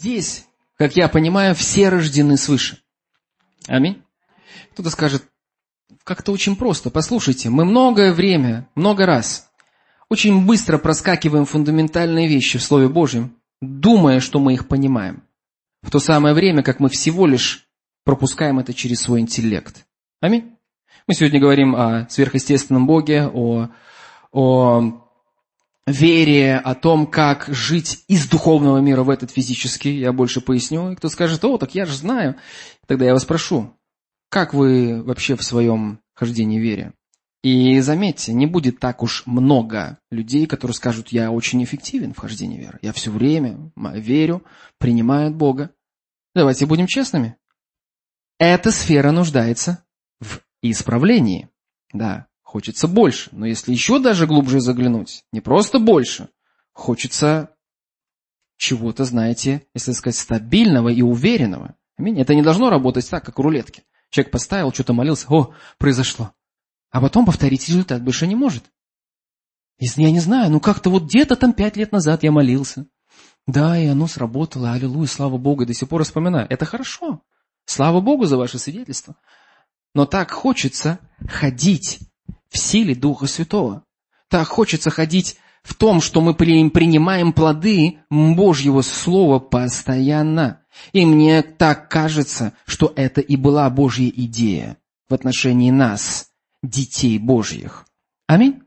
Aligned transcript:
здесь, 0.00 0.46
как 0.78 0.96
я 0.96 1.08
понимаю, 1.08 1.54
все 1.54 1.90
рождены 1.90 2.36
свыше. 2.38 2.78
Аминь. 3.68 4.02
Кто-то 4.72 4.88
скажет, 4.88 5.24
как-то 6.04 6.32
очень 6.32 6.56
просто. 6.56 6.90
Послушайте, 6.90 7.50
мы 7.50 7.66
многое 7.66 8.14
время, 8.14 8.68
много 8.74 9.04
раз, 9.04 9.50
очень 10.08 10.46
быстро 10.46 10.78
проскакиваем 10.78 11.44
фундаментальные 11.44 12.28
вещи 12.28 12.58
в 12.58 12.62
Слове 12.62 12.88
Божьем, 12.88 13.36
думая, 13.60 14.20
что 14.20 14.40
мы 14.40 14.54
их 14.54 14.68
понимаем. 14.68 15.22
В 15.82 15.90
то 15.90 16.00
самое 16.00 16.34
время, 16.34 16.62
как 16.62 16.80
мы 16.80 16.88
всего 16.88 17.26
лишь 17.26 17.68
пропускаем 18.04 18.58
это 18.58 18.72
через 18.72 19.00
свой 19.00 19.20
интеллект. 19.20 19.86
Аминь. 20.20 20.56
Мы 21.06 21.14
сегодня 21.14 21.40
говорим 21.40 21.76
о 21.76 22.08
сверхъестественном 22.08 22.86
Боге, 22.86 23.26
о, 23.32 23.68
о 24.32 24.99
вере, 25.90 26.56
о 26.56 26.74
том, 26.74 27.06
как 27.06 27.46
жить 27.48 28.04
из 28.08 28.28
духовного 28.28 28.78
мира 28.78 29.02
в 29.02 29.10
этот 29.10 29.30
физический. 29.30 29.98
Я 29.98 30.12
больше 30.12 30.40
поясню. 30.40 30.92
И 30.92 30.96
кто 30.96 31.08
скажет, 31.08 31.44
о, 31.44 31.58
так 31.58 31.74
я 31.74 31.86
же 31.86 31.94
знаю. 31.94 32.36
Тогда 32.86 33.04
я 33.06 33.12
вас 33.12 33.24
прошу, 33.24 33.74
как 34.28 34.54
вы 34.54 35.02
вообще 35.02 35.36
в 35.36 35.42
своем 35.42 36.00
хождении 36.14 36.58
вере? 36.58 36.92
И 37.42 37.80
заметьте, 37.80 38.32
не 38.32 38.46
будет 38.46 38.80
так 38.80 39.02
уж 39.02 39.24
много 39.26 39.98
людей, 40.10 40.46
которые 40.46 40.74
скажут, 40.74 41.08
я 41.08 41.30
очень 41.30 41.64
эффективен 41.64 42.12
в 42.12 42.18
хождении 42.18 42.58
веры. 42.58 42.78
Я 42.82 42.92
все 42.92 43.10
время 43.10 43.72
верю, 43.76 44.44
принимаю 44.78 45.28
от 45.28 45.36
Бога. 45.36 45.70
Давайте 46.34 46.66
будем 46.66 46.86
честными. 46.86 47.36
Эта 48.38 48.70
сфера 48.70 49.10
нуждается 49.10 49.84
в 50.20 50.40
исправлении. 50.62 51.48
Да, 51.92 52.26
хочется 52.50 52.88
больше. 52.88 53.30
Но 53.30 53.46
если 53.46 53.70
еще 53.70 54.00
даже 54.00 54.26
глубже 54.26 54.60
заглянуть, 54.60 55.24
не 55.32 55.40
просто 55.40 55.78
больше, 55.78 56.30
хочется 56.72 57.54
чего-то, 58.56 59.04
знаете, 59.04 59.62
если 59.72 59.92
сказать, 59.92 60.16
стабильного 60.16 60.88
и 60.88 61.00
уверенного. 61.00 61.76
Это 61.96 62.34
не 62.34 62.42
должно 62.42 62.68
работать 62.68 63.08
так, 63.08 63.24
как 63.24 63.38
в 63.38 63.42
рулетке. 63.42 63.84
Человек 64.10 64.32
поставил, 64.32 64.72
что-то 64.72 64.92
молился, 64.92 65.26
о, 65.30 65.54
произошло. 65.78 66.32
А 66.90 67.00
потом 67.00 67.24
повторить 67.24 67.68
результат 67.68 68.02
больше 68.02 68.26
не 68.26 68.34
может. 68.34 68.64
Я 69.78 70.10
не 70.10 70.18
знаю, 70.18 70.50
ну 70.50 70.58
как-то 70.58 70.90
вот 70.90 71.04
где-то 71.04 71.36
там 71.36 71.52
пять 71.52 71.76
лет 71.76 71.92
назад 71.92 72.24
я 72.24 72.32
молился. 72.32 72.86
Да, 73.46 73.78
и 73.78 73.86
оно 73.86 74.08
сработало, 74.08 74.72
аллилуйя, 74.72 75.06
слава 75.06 75.38
Богу, 75.38 75.62
и 75.62 75.66
до 75.66 75.72
сих 75.72 75.88
пор 75.88 76.02
вспоминаю. 76.02 76.48
Это 76.50 76.64
хорошо. 76.64 77.22
Слава 77.64 78.00
Богу 78.00 78.24
за 78.24 78.36
ваше 78.36 78.58
свидетельство. 78.58 79.14
Но 79.94 80.04
так 80.04 80.32
хочется 80.32 80.98
ходить 81.28 82.09
в 82.50 82.58
силе 82.58 82.94
Духа 82.94 83.26
Святого. 83.26 83.84
Так 84.28 84.46
хочется 84.48 84.90
ходить 84.90 85.38
в 85.62 85.74
том, 85.74 86.00
что 86.00 86.20
мы 86.20 86.34
принимаем 86.34 87.32
плоды 87.32 87.98
Божьего 88.10 88.82
Слова 88.82 89.38
постоянно. 89.38 90.62
И 90.92 91.04
мне 91.04 91.42
так 91.42 91.88
кажется, 91.88 92.52
что 92.66 92.92
это 92.96 93.20
и 93.20 93.36
была 93.36 93.68
Божья 93.70 94.08
идея 94.08 94.76
в 95.08 95.14
отношении 95.14 95.70
нас, 95.70 96.28
детей 96.62 97.18
Божьих. 97.18 97.86
Аминь. 98.26 98.62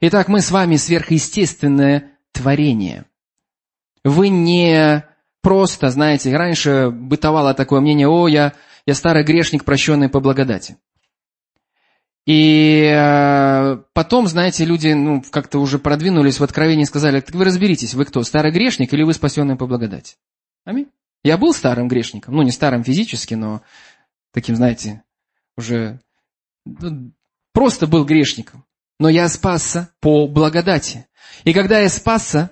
Итак, 0.00 0.28
мы 0.28 0.40
с 0.40 0.50
вами 0.50 0.76
сверхъестественное 0.76 2.12
творение. 2.32 3.04
Вы 4.02 4.30
не 4.30 5.04
просто, 5.42 5.90
знаете, 5.90 6.34
раньше 6.34 6.90
бытовало 6.90 7.52
такое 7.52 7.80
мнение, 7.80 8.08
о, 8.08 8.26
я, 8.26 8.54
я 8.86 8.94
старый 8.94 9.24
грешник, 9.24 9.64
прощенный 9.64 10.08
по 10.08 10.20
благодати. 10.20 10.78
И 12.26 12.84
э, 12.84 13.76
потом, 13.92 14.28
знаете, 14.28 14.64
люди 14.64 14.88
ну, 14.92 15.22
как-то 15.30 15.58
уже 15.58 15.78
продвинулись 15.78 16.38
в 16.38 16.44
откровении 16.44 16.82
и 16.82 16.86
сказали, 16.86 17.20
так 17.20 17.34
вы 17.34 17.44
разберитесь, 17.44 17.94
вы 17.94 18.04
кто, 18.04 18.22
старый 18.22 18.52
грешник 18.52 18.92
или 18.92 19.02
вы 19.02 19.14
спасенный 19.14 19.56
по 19.56 19.66
благодати? 19.66 20.16
Аминь. 20.64 20.88
Я 21.24 21.38
был 21.38 21.52
старым 21.52 21.88
грешником, 21.88 22.34
ну 22.34 22.42
не 22.42 22.50
старым 22.50 22.84
физически, 22.84 23.34
но 23.34 23.62
таким, 24.32 24.56
знаете, 24.56 25.02
уже 25.56 26.00
ну, 26.64 27.12
просто 27.52 27.86
был 27.86 28.04
грешником. 28.04 28.64
Но 28.98 29.08
я 29.08 29.28
спасся 29.28 29.92
по 30.00 30.26
благодати. 30.26 31.06
И 31.44 31.54
когда 31.54 31.80
я 31.80 31.88
спасся, 31.88 32.50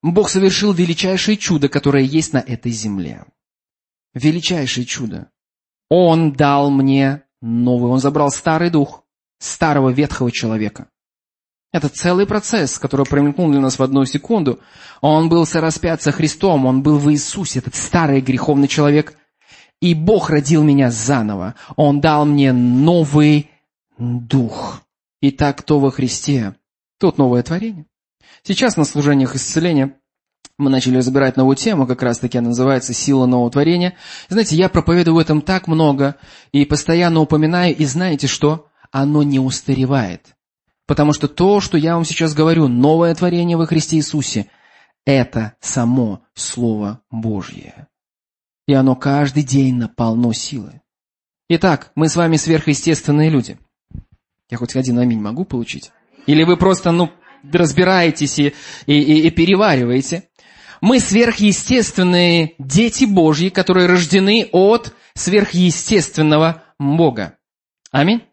Бог 0.00 0.28
совершил 0.28 0.72
величайшее 0.72 1.36
чудо, 1.36 1.68
которое 1.68 2.04
есть 2.04 2.32
на 2.32 2.38
этой 2.38 2.72
земле. 2.72 3.24
Величайшее 4.14 4.84
чудо. 4.84 5.30
Он 5.88 6.32
дал 6.32 6.70
мне 6.70 7.24
новый, 7.42 7.90
он 7.90 7.98
забрал 7.98 8.30
старый 8.30 8.70
дух 8.70 9.04
старого 9.38 9.90
ветхого 9.90 10.30
человека. 10.30 10.88
Это 11.72 11.88
целый 11.88 12.26
процесс, 12.26 12.78
который 12.78 13.06
промелькнул 13.06 13.50
для 13.50 13.60
нас 13.60 13.78
в 13.78 13.82
одну 13.82 14.04
секунду. 14.04 14.60
Он 15.00 15.28
был 15.28 15.46
сораспят 15.46 16.02
со 16.02 16.12
Христом, 16.12 16.66
он 16.66 16.82
был 16.82 16.98
в 16.98 17.10
Иисусе, 17.10 17.58
этот 17.60 17.74
старый 17.74 18.20
греховный 18.20 18.68
человек. 18.68 19.16
И 19.80 19.94
Бог 19.94 20.30
родил 20.30 20.62
меня 20.62 20.90
заново. 20.90 21.54
Он 21.76 22.00
дал 22.00 22.24
мне 22.24 22.52
новый 22.52 23.50
дух. 23.98 24.82
Итак, 25.22 25.58
кто 25.58 25.80
во 25.80 25.90
Христе? 25.90 26.54
Тут 26.98 27.18
новое 27.18 27.42
творение. 27.42 27.86
Сейчас 28.42 28.76
на 28.76 28.84
служениях 28.84 29.34
исцеления 29.34 29.96
мы 30.62 30.70
начали 30.70 30.96
разбирать 30.96 31.36
новую 31.36 31.56
тему, 31.56 31.86
как 31.86 32.02
раз 32.02 32.18
таки 32.18 32.38
она 32.38 32.48
называется 32.48 32.94
«Сила 32.94 33.26
нового 33.26 33.50
творения». 33.50 33.94
Знаете, 34.28 34.56
я 34.56 34.68
проповедую 34.68 35.16
в 35.16 35.18
этом 35.18 35.42
так 35.42 35.68
много 35.68 36.16
и 36.52 36.64
постоянно 36.64 37.20
упоминаю, 37.20 37.76
и 37.76 37.84
знаете 37.84 38.26
что? 38.26 38.68
Оно 38.90 39.22
не 39.22 39.38
устаревает. 39.38 40.34
Потому 40.86 41.12
что 41.12 41.28
то, 41.28 41.60
что 41.60 41.78
я 41.78 41.94
вам 41.94 42.04
сейчас 42.04 42.34
говорю, 42.34 42.68
новое 42.68 43.14
творение 43.14 43.56
во 43.56 43.66
Христе 43.66 43.96
Иисусе, 43.96 44.48
это 45.04 45.54
само 45.60 46.22
Слово 46.34 47.00
Божье. 47.10 47.88
И 48.66 48.74
оно 48.74 48.94
каждый 48.94 49.42
день 49.42 49.76
наполно 49.76 50.32
силы. 50.32 50.80
Итак, 51.48 51.92
мы 51.94 52.08
с 52.08 52.16
вами 52.16 52.36
сверхъестественные 52.36 53.30
люди. 53.30 53.58
Я 54.50 54.58
хоть 54.58 54.76
один 54.76 54.98
аминь 54.98 55.20
могу 55.20 55.44
получить? 55.44 55.92
Или 56.26 56.44
вы 56.44 56.56
просто, 56.56 56.92
ну, 56.92 57.10
разбираетесь 57.42 58.38
и, 58.38 58.54
и, 58.86 59.26
и 59.26 59.30
перевариваете? 59.30 60.28
Мы 60.82 60.98
сверхъестественные 60.98 62.56
дети 62.58 63.04
Божьи, 63.04 63.50
которые 63.50 63.86
рождены 63.86 64.48
от 64.50 64.92
сверхъестественного 65.14 66.64
Бога. 66.76 67.38
Аминь. 67.92 68.24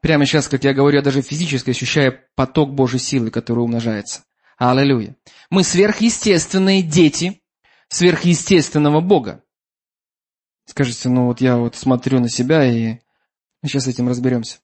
Прямо 0.00 0.24
сейчас, 0.24 0.48
как 0.48 0.64
я 0.64 0.72
говорю, 0.72 0.96
я 0.96 1.02
даже 1.02 1.20
физически 1.20 1.70
ощущаю 1.70 2.18
поток 2.36 2.72
Божьей 2.72 3.00
силы, 3.00 3.30
который 3.30 3.60
умножается. 3.60 4.24
Аллилуйя. 4.56 5.14
Мы 5.50 5.62
сверхъестественные 5.62 6.82
дети 6.82 7.42
сверхъестественного 7.88 9.02
Бога. 9.02 9.44
Скажите, 10.64 11.10
ну 11.10 11.26
вот 11.26 11.42
я 11.42 11.58
вот 11.58 11.76
смотрю 11.76 12.20
на 12.20 12.30
себя 12.30 12.64
и 12.64 13.00
сейчас 13.62 13.84
с 13.84 13.88
этим 13.88 14.08
разберемся. 14.08 14.56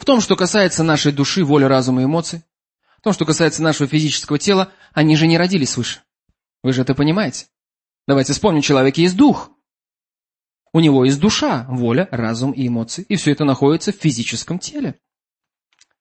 В 0.00 0.04
том, 0.04 0.20
что 0.20 0.34
касается 0.34 0.82
нашей 0.82 1.12
души, 1.12 1.44
воли, 1.44 1.64
разума 1.64 2.02
и 2.02 2.06
эмоций, 2.06 2.42
в 3.00 3.02
том, 3.02 3.14
что 3.14 3.24
касается 3.24 3.62
нашего 3.62 3.88
физического 3.88 4.38
тела, 4.38 4.72
они 4.92 5.16
же 5.16 5.26
не 5.26 5.38
родились 5.38 5.70
свыше. 5.70 6.02
Вы 6.62 6.74
же 6.74 6.82
это 6.82 6.94
понимаете. 6.94 7.46
Давайте 8.06 8.34
вспомним, 8.34 8.60
человек 8.60 8.98
есть 8.98 9.16
дух. 9.16 9.50
У 10.72 10.80
него 10.80 11.04
есть 11.06 11.18
душа, 11.18 11.66
воля, 11.70 12.08
разум 12.10 12.52
и 12.52 12.68
эмоции. 12.68 13.04
И 13.08 13.16
все 13.16 13.32
это 13.32 13.44
находится 13.44 13.92
в 13.92 13.96
физическом 13.96 14.58
теле. 14.58 15.00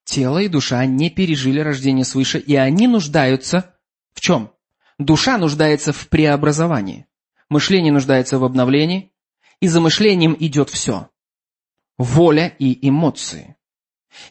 Тело 0.04 0.40
и 0.40 0.50
душа 0.50 0.86
не 0.86 1.10
пережили 1.10 1.60
рождение 1.62 2.04
свыше, 2.04 2.38
и 2.38 2.56
они 2.56 2.88
нуждаются 2.88 3.76
в 4.14 4.20
чем? 4.20 4.52
Душа 4.98 5.38
нуждается 5.38 5.94
в 5.94 6.10
преобразовании. 6.10 7.08
Мышление 7.48 7.94
нуждается 7.94 8.38
в 8.38 8.44
обновлении. 8.44 9.14
И 9.62 9.68
за 9.68 9.80
мышлением 9.80 10.36
идет 10.38 10.70
все. 10.70 11.10
Воля 11.98 12.48
и 12.60 12.88
эмоции. 12.88 13.56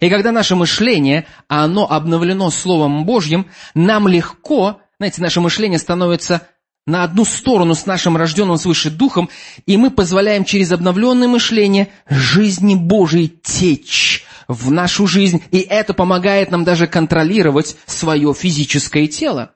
И 0.01 0.11
когда 0.11 0.33
наше 0.33 0.55
мышление, 0.55 1.27
оно 1.49 1.91
обновлено 1.91 2.51
Словом 2.51 3.05
Божьим, 3.05 3.47
нам 3.75 4.09
легко, 4.09 4.81
знаете, 4.99 5.23
наше 5.23 5.41
мышление 5.41 5.79
становится 5.79 6.49
на 6.87 7.05
одну 7.05 7.25
сторону 7.25 7.75
с 7.75 7.85
нашим 7.87 8.17
рожденным 8.17 8.57
свыше 8.57 8.91
духом, 8.91 9.29
и 9.67 9.77
мы 9.77 9.91
позволяем 9.91 10.45
через 10.45 10.73
обновленное 10.73 11.29
мышление 11.29 11.89
жизни 12.09 12.75
Божией 12.75 13.29
течь 13.29 14.25
в 14.49 14.71
нашу 14.71 15.07
жизнь, 15.07 15.43
и 15.51 15.59
это 15.59 15.93
помогает 15.93 16.51
нам 16.51 16.65
даже 16.65 16.87
контролировать 16.87 17.77
свое 17.85 18.33
физическое 18.33 19.07
тело, 19.07 19.55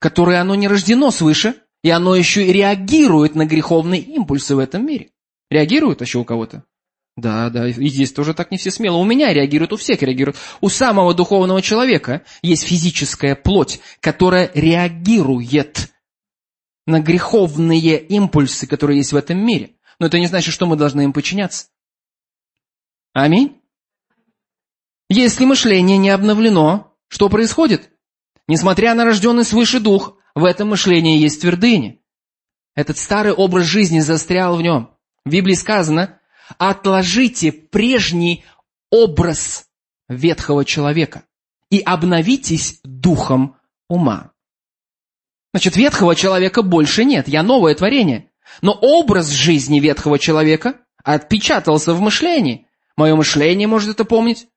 которое 0.00 0.40
оно 0.40 0.56
не 0.56 0.66
рождено 0.66 1.12
свыше, 1.12 1.54
и 1.84 1.90
оно 1.90 2.16
еще 2.16 2.44
и 2.44 2.52
реагирует 2.52 3.36
на 3.36 3.46
греховные 3.46 4.00
импульсы 4.00 4.56
в 4.56 4.58
этом 4.58 4.84
мире. 4.84 5.10
Реагирует 5.48 6.00
еще 6.00 6.18
у 6.18 6.24
кого-то? 6.24 6.64
Да, 7.16 7.48
да, 7.48 7.68
и 7.68 7.88
здесь 7.88 8.12
тоже 8.12 8.34
так 8.34 8.50
не 8.50 8.58
все 8.58 8.70
смело. 8.72 8.96
У 8.96 9.04
меня 9.04 9.32
реагируют, 9.32 9.72
у 9.72 9.76
всех 9.76 10.02
реагируют. 10.02 10.36
У 10.60 10.68
самого 10.68 11.14
духовного 11.14 11.62
человека 11.62 12.24
есть 12.42 12.64
физическая 12.64 13.36
плоть, 13.36 13.80
которая 14.00 14.50
реагирует 14.54 15.92
на 16.86 17.00
греховные 17.00 18.00
импульсы, 18.00 18.66
которые 18.66 18.98
есть 18.98 19.12
в 19.12 19.16
этом 19.16 19.38
мире. 19.38 19.76
Но 20.00 20.06
это 20.06 20.18
не 20.18 20.26
значит, 20.26 20.52
что 20.52 20.66
мы 20.66 20.76
должны 20.76 21.02
им 21.02 21.12
подчиняться. 21.12 21.68
Аминь. 23.12 23.60
Если 25.08 25.44
мышление 25.44 25.98
не 25.98 26.10
обновлено, 26.10 26.96
что 27.06 27.28
происходит? 27.28 27.90
Несмотря 28.48 28.94
на 28.94 29.04
рожденный 29.04 29.44
свыше 29.44 29.78
дух, 29.78 30.16
в 30.34 30.44
этом 30.44 30.70
мышлении 30.70 31.18
есть 31.18 31.40
твердыни. 31.40 32.02
Этот 32.74 32.98
старый 32.98 33.32
образ 33.32 33.66
жизни 33.66 34.00
застрял 34.00 34.56
в 34.56 34.62
нем. 34.62 34.90
В 35.24 35.30
Библии 35.30 35.54
сказано, 35.54 36.18
отложите 36.58 37.52
прежний 37.52 38.44
образ 38.90 39.66
ветхого 40.08 40.64
человека 40.64 41.24
и 41.70 41.80
обновитесь 41.80 42.80
духом 42.84 43.56
ума. 43.88 44.32
Значит, 45.52 45.76
ветхого 45.76 46.16
человека 46.16 46.62
больше 46.62 47.04
нет, 47.04 47.28
я 47.28 47.42
новое 47.42 47.74
творение. 47.74 48.30
Но 48.60 48.72
образ 48.72 49.30
жизни 49.30 49.80
ветхого 49.80 50.18
человека 50.18 50.80
отпечатался 51.02 51.94
в 51.94 52.00
мышлении. 52.00 52.66
Мое 52.96 53.14
мышление 53.16 53.68
может 53.68 53.90
это 53.90 54.04
помнить. 54.04 54.48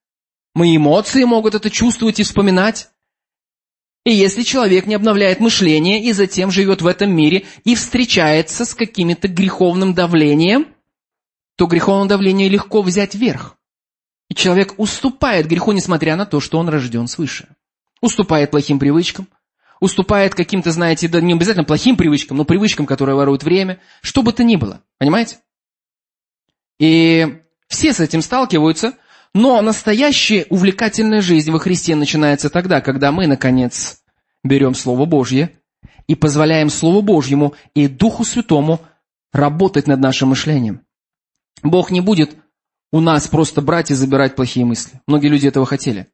Мои 0.54 0.76
эмоции 0.76 1.24
могут 1.24 1.54
это 1.54 1.70
чувствовать 1.70 2.20
и 2.20 2.22
вспоминать. 2.22 2.88
И 4.04 4.12
если 4.12 4.42
человек 4.42 4.86
не 4.86 4.94
обновляет 4.94 5.40
мышление 5.40 6.02
и 6.02 6.12
затем 6.12 6.50
живет 6.50 6.82
в 6.82 6.86
этом 6.86 7.14
мире 7.14 7.44
и 7.64 7.74
встречается 7.74 8.64
с 8.64 8.74
каким-то 8.74 9.28
греховным 9.28 9.94
давлением, 9.94 10.74
то 11.58 11.66
греховное 11.66 12.08
давление 12.08 12.48
легко 12.48 12.82
взять 12.82 13.16
верх. 13.16 13.56
И 14.30 14.34
человек 14.34 14.74
уступает 14.76 15.48
греху, 15.48 15.72
несмотря 15.72 16.14
на 16.14 16.24
то, 16.24 16.38
что 16.38 16.58
он 16.58 16.68
рожден 16.68 17.08
свыше. 17.08 17.48
Уступает 18.00 18.52
плохим 18.52 18.78
привычкам, 18.78 19.26
уступает 19.80 20.36
каким-то, 20.36 20.70
знаете, 20.70 21.08
да 21.08 21.20
не 21.20 21.32
обязательно 21.32 21.64
плохим 21.64 21.96
привычкам, 21.96 22.36
но 22.36 22.44
привычкам, 22.44 22.86
которые 22.86 23.16
воруют 23.16 23.42
время, 23.42 23.80
что 24.02 24.22
бы 24.22 24.32
то 24.32 24.44
ни 24.44 24.54
было. 24.54 24.84
Понимаете? 24.98 25.38
И 26.78 27.40
все 27.66 27.92
с 27.92 27.98
этим 27.98 28.22
сталкиваются, 28.22 28.94
но 29.34 29.60
настоящая 29.60 30.46
увлекательная 30.50 31.22
жизнь 31.22 31.50
во 31.50 31.58
Христе 31.58 31.96
начинается 31.96 32.50
тогда, 32.50 32.80
когда 32.80 33.10
мы, 33.10 33.26
наконец, 33.26 34.00
берем 34.44 34.76
Слово 34.76 35.06
Божье 35.06 35.58
и 36.06 36.14
позволяем 36.14 36.70
Слову 36.70 37.02
Божьему 37.02 37.56
и 37.74 37.88
Духу 37.88 38.22
Святому 38.22 38.80
работать 39.32 39.88
над 39.88 39.98
нашим 39.98 40.28
мышлением. 40.28 40.84
Бог 41.62 41.90
не 41.90 42.00
будет 42.00 42.36
у 42.90 43.00
нас 43.00 43.28
просто 43.28 43.60
брать 43.60 43.90
и 43.90 43.94
забирать 43.94 44.34
плохие 44.34 44.64
мысли. 44.64 45.00
Многие 45.06 45.28
люди 45.28 45.46
этого 45.46 45.66
хотели. 45.66 46.08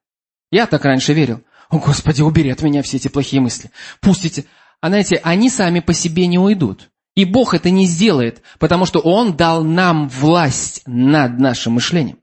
Я 0.50 0.67
так 0.67 0.85
раньше 0.85 1.12
верил. 1.12 1.43
О, 1.70 1.79
Господи, 1.79 2.23
убери 2.23 2.50
от 2.50 2.62
меня 2.62 2.82
все 2.82 2.96
эти 2.96 3.08
плохие 3.08 3.41
мысли. 3.41 3.70
Пустите. 4.00 4.44
А 4.81 4.88
знаете, 4.88 5.20
они 5.23 5.50
сами 5.50 5.81
по 5.81 5.93
себе 5.93 6.26
не 6.26 6.38
уйдут. 6.38 6.91
И 7.14 7.25
Бог 7.25 7.55
это 7.55 7.70
не 7.70 7.87
сделает, 7.87 8.43
потому 8.58 8.87
что 8.87 8.99
Он 8.99 9.37
дал 9.37 9.62
нам 9.62 10.08
власть 10.08 10.82
над 10.87 11.38
нашим 11.38 11.75
мышлением. 11.75 12.19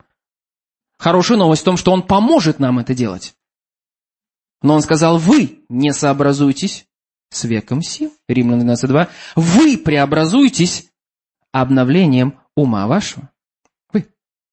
Хорошая 0.97 1.37
новость 1.37 1.61
в 1.61 1.65
том, 1.65 1.77
что 1.77 1.91
Он 1.91 2.03
поможет 2.03 2.59
нам 2.59 2.79
это 2.79 2.93
делать. 2.93 3.33
Но 4.61 4.75
Он 4.75 4.81
сказал, 4.81 5.17
вы 5.17 5.63
не 5.69 5.93
сообразуйтесь 5.93 6.85
с 7.29 7.45
веком 7.45 7.81
сил. 7.81 8.13
Римлян 8.27 8.69
12.2. 8.69 9.07
Вы 9.35 9.77
преобразуйтесь 9.77 10.87
обновлением 11.51 12.40
ума 12.55 12.87
вашего. 12.87 13.29
Вы. 13.91 14.07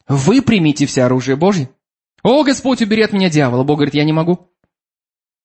Вы 0.06 0.42
примите 0.42 0.86
все 0.86 1.04
оружие 1.04 1.36
Божье. 1.36 1.70
О, 2.22 2.42
Господь, 2.42 2.82
убери 2.82 3.02
от 3.02 3.12
меня 3.12 3.30
дьявола. 3.30 3.64
Бог 3.64 3.78
говорит, 3.78 3.94
я 3.94 4.04
не 4.04 4.12
могу. 4.12 4.50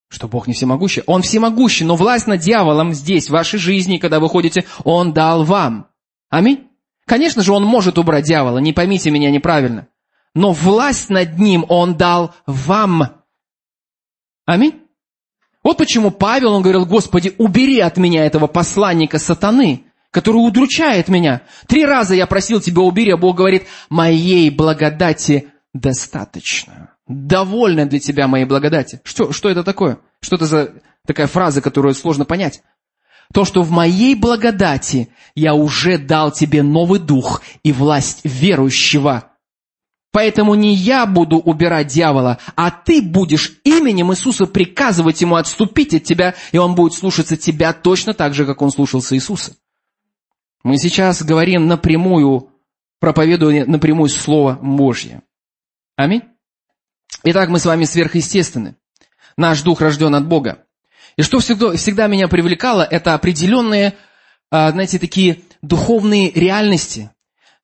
Что 0.10 0.28
Бог 0.28 0.48
не 0.48 0.54
всемогущий? 0.54 1.04
Он 1.08 1.22
всемогущий, 1.22 1.86
но 1.86 1.96
власть 1.96 2.28
над 2.28 2.42
дьяволом 2.42 2.94
здесь, 2.94 3.28
в 3.28 3.32
вашей 3.32 3.58
жизни, 3.58 3.98
когда 3.98 4.20
вы 4.20 4.30
ходите, 4.30 4.66
Он 4.84 5.14
дал 5.14 5.44
вам. 5.44 5.88
Аминь. 6.30 6.70
Конечно 7.06 7.42
же, 7.42 7.52
Он 7.52 7.64
может 7.64 7.98
убрать 7.98 8.26
дьявола, 8.26 8.60
не 8.60 8.74
поймите 8.74 9.12
меня 9.12 9.32
неправильно. 9.32 9.88
Но 10.36 10.52
власть 10.52 11.10
над 11.10 11.40
ним 11.40 11.66
Он 11.68 11.96
дал 11.96 12.34
вам. 12.46 13.24
Аминь. 14.46 14.84
Вот 15.64 15.78
почему 15.78 16.12
Павел, 16.12 16.54
он 16.54 16.62
говорил, 16.62 16.86
Господи, 16.86 17.34
убери 17.38 17.80
от 17.80 17.98
меня 17.98 18.26
этого 18.26 18.48
посланника 18.48 19.18
сатаны, 19.18 19.86
который 20.14 20.38
удручает 20.38 21.10
меня. 21.10 21.42
Три 21.68 21.84
раза 21.86 22.14
я 22.14 22.28
просил 22.28 22.62
тебя 22.62 22.84
убери, 22.84 23.12
а 23.12 23.18
Бог 23.18 23.36
говорит, 23.36 23.64
моей 23.90 24.50
благодати 24.52 25.50
достаточно 25.74 26.92
довольна 27.08 27.86
для 27.88 28.00
тебя 28.00 28.28
моей 28.28 28.46
благодати. 28.46 29.02
Что, 29.04 29.34
что 29.34 29.50
это 29.50 29.64
такое? 29.64 29.98
Что 30.22 30.36
это 30.36 30.46
за 30.46 30.74
такая 31.06 31.28
фраза, 31.28 31.62
которую 31.62 31.96
сложно 31.96 32.26
понять? 32.26 32.62
То, 33.34 33.44
что 33.44 33.64
в 33.64 33.72
моей 33.72 34.14
благодати 34.14 35.10
я 35.34 35.56
уже 35.56 35.98
дал 35.98 36.32
тебе 36.32 36.62
новый 36.62 37.00
дух 37.00 37.42
и 37.64 37.72
власть 37.72 38.22
верующего. 38.24 39.32
Поэтому 40.12 40.54
не 40.54 40.76
я 40.76 41.08
буду 41.08 41.38
убирать 41.38 41.88
дьявола, 41.88 42.38
а 42.56 42.70
ты 42.70 43.02
будешь 43.02 43.54
именем 43.64 44.14
Иисуса 44.14 44.46
приказывать 44.46 45.22
ему 45.22 45.38
отступить 45.38 45.96
от 45.96 46.04
тебя, 46.04 46.36
и 46.52 46.60
он 46.60 46.76
будет 46.76 46.94
слушаться 46.94 47.36
тебя 47.36 47.74
точно 47.74 48.14
так 48.14 48.36
же, 48.36 48.46
как 48.46 48.62
он 48.62 48.72
слушался 48.72 49.16
Иисуса. 49.16 49.56
Мы 50.64 50.78
сейчас 50.78 51.22
говорим 51.24 51.68
напрямую, 51.68 52.50
проповедуя 53.00 53.66
напрямую 53.66 54.10
Слово 54.10 54.58
Божье. 54.62 55.22
Аминь. 55.98 56.22
Итак, 57.26 57.50
мы 57.50 57.60
с 57.60 57.66
вами 57.66 57.84
сверхъестественны. 57.84 58.76
Наш 59.36 59.62
дух 59.62 59.82
рожден 59.82 60.16
от 60.16 60.26
Бога. 60.26 60.66
И 61.18 61.22
что 61.22 61.40
всегда, 61.40 61.76
всегда 61.76 62.08
меня 62.08 62.28
привлекало, 62.28 62.82
это 62.90 63.14
определенные, 63.14 63.96
а, 64.52 64.72
знаете, 64.72 65.00
такие 65.00 65.42
духовные 65.62 66.32
реальности. 66.32 67.12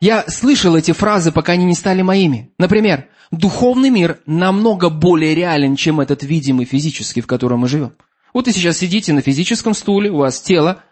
Я 0.01 0.25
слышал 0.27 0.75
эти 0.75 0.91
фразы, 0.91 1.31
пока 1.31 1.53
они 1.53 1.65
не 1.65 1.75
стали 1.75 2.01
моими. 2.01 2.53
Например, 2.57 3.07
духовный 3.31 3.89
мир 3.89 4.19
намного 4.25 4.89
более 4.89 5.35
реален, 5.35 5.75
чем 5.75 6.01
этот 6.01 6.23
видимый 6.23 6.65
физический, 6.65 7.21
в 7.21 7.27
котором 7.27 7.59
мы 7.59 7.69
живем. 7.69 7.93
Вот 8.33 8.45
вы 8.45 8.53
сейчас 8.53 8.77
сидите 8.77 9.13
на 9.13 9.21
физическом 9.21 9.73
стуле, 9.73 10.11
у 10.11 10.17
вас 10.17 10.41
тело, 10.41 10.83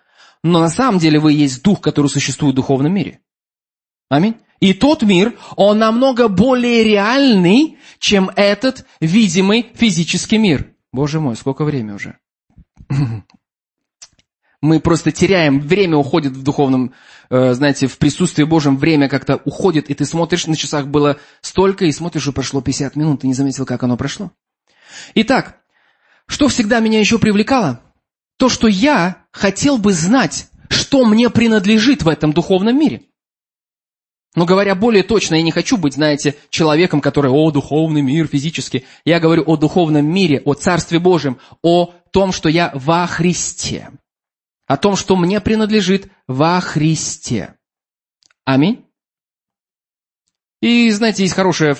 но 0.44 0.60
на 0.60 0.69
самом 0.69 1.00
деле 1.00 1.19
вы 1.19 1.34
есть 1.34 1.63
дух, 1.63 1.81
который 1.81 2.07
существует 2.07 2.54
в 2.54 2.57
духовном 2.57 2.94
мире. 2.94 3.19
Аминь. 4.10 4.36
И 4.60 4.74
тот 4.74 5.04
мир, 5.04 5.38
он 5.56 5.78
намного 5.80 6.28
более 6.28 6.84
реальный, 6.84 7.78
чем 8.00 8.31
этот 8.36 8.86
видимый 9.00 9.72
физический 9.74 10.38
мир. 10.38 10.74
Боже 10.92 11.19
мой, 11.19 11.36
сколько 11.36 11.63
времени 11.63 11.94
уже. 11.94 12.18
Мы 14.62 14.80
просто 14.80 15.12
теряем, 15.12 15.60
время 15.60 15.98
уходит 15.98 16.34
в 16.34 16.42
духовном, 16.42 16.94
э, 17.30 17.54
знаете, 17.54 17.86
в 17.86 18.00
присутствии 18.00 18.44
Божьем, 18.44 18.78
время 18.78 19.07
как-то 19.07 19.36
уходит, 19.45 19.92
и 19.92 19.94
ты 19.94 20.04
смотришь, 20.04 20.48
на 20.48 20.56
часах 20.56 20.88
было 20.88 21.19
столько, 21.42 21.86
и 21.86 21.92
смотришь, 21.92 22.24
уже 22.24 22.31
прошло 22.31 22.62
50 22.62 22.95
минут, 22.95 23.22
ты 23.22 23.28
не 23.28 23.36
заметил, 23.36 23.68
как 23.68 23.83
оно 23.83 23.98
прошло. 23.98 24.31
Итак, 25.13 25.60
что 26.25 26.48
всегда 26.48 26.80
меня 26.80 27.00
еще 27.00 27.19
привлекало? 27.19 27.81
То, 28.38 28.50
что 28.50 28.68
я 28.68 29.25
хотел 29.31 29.78
бы 29.78 29.94
знать, 29.94 30.50
что 30.69 31.06
мне 31.06 31.30
принадлежит 31.30 32.04
в 32.04 32.07
этом 32.07 32.33
духовном 32.33 32.78
мире. 32.80 33.04
Но 34.35 34.45
говоря 34.45 34.76
более 34.76 35.02
точно, 35.02 35.35
я 35.35 35.42
не 35.42 35.52
хочу 35.52 35.78
быть, 35.78 35.95
знаете, 35.95 36.35
человеком, 36.52 37.02
который, 37.02 37.31
о, 37.31 37.50
духовный 37.50 38.04
мир 38.04 38.28
физически. 38.28 38.85
Я 39.04 39.19
говорю 39.19 39.44
о 39.47 39.57
духовном 39.57 40.06
мире, 40.06 40.44
о 40.45 40.54
Царстве 40.54 41.00
Божьем, 41.00 41.40
о 41.64 41.95
том, 42.12 42.31
что 42.31 42.47
я 42.47 42.71
во 42.76 43.07
Христе. 43.07 43.90
О 44.68 44.78
том, 44.78 44.95
что 44.95 45.16
мне 45.16 45.42
принадлежит 45.42 46.12
во 46.28 46.59
Христе. 46.59 47.56
Аминь. 48.45 48.85
И, 50.62 50.92
знаете, 50.92 51.23
есть 51.23 51.33
хорошее, 51.33 51.76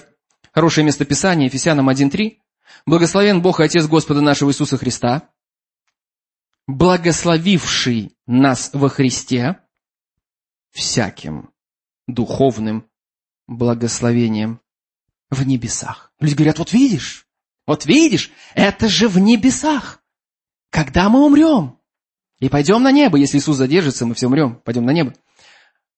хорошее 0.52 0.86
местописание, 0.86 1.48
Ефесянам 1.48 1.90
1.3. 1.90 2.38
Благословен 2.88 3.42
Бог 3.42 3.60
и 3.60 3.64
Отец 3.64 3.86
Господа 3.86 4.22
нашего 4.22 4.50
Иисуса 4.50 4.78
Христа, 4.78 5.30
благословивший 6.68 8.16
нас 8.26 8.72
во 8.74 8.90
Христе 8.90 9.60
всяким 10.72 11.52
духовным 12.08 12.90
благословением 13.48 14.62
в 15.30 15.46
небесах. 15.48 16.12
Люди 16.20 16.36
говорят, 16.36 16.60
вот 16.60 16.74
видишь, 16.74 17.28
вот 17.66 17.86
видишь, 17.86 18.32
это 18.54 18.88
же 18.88 19.08
в 19.08 19.18
небесах. 19.18 20.04
Когда 20.70 21.10
мы 21.10 21.26
умрем 21.26 21.80
и 22.40 22.50
пойдем 22.50 22.84
на 22.84 22.92
небо, 22.92 23.18
если 23.18 23.38
Иисус 23.38 23.58
задержится, 23.58 24.06
мы 24.06 24.14
все 24.14 24.28
умрем, 24.28 24.62
пойдем 24.64 24.86
на 24.86 24.92
небо. 24.92 25.14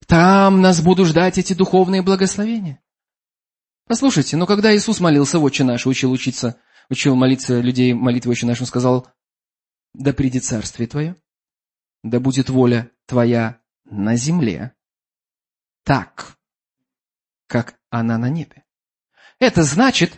Там 0.05 0.61
нас 0.61 0.81
будут 0.81 1.07
ждать 1.07 1.37
эти 1.37 1.53
духовные 1.53 2.01
благословения. 2.01 2.81
Послушайте, 3.87 4.37
но 4.37 4.45
когда 4.45 4.75
Иисус 4.75 4.99
молился 4.99 5.39
в 5.39 5.43
Отче 5.43 5.63
наш, 5.63 5.85
учил 5.87 6.11
учиться, 6.11 6.59
учил 6.89 7.15
молиться 7.15 7.59
людей 7.59 7.93
молитвы 7.93 8.31
Отче 8.31 8.45
наш, 8.45 8.61
Он 8.61 8.67
сказал, 8.67 9.07
да 9.93 10.13
придет 10.13 10.43
царствие 10.43 10.87
Твое, 10.87 11.15
да 12.03 12.19
будет 12.19 12.49
воля 12.49 12.91
Твоя 13.05 13.59
на 13.85 14.15
земле, 14.15 14.73
так, 15.83 16.37
как 17.47 17.79
она 17.89 18.17
на 18.17 18.29
небе. 18.29 18.63
Это 19.39 19.63
значит, 19.63 20.13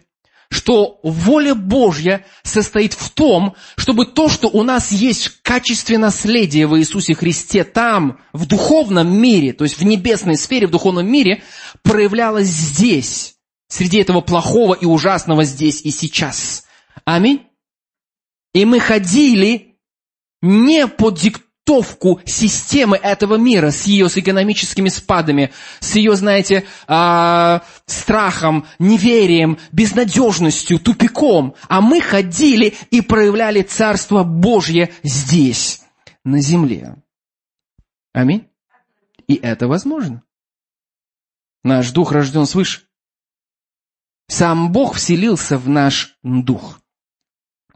что 0.50 1.00
воля 1.02 1.56
Божья 1.56 2.26
состоит 2.44 2.94
в 2.94 3.10
том, 3.12 3.56
чтобы 3.78 4.06
то, 4.06 4.28
что 4.28 4.50
у 4.50 4.64
нас 4.64 4.92
есть 4.92 5.28
в 5.28 5.42
качестве 5.42 5.98
наследия 5.98 6.68
в 6.68 6.78
Иисусе 6.78 7.14
Христе 7.14 7.64
там, 7.64 8.20
в 8.34 8.46
духовном 8.46 9.18
мире, 9.18 9.54
то 9.54 9.64
есть 9.64 9.78
в 9.78 9.86
небесной 9.86 10.36
сфере, 10.36 10.68
в 10.68 10.72
духовном 10.72 11.10
мире, 11.10 11.42
проявлялось 11.84 12.48
здесь, 12.48 13.36
среди 13.70 14.00
этого 14.00 14.20
плохого 14.20 14.74
и 14.74 14.86
ужасного 14.86 15.46
здесь 15.46 15.82
и 15.84 15.92
сейчас. 15.92 16.66
Аминь. 17.06 17.48
И 18.54 18.66
мы 18.66 18.80
ходили 18.80 19.78
не 20.42 20.88
под 20.88 21.20
диктовку 21.20 22.20
системы 22.26 22.98
этого 22.98 23.36
мира 23.36 23.72
с 23.72 23.84
ее 23.86 24.10
с 24.10 24.18
экономическими 24.18 24.90
спадами, 24.90 25.52
с 25.80 25.96
ее, 25.96 26.16
знаете, 26.16 26.66
а, 26.88 27.64
страхом, 27.86 28.66
неверием, 28.80 29.58
безнадежностью, 29.72 30.80
тупиком. 30.80 31.56
А 31.70 31.82
мы 31.82 32.02
ходили 32.02 32.74
и 32.90 33.02
проявляли 33.02 33.62
Царство 33.62 34.24
Божье 34.24 34.94
здесь, 35.04 35.82
на 36.26 36.42
земле. 36.42 36.96
Аминь. 38.14 38.48
И 39.28 39.36
это 39.36 39.68
возможно. 39.68 40.24
Наш 41.64 41.92
дух 41.92 42.12
рожден 42.12 42.46
свыше. 42.46 42.82
Сам 44.28 44.72
Бог 44.72 44.96
вселился 44.96 45.58
в 45.58 45.70
наш 45.70 46.18
дух. 46.24 46.81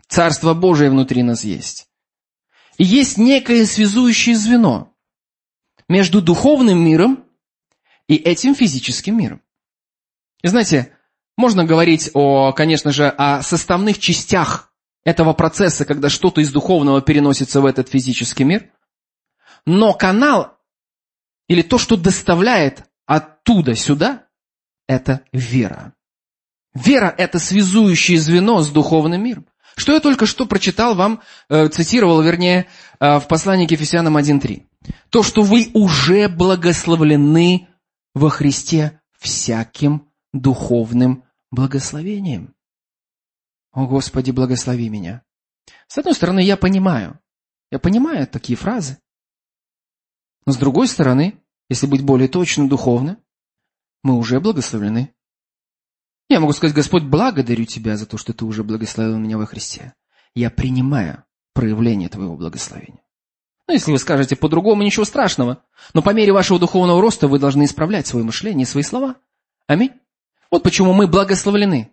Царство 0.08 0.54
Божие 0.54 0.90
внутри 0.90 1.24
нас 1.24 1.44
есть. 1.44 1.90
И 2.78 2.84
есть 2.84 3.18
некое 3.18 3.66
связующее 3.66 4.36
звено 4.36 4.94
между 5.88 6.22
духовным 6.22 6.80
миром 6.80 7.24
и 8.08 8.16
этим 8.16 8.56
физическим 8.56 9.18
миром. 9.18 9.42
И 10.44 10.48
знаете, 10.48 10.96
можно 11.38 11.66
говорить 11.66 12.12
о, 12.14 12.52
конечно 12.54 12.92
же, 12.92 13.08
о 13.10 13.42
составных 13.42 14.00
частях 14.00 14.74
этого 15.04 15.34
процесса, 15.34 15.86
когда 15.86 16.10
что-то 16.10 16.42
из 16.42 16.52
духовного 16.52 17.02
переносится 17.02 17.62
в 17.62 17.66
этот 17.66 17.90
физический 17.90 18.44
мир. 18.44 18.72
Но 19.66 19.94
канал 19.94 20.58
или 21.48 21.62
то, 21.62 21.78
что 21.78 21.96
доставляет 21.98 22.84
оттуда 23.06 23.76
сюда, 23.76 24.28
это 24.88 25.22
вера. 25.32 25.94
Вера– 26.74 27.14
это 27.18 27.40
связующее 27.40 28.20
звено 28.20 28.62
с 28.62 28.70
духовным 28.70 29.24
миром. 29.24 29.48
Что 29.75 29.94
я 29.94 30.00
только 30.00 30.25
что 30.25 30.46
прочитал 30.46 30.96
вам, 30.96 31.22
э, 31.50 31.67
цитировал, 31.67 32.22
вернее, 32.22 32.67
э, 33.00 33.20
в 33.20 33.27
послании 33.27 33.67
к 33.67 33.72
Ефесянам 33.72 34.17
1.3. 34.17 34.65
То, 35.10 35.24
что 35.24 35.41
вы 35.41 35.70
уже 35.74 36.29
благословлены 36.29 37.67
во 38.13 38.29
Христе 38.29 39.01
всяким 39.17 40.10
духовным 40.34 41.24
благословением. 41.51 42.55
О, 43.72 43.88
Господи, 43.88 44.32
благослови 44.32 44.89
меня. 44.89 45.24
С 45.88 45.98
одной 45.98 46.13
стороны, 46.13 46.39
я 46.39 46.55
понимаю. 46.55 47.20
Я 47.72 47.79
понимаю 47.79 48.27
такие 48.27 48.55
фразы. 48.55 49.00
Но 50.46 50.53
с 50.53 50.58
другой 50.58 50.88
стороны, 50.88 51.41
если 51.70 51.88
быть 51.88 52.03
более 52.03 52.27
точным 52.27 52.70
духовно, 52.70 53.17
мы 54.03 54.15
уже 54.17 54.39
благословлены. 54.39 55.15
Я 56.29 56.39
могу 56.39 56.53
сказать, 56.53 56.75
Господь, 56.75 57.03
благодарю 57.03 57.65
Тебя 57.65 57.98
за 57.98 58.05
то, 58.05 58.17
что 58.17 58.34
Ты 58.34 58.46
уже 58.46 58.63
благословил 58.63 59.17
меня 59.17 59.38
во 59.38 59.46
Христе. 59.46 59.94
Я 60.34 60.50
принимаю 60.50 61.24
проявление 61.53 62.10
Твоего 62.10 62.36
благословения. 62.36 63.01
Ну, 63.67 63.74
если 63.74 63.91
вы 63.91 64.00
скажете 64.00 64.36
по-другому, 64.36 64.84
ничего 64.84 65.05
страшного. 65.05 65.63
Но 65.94 66.01
по 66.01 66.12
мере 66.12 66.32
вашего 66.32 66.60
духовного 66.60 67.01
роста 67.01 67.27
вы 67.27 67.39
должны 67.39 67.65
исправлять 67.65 68.08
свое 68.08 68.25
мышление 68.25 68.63
и 68.63 68.67
свои 68.67 68.84
слова. 68.84 69.15
Аминь. 69.67 69.91
Вот 70.51 70.63
почему 70.63 70.94
мы 70.94 71.08
благословлены. 71.08 71.91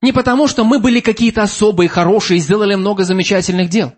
Не 0.00 0.12
потому, 0.12 0.48
что 0.48 0.64
мы 0.64 0.78
были 0.78 1.00
какие-то 1.00 1.42
особые, 1.42 1.88
хорошие, 1.88 2.40
сделали 2.40 2.74
много 2.74 3.04
замечательных 3.04 3.70
дел. 3.70 3.94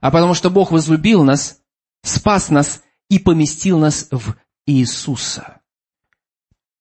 А 0.00 0.10
потому 0.10 0.34
что 0.34 0.48
Бог 0.48 0.72
возлюбил 0.72 1.22
нас, 1.22 1.60
спас 2.02 2.48
нас 2.48 2.82
и 3.08 3.18
поместил 3.18 3.78
нас 3.78 4.08
в 4.10 4.34
Иисуса. 4.66 5.59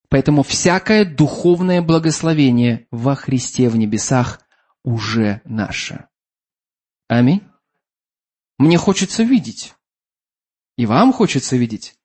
Поэтому 0.10 0.42
всякое 0.42 1.06
духовное 1.06 1.82
благословение 1.82 2.88
во 2.90 3.16
Христе 3.16 3.70
в 3.70 3.78
небесах 3.78 4.42
уже 4.84 5.42
наше. 5.46 6.08
Аминь. 7.08 7.44
Мне 8.58 8.78
хочется 8.78 9.24
видеть, 9.24 9.76
и 10.78 10.86
вам 10.86 11.14
хочется 11.14 11.56
видеть 11.56 11.96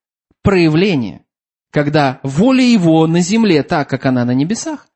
проявление, 0.42 1.24
когда 1.70 2.20
воля 2.22 2.62
Его 2.62 3.06
на 3.06 3.20
земле 3.20 3.62
так, 3.62 3.88
как 3.88 4.06
она 4.06 4.24
на 4.24 4.32
небесах, 4.32 4.86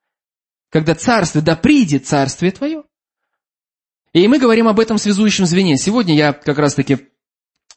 когда 0.71 0.95
царствие, 0.95 1.43
да 1.43 1.57
придет 1.57 2.07
царствие 2.07 2.53
Твое. 2.53 2.85
И 4.13 4.29
мы 4.29 4.39
говорим 4.39 4.69
об 4.69 4.81
этом 4.81 4.99
связующем 4.99 5.47
звене. 5.47 5.77
Сегодня 5.79 6.15
я 6.15 6.33
как 6.33 6.59
раз-таки 6.59 7.09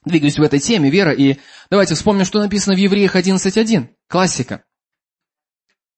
двигаюсь 0.05 0.37
в 0.37 0.41
этой 0.41 0.59
теме, 0.59 0.89
вера, 0.89 1.13
и 1.13 1.37
давайте 1.69 1.95
вспомним, 1.95 2.25
что 2.25 2.39
написано 2.39 2.75
в 2.75 2.79
Евреях 2.79 3.15
11.1, 3.15 3.87
классика. 4.07 4.63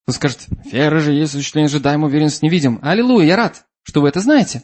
Вы 0.06 0.12
скажете, 0.12 0.48
вера 0.64 1.00
же 1.00 1.12
есть 1.12 1.34
осуществление 1.34 1.68
ожидаем, 1.68 2.04
уверенность 2.04 2.42
не 2.42 2.50
видим. 2.50 2.78
Аллилуйя, 2.82 3.26
я 3.26 3.36
рад, 3.36 3.66
что 3.82 4.02
вы 4.02 4.08
это 4.08 4.20
знаете. 4.20 4.62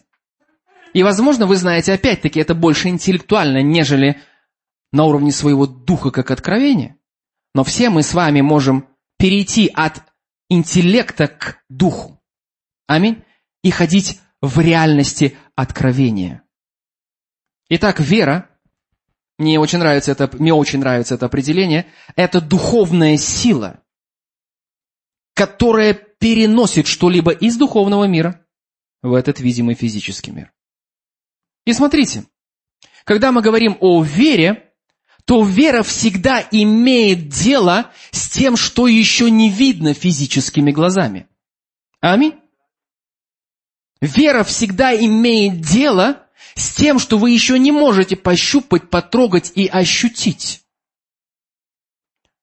И, 0.92 1.02
возможно, 1.02 1.46
вы 1.46 1.56
знаете, 1.56 1.92
опять-таки, 1.92 2.40
это 2.40 2.54
больше 2.54 2.88
интеллектуально, 2.88 3.62
нежели 3.62 4.20
на 4.92 5.04
уровне 5.04 5.32
своего 5.32 5.66
духа, 5.66 6.10
как 6.10 6.30
откровения. 6.30 6.96
Но 7.54 7.64
все 7.64 7.90
мы 7.90 8.02
с 8.02 8.12
вами 8.12 8.40
можем 8.40 8.88
перейти 9.18 9.70
от 9.72 10.02
интеллекта 10.48 11.28
к 11.28 11.62
духу. 11.68 12.20
Аминь. 12.86 13.22
И 13.62 13.70
ходить 13.70 14.20
в 14.42 14.58
реальности 14.60 15.36
откровения. 15.54 16.42
Итак, 17.68 18.00
вера, 18.00 18.50
мне 19.38 19.60
очень 19.60 19.78
нравится 19.78 20.12
это, 20.12 20.28
мне 20.38 20.52
очень 20.52 20.80
нравится 20.80 21.14
это 21.14 21.26
определение, 21.26 21.86
это 22.16 22.40
духовная 22.40 23.16
сила, 23.16 23.80
которая 25.34 25.94
переносит 25.94 26.86
что-либо 26.86 27.32
из 27.32 27.56
духовного 27.56 28.04
мира 28.04 28.44
в 29.02 29.14
этот 29.14 29.40
видимый 29.40 29.74
физический 29.74 30.30
мир. 30.30 30.52
И 31.64 31.72
смотрите, 31.72 32.24
когда 33.04 33.32
мы 33.32 33.42
говорим 33.42 33.76
о 33.80 34.02
вере, 34.02 34.72
то 35.24 35.44
вера 35.44 35.82
всегда 35.82 36.46
имеет 36.50 37.28
дело 37.28 37.92
с 38.10 38.28
тем, 38.30 38.56
что 38.56 38.86
еще 38.86 39.30
не 39.30 39.50
видно 39.50 39.94
физическими 39.94 40.72
глазами. 40.72 41.28
Аминь. 42.00 42.34
Вера 44.00 44.44
всегда 44.44 44.94
имеет 44.94 45.60
дело 45.60 46.26
с 46.54 46.74
тем, 46.74 46.98
что 46.98 47.18
вы 47.18 47.30
еще 47.30 47.58
не 47.58 47.70
можете 47.70 48.16
пощупать, 48.16 48.88
потрогать 48.88 49.52
и 49.54 49.66
ощутить. 49.66 50.62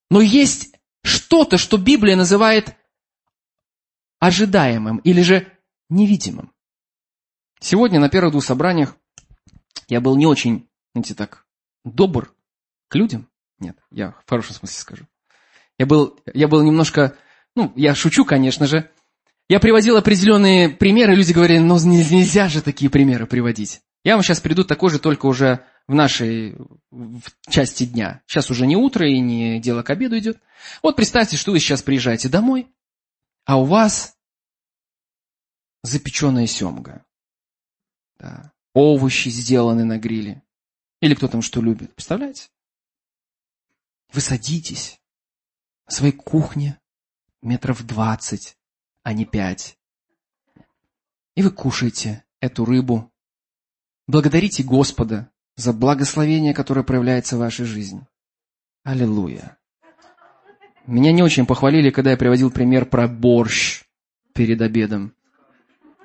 Но 0.10 0.22
есть 0.22 0.77
что-то, 1.08 1.58
что 1.58 1.78
Библия 1.78 2.16
называет 2.16 2.76
ожидаемым 4.20 4.98
или 5.00 5.22
же 5.22 5.48
невидимым. 5.90 6.52
Сегодня 7.60 8.00
на 8.00 8.10
первых 8.10 8.32
двух 8.32 8.44
собраниях 8.44 8.96
я 9.88 10.02
был 10.02 10.16
не 10.16 10.26
очень, 10.26 10.70
знаете, 10.94 11.16
так, 11.16 11.46
добр 11.84 12.34
к 12.88 12.96
людям. 12.96 13.30
Нет, 13.60 13.78
я 13.92 14.12
в 14.12 14.30
хорошем 14.30 14.54
смысле 14.56 14.80
скажу. 14.80 15.08
Я 15.80 15.86
был, 15.86 16.20
я 16.34 16.48
был 16.48 16.64
немножко, 16.64 17.16
ну, 17.56 17.72
я 17.76 17.96
шучу, 17.96 18.26
конечно 18.26 18.68
же. 18.68 18.90
Я 19.50 19.60
приводил 19.60 19.96
определенные 19.96 20.70
примеры, 20.70 21.16
люди 21.16 21.32
говорили, 21.32 21.60
ну, 21.60 21.80
нельзя 21.80 22.50
же 22.50 22.62
такие 22.62 22.92
примеры 22.92 23.26
приводить. 23.26 23.82
Я 24.04 24.16
вам 24.16 24.24
сейчас 24.24 24.42
приду 24.42 24.64
такой 24.64 24.90
же, 24.90 25.00
только 25.00 25.26
уже 25.26 25.66
в 25.88 25.94
нашей 25.94 26.56
в 26.92 27.22
части 27.50 27.86
дня. 27.86 28.22
Сейчас 28.28 28.52
уже 28.52 28.68
не 28.68 28.76
утро 28.76 29.08
и 29.08 29.20
не 29.20 29.60
дело 29.60 29.84
к 29.84 29.90
обеду 29.90 30.18
идет. 30.18 30.42
Вот 30.84 30.96
представьте, 30.96 31.38
что 31.38 31.52
вы 31.52 31.60
сейчас 31.60 31.82
приезжаете 31.82 32.30
домой, 32.30 32.68
а 33.46 33.60
у 33.60 33.66
вас 33.66 34.18
запеченная 35.84 36.48
семга. 36.48 37.06
Да. 38.20 38.54
Овощи 38.74 39.30
сделаны 39.30 39.86
на 39.86 39.98
гриле. 39.98 40.44
Или 41.02 41.16
кто 41.16 41.28
там 41.28 41.42
что 41.42 41.62
любит. 41.62 41.94
Представляете? 41.96 42.50
Вы 44.12 44.22
садитесь 44.22 45.00
на 45.86 45.94
своей 45.94 46.14
кухне 46.14 46.80
метров 47.42 47.86
двадцать, 47.86 48.58
а 49.04 49.14
не 49.14 49.26
пять. 49.26 49.78
И 51.36 51.44
вы 51.44 51.52
кушаете 51.52 52.26
эту 52.40 52.66
рыбу. 52.66 53.12
Благодарите 54.08 54.64
Господа 54.64 55.32
за 55.58 55.74
благословение, 55.74 56.54
которое 56.54 56.84
проявляется 56.84 57.36
в 57.36 57.40
вашей 57.40 57.66
жизни. 57.66 58.08
Аллилуйя. 58.84 59.58
Меня 60.86 61.12
не 61.12 61.24
очень 61.24 61.46
похвалили, 61.46 61.90
когда 61.90 62.12
я 62.12 62.18
приводил 62.18 62.52
пример 62.52 62.86
про 62.86 63.08
борщ 63.08 63.84
перед 64.34 64.62
обедом. 64.62 65.14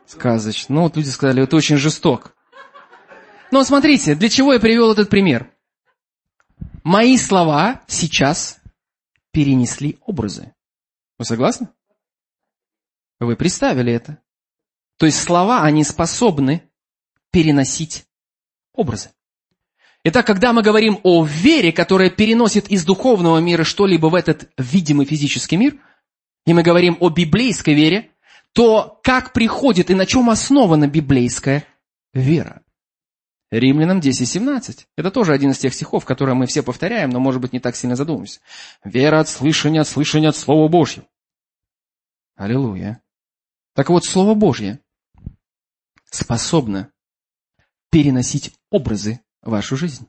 Сказочно. 0.06 0.74
Ну, 0.74 0.82
вот 0.82 0.96
люди 0.96 1.10
сказали, 1.10 1.44
это 1.44 1.54
очень 1.54 1.76
жесток. 1.76 2.34
Но 3.52 3.62
смотрите, 3.62 4.14
для 4.16 4.28
чего 4.28 4.54
я 4.54 4.58
привел 4.58 4.90
этот 4.90 5.08
пример? 5.10 5.48
Мои 6.82 7.16
слова 7.16 7.82
сейчас 7.86 8.58
перенесли 9.30 9.98
образы. 10.00 10.54
Вы 11.18 11.26
согласны? 11.26 11.68
Вы 13.20 13.36
представили 13.36 13.92
это. 13.92 14.18
То 14.96 15.06
есть 15.06 15.22
слова, 15.22 15.62
они 15.62 15.84
способны 15.84 16.68
переносить 17.30 18.06
образы. 18.72 19.10
Итак, 20.04 20.26
когда 20.26 20.52
мы 20.52 20.62
говорим 20.62 20.98
о 21.04 21.24
вере, 21.24 21.72
которая 21.72 22.10
переносит 22.10 22.68
из 22.68 22.84
духовного 22.84 23.38
мира 23.38 23.62
что-либо 23.62 24.06
в 24.06 24.16
этот 24.16 24.50
видимый 24.58 25.06
физический 25.06 25.56
мир, 25.56 25.78
и 26.44 26.52
мы 26.52 26.64
говорим 26.64 26.96
о 26.98 27.08
библейской 27.08 27.74
вере, 27.74 28.10
то 28.52 29.00
как 29.04 29.32
приходит 29.32 29.90
и 29.90 29.94
на 29.94 30.04
чем 30.04 30.28
основана 30.28 30.88
библейская 30.88 31.64
вера? 32.12 32.62
Римлянам 33.52 34.00
10.17. 34.00 34.86
Это 34.96 35.10
тоже 35.10 35.32
один 35.34 35.50
из 35.50 35.58
тех 35.58 35.72
стихов, 35.72 36.04
которые 36.04 36.34
мы 36.34 36.46
все 36.46 36.62
повторяем, 36.62 37.10
но, 37.10 37.20
может 37.20 37.40
быть, 37.40 37.52
не 37.52 37.60
так 37.60 37.76
сильно 37.76 37.96
задумываемся. 37.96 38.40
Вера 38.82 39.20
от 39.20 39.28
слышания, 39.28 39.82
от 39.82 39.88
слышания 39.88 40.30
от 40.30 40.36
Слова 40.36 40.68
Божьего. 40.68 41.06
Аллилуйя. 42.34 43.02
Так 43.74 43.90
вот, 43.90 44.04
Слово 44.04 44.34
Божье 44.34 44.80
способно 46.10 46.90
переносить 47.90 48.54
образы 48.70 49.20
вашу 49.42 49.76
жизнь. 49.76 50.08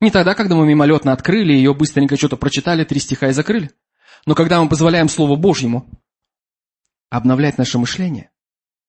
Не 0.00 0.10
тогда, 0.10 0.34
когда 0.34 0.56
мы 0.56 0.66
мимолетно 0.66 1.12
открыли 1.12 1.52
ее, 1.52 1.74
быстренько 1.74 2.16
что-то 2.16 2.36
прочитали, 2.36 2.84
три 2.84 3.00
стиха 3.00 3.28
и 3.28 3.32
закрыли. 3.32 3.70
Но 4.26 4.34
когда 4.34 4.62
мы 4.62 4.68
позволяем 4.68 5.08
Слову 5.08 5.36
Божьему 5.36 5.88
обновлять 7.10 7.58
наше 7.58 7.78
мышление, 7.78 8.30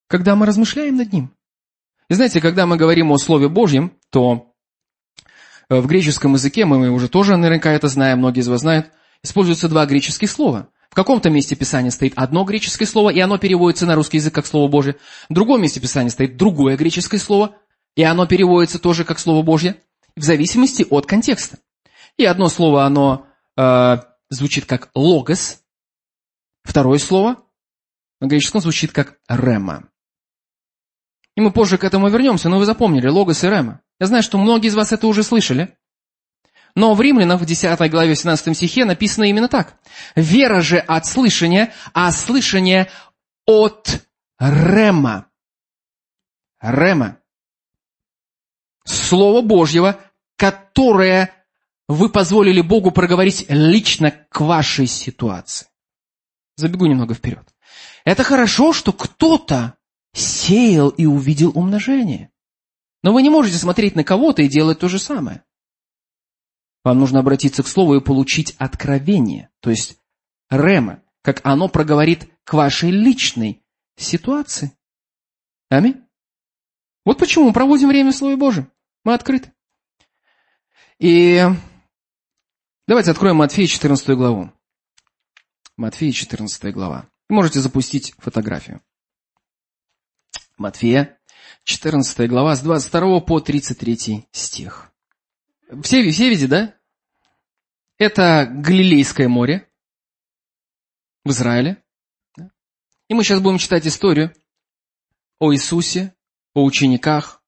когда 0.08 0.36
мы 0.36 0.46
размышляем 0.46 0.98
над 0.98 1.12
ним. 1.12 1.34
И 2.10 2.14
знаете, 2.14 2.42
когда 2.42 2.66
мы 2.66 2.78
говорим 2.78 3.12
о 3.12 3.18
Слове 3.18 3.50
Божьем, 3.50 3.98
то 4.10 4.54
э, 5.70 5.80
в 5.80 5.88
греческом 5.88 6.34
языке, 6.34 6.66
мы 6.66 6.90
уже 6.90 7.08
тоже 7.08 7.38
наверняка 7.38 7.72
это 7.72 7.88
знаем, 7.88 8.20
многие 8.20 8.42
из 8.42 8.48
вас 8.48 8.62
знают, 8.62 8.92
используются 9.24 9.70
два 9.70 9.86
греческих 9.86 10.30
слова. 10.30 10.70
В 10.90 10.96
каком-то 10.96 11.30
месте 11.30 11.56
Писания 11.56 11.90
стоит 11.90 12.14
одно 12.18 12.44
греческое 12.44 12.86
слово, 12.86 13.12
и 13.12 13.20
оно 13.22 13.38
переводится 13.38 13.86
на 13.86 13.96
русский 13.96 14.18
язык 14.18 14.36
как 14.36 14.46
Слово 14.46 14.70
Божье. 14.70 14.98
В 15.30 15.34
другом 15.34 15.62
месте 15.62 15.80
Писания 15.80 16.10
стоит 16.10 16.36
другое 16.36 16.76
греческое 16.76 17.20
слово, 17.20 17.56
и 17.96 18.04
оно 18.04 18.26
переводится 18.26 18.80
тоже 18.80 19.04
как 19.04 19.20
Слово 19.20 19.44
Божье, 19.44 19.82
в 20.16 20.24
зависимости 20.24 20.86
от 20.90 21.06
контекста. 21.06 21.60
И 22.18 22.26
одно 22.26 22.50
слово, 22.50 22.86
оно 22.86 23.26
э, 23.58 23.98
звучит 24.30 24.66
как 24.66 24.90
логос, 24.94 25.62
второе 26.64 27.00
слово 27.00 27.38
на 28.20 28.28
греческом 28.28 28.62
звучит 28.62 28.92
как 28.92 29.18
рема. 29.28 29.90
И 31.36 31.42
мы 31.42 31.52
позже 31.52 31.78
к 31.78 31.84
этому 31.84 32.10
вернемся, 32.10 32.50
но 32.50 32.60
вы 32.60 32.66
запомнили 32.66 33.08
логос 33.08 33.44
и 33.44 33.48
рема. 33.48 33.82
Я 34.00 34.08
знаю, 34.08 34.24
что 34.24 34.38
многие 34.38 34.68
из 34.68 34.76
вас 34.76 34.92
это 34.92 35.08
уже 35.08 35.24
слышали. 35.24 35.78
Но 36.76 36.94
в 36.94 37.02
Римлянах 37.02 37.42
в 37.42 37.46
10 37.46 37.92
главе 37.92 38.16
17 38.16 38.56
стихе 38.56 38.86
написано 38.86 39.26
именно 39.26 39.48
так. 39.48 39.76
«Вера 40.16 40.62
же 40.62 40.78
от 40.78 41.06
слышания, 41.06 41.74
а 41.94 42.12
слышание 42.12 42.90
от 43.46 44.06
рема». 44.40 45.28
Рема. 46.62 47.21
Слово 48.84 49.42
Божьего, 49.42 50.00
которое 50.38 51.34
вы 51.88 52.10
позволили 52.10 52.62
Богу 52.62 52.92
проговорить 52.92 53.46
лично 53.50 54.12
к 54.12 54.42
вашей 54.42 54.88
ситуации. 54.88 55.68
Забегу 56.56 56.86
немного 56.86 57.14
вперед. 57.14 57.48
Это 58.06 58.24
хорошо, 58.24 58.74
что 58.74 58.94
кто-то 58.94 59.76
сеял 60.14 60.90
и 60.90 61.06
увидел 61.06 61.52
умножение. 61.54 62.32
Но 63.04 63.14
вы 63.14 63.22
не 63.22 63.30
можете 63.30 63.58
смотреть 63.58 63.96
на 63.96 64.04
кого-то 64.04 64.42
и 64.42 64.48
делать 64.48 64.80
то 64.80 64.90
же 64.90 65.00
самое. 65.00 65.44
Вам 66.84 67.00
нужно 67.00 67.20
обратиться 67.20 67.64
к 67.64 67.68
Слову 67.68 67.96
и 67.96 68.04
получить 68.04 68.56
откровение, 68.58 69.50
то 69.60 69.70
есть 69.70 69.98
рема, 70.50 71.04
как 71.22 71.42
оно 71.44 71.68
проговорит 71.68 72.30
к 72.44 72.54
вашей 72.54 72.90
личной 72.90 73.64
ситуации. 73.96 74.72
Аминь. 75.70 76.04
Вот 77.06 77.18
почему 77.18 77.48
мы 77.48 77.54
проводим 77.54 77.88
время 77.88 78.12
в 78.12 78.16
Слове 78.16 78.36
Божьем. 78.36 78.72
Мы 79.04 79.14
открыты. 79.14 79.52
И 81.00 81.44
давайте 82.88 83.12
откроем 83.12 83.38
Матфея 83.38 83.68
14 83.68 84.10
главу. 84.10 84.52
Матфея 85.78 86.12
14 86.12 86.74
глава. 86.74 87.10
Можете 87.28 87.60
запустить 87.60 88.14
фотографию. 88.18 88.82
Матфея, 90.58 91.20
14 91.64 92.30
глава, 92.30 92.56
с 92.56 92.62
22 92.62 93.22
по 93.22 93.40
33 93.40 94.28
стих. 94.32 94.92
Все, 95.82 96.10
все 96.12 96.30
видите, 96.30 96.48
да? 96.48 96.76
Это 97.98 98.48
Галилейское 98.52 99.28
море 99.28 99.68
в 101.24 101.32
Израиле. 101.32 101.84
И 103.08 103.14
мы 103.14 103.24
сейчас 103.24 103.40
будем 103.40 103.58
читать 103.58 103.88
историю 103.88 104.34
о 105.40 105.54
Иисусе, 105.54 106.14
о 106.54 106.64
учениках. 106.64 107.42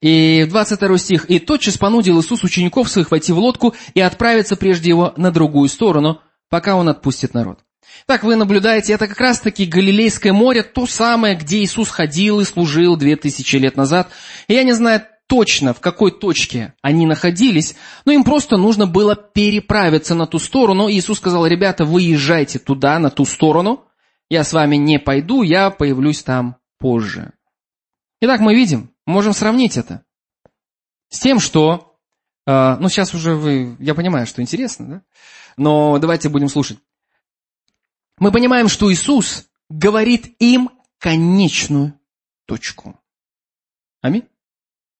И 0.00 0.44
22 0.48 0.98
стих. 0.98 1.24
«И 1.30 1.38
тотчас 1.38 1.78
понудил 1.78 2.20
Иисус 2.20 2.42
учеников 2.42 2.88
своих 2.88 3.10
войти 3.10 3.32
в 3.32 3.38
лодку 3.38 3.74
и 3.94 4.00
отправиться 4.00 4.56
прежде 4.56 4.90
его 4.90 5.14
на 5.16 5.30
другую 5.30 5.68
сторону, 5.68 6.20
пока 6.48 6.74
он 6.74 6.88
отпустит 6.88 7.34
народ». 7.34 7.60
Так 8.06 8.24
вы 8.24 8.36
наблюдаете, 8.36 8.94
это 8.94 9.06
как 9.06 9.20
раз-таки 9.20 9.66
Галилейское 9.66 10.32
море, 10.32 10.62
то 10.62 10.86
самое, 10.86 11.36
где 11.36 11.62
Иисус 11.62 11.88
ходил 11.88 12.40
и 12.40 12.44
служил 12.44 12.96
две 12.96 13.16
тысячи 13.16 13.56
лет 13.56 13.76
назад. 13.76 14.08
И 14.48 14.54
я 14.54 14.64
не 14.64 14.72
знаю 14.72 15.02
точно, 15.28 15.72
в 15.72 15.80
какой 15.80 16.10
точке 16.10 16.74
они 16.82 17.06
находились, 17.06 17.76
но 18.04 18.12
им 18.12 18.24
просто 18.24 18.56
нужно 18.56 18.86
было 18.86 19.14
переправиться 19.14 20.14
на 20.14 20.26
ту 20.26 20.38
сторону. 20.38 20.88
И 20.88 20.94
Иисус 20.94 21.18
сказал, 21.18 21.46
ребята, 21.46 21.84
выезжайте 21.84 22.58
туда, 22.58 22.98
на 22.98 23.10
ту 23.10 23.24
сторону. 23.24 23.84
Я 24.28 24.44
с 24.44 24.52
вами 24.52 24.76
не 24.76 24.98
пойду, 24.98 25.42
я 25.42 25.70
появлюсь 25.70 26.22
там 26.22 26.56
позже. 26.82 27.32
Итак, 28.20 28.40
мы 28.40 28.54
видим, 28.54 28.94
можем 29.06 29.32
сравнить 29.32 29.78
это 29.78 30.04
с 31.08 31.18
тем, 31.18 31.40
что... 31.40 31.96
Э, 32.46 32.76
ну, 32.78 32.90
сейчас 32.90 33.14
уже 33.14 33.34
вы... 33.34 33.76
Я 33.78 33.94
понимаю, 33.94 34.26
что 34.26 34.42
интересно, 34.42 34.86
да? 34.86 35.02
Но 35.56 35.98
давайте 35.98 36.28
будем 36.28 36.48
слушать 36.48 36.78
мы 38.22 38.30
понимаем, 38.30 38.68
что 38.68 38.92
Иисус 38.92 39.48
говорит 39.68 40.36
им 40.40 40.70
конечную 40.98 41.98
точку. 42.46 42.96
Аминь. 44.00 44.28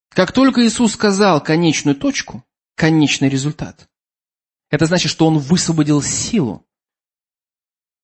Как 0.08 0.32
только 0.32 0.66
Иисус 0.66 0.94
сказал 0.94 1.40
конечную 1.40 1.94
точку, 1.94 2.44
конечный 2.74 3.28
результат, 3.28 3.88
это 4.70 4.86
значит, 4.86 5.10
что 5.10 5.26
Он 5.26 5.38
высвободил 5.38 6.02
силу, 6.02 6.66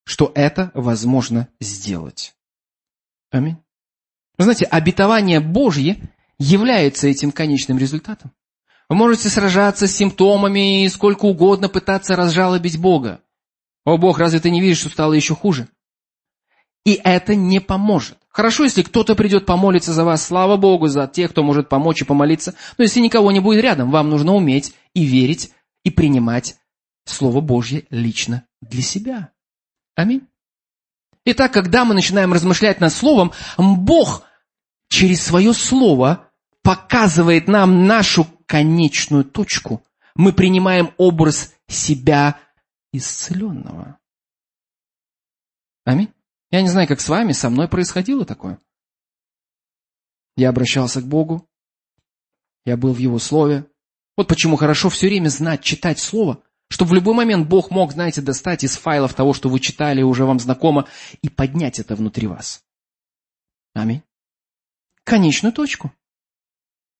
что 0.05 0.31
это 0.37 0.71
возможно 0.75 1.49
сделать. 1.59 2.37
Аминь. 3.31 3.57
Вы 4.38 4.44
знаете, 4.44 4.64
обетование 4.66 5.40
Божье 5.40 6.01
является 6.38 7.09
этим 7.09 7.33
конечным 7.33 7.77
результатом. 7.77 8.33
Вы 8.88 8.96
можете 8.96 9.29
сражаться 9.29 9.87
с 9.87 9.94
симптомами 9.94 10.85
и 10.85 10.88
сколько 10.88 11.27
угодно 11.27 11.68
пытаться 11.68 12.16
разжалобить 12.16 12.79
Бога. 12.79 13.20
О 13.85 13.98
Бог, 13.98 14.18
разве 14.18 14.40
ты 14.40 14.51
не 14.51 14.61
видишь, 14.61 14.79
что 14.79 14.88
стало 14.88 15.12
еще 15.12 15.35
хуже? 15.35 15.68
И 16.85 16.98
это 17.03 17.35
не 17.35 17.61
поможет. 17.61 18.16
Хорошо, 18.29 18.64
если 18.64 18.83
кто-то 18.83 19.14
придет 19.16 19.44
помолиться 19.44 19.92
за 19.92 20.05
вас, 20.05 20.24
слава 20.24 20.57
Богу, 20.57 20.87
за 20.87 21.07
тех, 21.09 21.33
кто 21.33 21.42
может 21.42 21.68
помочь 21.68 22.03
и 22.03 22.05
помолиться. 22.05 22.55
Но 22.79 22.85
если 22.85 23.01
никого 23.01 23.33
не 23.33 23.40
будет 23.40 23.62
рядом, 23.62 23.90
вам 23.90 24.09
нужно 24.09 24.35
уметь 24.35 24.74
и 24.94 25.05
верить, 25.05 25.53
и 25.85 25.90
принимать 25.90 26.57
Слово 27.05 27.40
Божье 27.40 27.85
лично 27.90 28.44
для 28.61 28.83
себя. 28.83 29.33
Аминь. 29.96 30.22
Итак, 31.24 31.53
когда 31.53 31.85
мы 31.85 31.94
начинаем 31.94 32.33
размышлять 32.33 32.81
над 32.81 32.92
Словом, 32.92 33.33
Бог 33.59 34.22
через 34.88 35.22
свое 35.22 35.53
Слово 35.53 36.31
показывает 36.62 37.48
нам 37.48 37.87
нашу 37.87 38.27
конечную 38.46 39.24
точку. 39.24 39.83
Мы 40.14 40.33
принимаем 40.33 40.92
образ 40.96 41.55
себя 41.68 42.40
исцеленного. 42.92 43.98
Аминь. 45.85 46.12
Я 46.51 46.62
не 46.62 46.68
знаю, 46.68 46.88
как 46.88 47.01
с 47.01 47.09
вами, 47.09 47.33
со 47.33 47.51
мной 47.51 47.68
происходило 47.68 48.24
такое. 48.24 48.59
Я 50.37 50.51
обращался 50.51 51.03
к 51.03 51.07
Богу, 51.07 51.48
я 52.64 52.77
был 52.77 52.92
в 52.92 52.98
Его 52.98 53.18
Слове. 53.18 53.66
Вот 54.16 54.29
почему 54.29 54.57
хорошо 54.57 54.88
все 54.88 55.09
время 55.09 55.29
знать, 55.29 55.62
читать 55.62 55.98
Слово, 55.98 56.42
чтобы 56.68 56.90
в 56.90 56.94
любой 56.94 57.14
момент 57.14 57.48
Бог 57.48 57.70
мог, 57.70 57.92
знаете, 57.92 58.20
достать 58.20 58.64
из 58.64 58.77
файлов 58.77 59.14
того, 59.14 59.33
что 59.33 59.48
вы 59.48 59.61
читали, 59.61 60.03
уже 60.03 60.24
вам 60.24 60.38
знакомо, 60.38 60.87
и 61.22 61.29
поднять 61.29 61.79
это 61.79 61.96
внутри 61.96 62.27
вас. 62.27 62.62
Аминь. 63.74 64.03
Конечную 65.09 65.55
точку. 65.55 65.90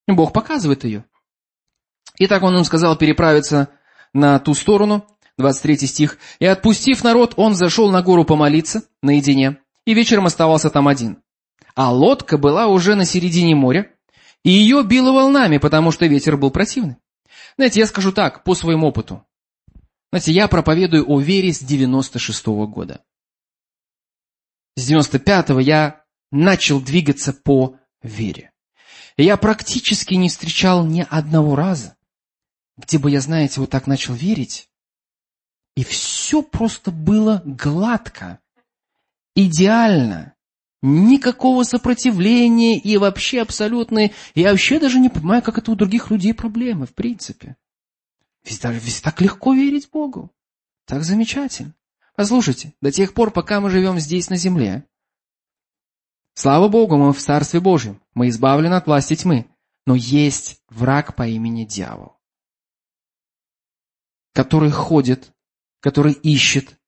Бог 0.07 0.33
показывает 0.33 0.85
ее. 0.85 1.05
Итак, 2.16 2.42
он 2.42 2.57
им 2.57 2.64
сказал 2.64 2.97
переправиться 2.97 3.68
на 4.14 4.38
ту 4.38 4.55
сторону, 4.55 5.07
23 5.37 5.77
стих. 5.87 6.18
«И 6.38 6.47
отпустив 6.47 7.05
народ, 7.05 7.35
он 7.37 7.55
зашел 7.55 7.90
на 7.90 8.01
гору 8.01 8.25
помолиться 8.25 8.85
наедине, 9.03 9.59
и 9.85 9.92
вечером 9.92 10.25
оставался 10.25 10.71
там 10.71 10.88
один. 10.88 11.23
А 11.75 11.92
лодка 11.92 12.38
была 12.38 12.68
уже 12.68 12.94
на 12.94 13.05
середине 13.05 13.55
моря, 13.55 13.94
и 14.42 14.49
ее 14.53 14.85
било 14.85 15.12
волнами, 15.12 15.59
потому 15.59 15.90
что 15.90 16.07
ветер 16.07 16.38
был 16.38 16.51
противный. 16.51 16.97
Знаете, 17.59 17.81
я 17.81 17.87
скажу 17.87 18.11
так, 18.11 18.42
по 18.42 18.55
своему 18.55 18.87
опыту. 18.87 19.23
Знаете, 20.12 20.33
я 20.33 20.49
проповедую 20.49 21.05
о 21.07 21.21
вере 21.21 21.53
с 21.53 21.59
96 21.59 22.47
-го 22.47 22.66
года. 22.66 23.05
С 24.77 24.90
95-го 24.90 25.61
я 25.61 26.07
начал 26.31 26.81
двигаться 26.81 27.35
по 27.35 27.79
вере. 28.03 28.53
Я 29.17 29.37
практически 29.37 30.15
не 30.15 30.29
встречал 30.29 30.87
ни 30.87 31.07
одного 31.09 31.57
раза, 31.57 31.97
где 32.77 32.99
бы 32.99 33.11
я, 33.11 33.21
знаете, 33.21 33.61
вот 33.61 33.71
так 33.71 33.87
начал 33.87 34.15
верить, 34.15 34.71
и 35.77 35.85
все 35.85 36.43
просто 36.43 36.91
было 36.91 37.43
гладко, 37.45 38.41
идеально. 39.35 40.35
Никакого 40.81 41.65
сопротивления 41.65 42.79
и 42.79 42.97
вообще 42.99 43.41
абсолютно... 43.41 44.11
Я 44.35 44.51
вообще 44.51 44.79
даже 44.79 45.01
не 45.01 45.09
понимаю, 45.09 45.43
как 45.43 45.59
это 45.59 45.73
у 45.73 45.75
других 45.75 46.11
людей 46.11 46.35
проблемы, 46.35 46.87
в 46.87 46.95
принципе. 46.95 47.57
Ведь, 48.45 48.65
ведь 48.65 49.03
так 49.03 49.21
легко 49.21 49.55
верить 49.55 49.89
Богу. 49.93 50.33
Так 50.85 51.03
замечательно. 51.03 51.75
Послушайте, 52.17 52.75
до 52.81 52.91
тех 52.91 53.15
пор, 53.15 53.31
пока 53.31 53.61
мы 53.61 53.71
живем 53.71 53.99
здесь, 53.99 54.31
на 54.31 54.37
земле, 54.37 54.85
слава 56.38 56.68
Богу, 56.68 56.96
мы 56.96 57.12
в 57.12 57.18
Царстве 57.18 57.59
Божьем, 57.59 58.01
мы 58.14 58.29
избавлены 58.29 58.74
от 58.74 58.87
власти 58.87 59.16
тьмы, 59.16 59.46
но 59.87 59.96
есть 59.96 60.61
враг 60.68 61.16
по 61.16 61.27
имени 61.27 61.64
дьявол, 61.64 62.16
который 64.35 64.70
ходит, 64.70 65.33
который 65.81 66.12
ищет, 66.12 66.79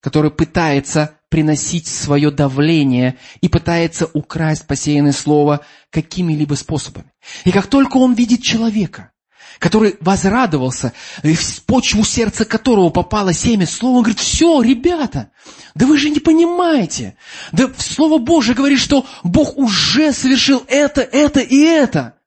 который 0.00 0.30
пытается 0.30 1.18
приносить 1.30 1.88
свое 1.88 2.30
давление 2.30 3.18
и 3.40 3.48
пытается 3.48 4.06
украсть 4.06 4.68
посеянное 4.68 5.12
слово 5.12 5.66
какими-либо 5.90 6.54
способами. 6.54 7.12
И 7.44 7.50
как 7.50 7.66
только 7.66 7.96
он 7.96 8.14
видит 8.14 8.42
человека, 8.42 9.10
который 9.58 9.96
возрадовался, 10.00 10.92
в 11.22 11.62
почву 11.64 12.04
сердца 12.04 12.44
которого 12.44 12.90
попало 12.90 13.32
семя 13.32 13.66
слова, 13.66 13.96
он 13.96 14.02
говорит, 14.02 14.20
все, 14.20 14.60
ребята, 14.62 15.30
да 15.74 15.86
вы 15.86 15.98
же 15.98 16.10
не 16.10 16.20
понимаете. 16.20 17.16
Да 17.52 17.70
Слово 17.78 18.18
Божье 18.18 18.54
говорит, 18.54 18.78
что 18.78 19.06
Бог 19.22 19.56
уже 19.56 20.12
совершил 20.12 20.64
это, 20.68 21.00
это 21.00 21.40
и 21.40 21.60
это. 21.60 22.18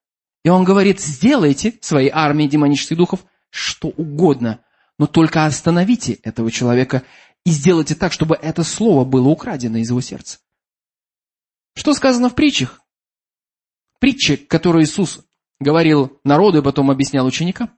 И 0.43 0.49
он 0.49 0.63
говорит, 0.63 0.99
сделайте 0.99 1.77
своей 1.81 2.09
армии 2.13 2.47
демонических 2.47 2.97
духов 2.97 3.25
что 3.51 3.89
угодно, 3.89 4.59
но 4.97 5.07
только 5.07 5.45
остановите 5.45 6.13
этого 6.23 6.51
человека 6.51 7.03
и 7.45 7.51
сделайте 7.51 7.95
так, 7.95 8.13
чтобы 8.13 8.35
это 8.35 8.63
слово 8.63 9.05
было 9.05 9.27
украдено 9.27 9.77
из 9.77 9.89
его 9.89 10.01
сердца. 10.01 10.39
Что 11.75 11.93
сказано 11.93 12.29
в 12.29 12.35
притчах? 12.35 12.81
Притчи, 13.99 14.35
которые 14.35 14.85
Иисус 14.85 15.25
говорил 15.59 16.19
народу 16.23 16.59
и 16.59 16.63
потом 16.63 16.89
объяснял 16.91 17.25
ученикам. 17.25 17.77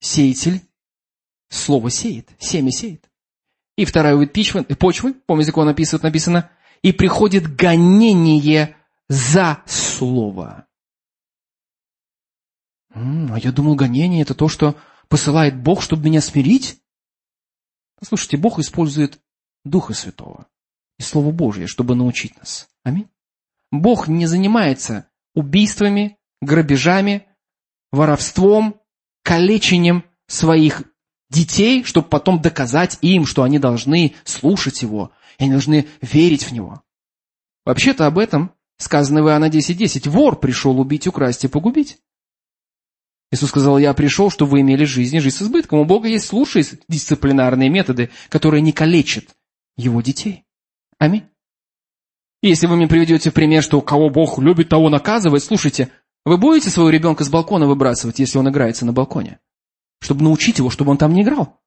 Сеятель 0.00 0.62
слово 1.48 1.90
сеет, 1.90 2.30
семя 2.38 2.70
сеет. 2.70 3.10
И 3.76 3.84
вторая 3.84 4.16
вид 4.16 4.32
почвы, 4.32 4.64
почвы, 4.64 5.14
по 5.14 5.38
языку 5.38 5.62
написано, 5.62 6.02
написано, 6.02 6.50
и 6.82 6.92
приходит 6.92 7.54
гонение 7.54 8.76
за 9.08 9.62
слово. 9.66 10.66
А 12.94 13.38
я 13.38 13.52
думал, 13.52 13.74
гонение 13.74 14.22
это 14.22 14.34
то, 14.34 14.48
что 14.48 14.76
посылает 15.08 15.56
Бог, 15.56 15.82
чтобы 15.82 16.04
меня 16.06 16.20
смирить? 16.20 16.82
Послушайте, 17.98 18.36
Бог 18.36 18.58
использует 18.58 19.20
Духа 19.64 19.94
Святого 19.94 20.48
и 20.98 21.02
Слово 21.02 21.30
Божье, 21.30 21.66
чтобы 21.66 21.94
научить 21.94 22.36
нас. 22.36 22.68
Аминь. 22.82 23.08
Бог 23.70 24.08
не 24.08 24.26
занимается 24.26 25.08
убийствами, 25.34 26.18
грабежами, 26.40 27.26
воровством, 27.90 28.80
калечением 29.22 30.04
своих 30.26 30.82
детей, 31.30 31.84
чтобы 31.84 32.08
потом 32.08 32.40
доказать 32.40 32.98
им, 33.00 33.26
что 33.26 33.42
они 33.42 33.58
должны 33.58 34.14
слушать 34.24 34.82
Его, 34.82 35.12
и 35.38 35.44
они 35.44 35.52
должны 35.52 35.86
верить 36.00 36.44
в 36.44 36.52
Него. 36.52 36.82
Вообще-то 37.64 38.06
об 38.06 38.18
этом 38.18 38.52
сказано 38.78 39.22
в 39.22 39.28
Иоанна 39.28 39.48
10.10. 39.48 39.74
10. 39.74 40.06
Вор 40.08 40.38
пришел 40.38 40.78
убить, 40.78 41.06
украсть 41.06 41.44
и 41.44 41.48
погубить. 41.48 41.98
Иисус 43.30 43.48
сказал, 43.48 43.78
я 43.78 43.94
пришел, 43.94 44.30
чтобы 44.30 44.52
вы 44.52 44.60
имели 44.60 44.84
жизнь 44.84 45.16
и 45.16 45.20
жизнь 45.20 45.36
с 45.36 45.42
избытком. 45.42 45.78
У 45.78 45.84
Бога 45.86 46.06
есть 46.06 46.32
лучшие 46.32 46.64
дисциплинарные 46.88 47.70
методы, 47.70 48.10
которые 48.28 48.60
не 48.60 48.72
калечат 48.72 49.24
Его 49.76 50.02
детей. 50.02 50.44
Аминь. 50.98 51.31
Если 52.42 52.66
вы 52.66 52.76
мне 52.76 52.88
приведете 52.88 53.30
пример, 53.30 53.62
что 53.62 53.80
кого 53.80 54.10
Бог 54.10 54.38
любит, 54.40 54.68
того 54.68 54.88
наказывает, 54.88 55.44
слушайте, 55.44 55.90
вы 56.24 56.38
будете 56.38 56.70
своего 56.70 56.90
ребенка 56.90 57.22
с 57.22 57.28
балкона 57.28 57.68
выбрасывать, 57.68 58.18
если 58.18 58.38
он 58.38 58.48
играется 58.48 58.84
на 58.84 58.92
балконе? 58.92 59.38
Чтобы 60.00 60.24
научить 60.24 60.58
его, 60.58 60.68
чтобы 60.68 60.90
он 60.90 60.98
там 60.98 61.12
не 61.12 61.22
играл? 61.22 61.60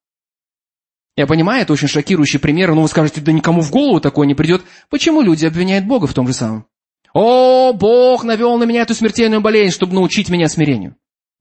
Я 1.15 1.27
понимаю, 1.27 1.61
это 1.61 1.71
очень 1.71 1.87
шокирующий 1.87 2.39
пример, 2.39 2.75
но 2.75 2.81
вы 2.81 2.89
скажете, 2.89 3.21
да 3.21 3.31
никому 3.31 3.61
в 3.61 3.71
голову 3.71 4.01
такое 4.01 4.27
не 4.27 4.35
придет. 4.35 4.63
Почему 4.89 5.21
люди 5.21 5.45
обвиняют 5.45 5.85
Бога 5.85 6.07
в 6.07 6.13
том 6.13 6.27
же 6.27 6.33
самом? 6.33 6.67
О, 7.13 7.71
Бог 7.71 8.25
навел 8.25 8.57
на 8.57 8.65
меня 8.65 8.81
эту 8.81 8.93
смертельную 8.93 9.39
болезнь, 9.39 9.73
чтобы 9.73 9.93
научить 9.93 10.29
меня 10.29 10.49
смирению. 10.49 10.97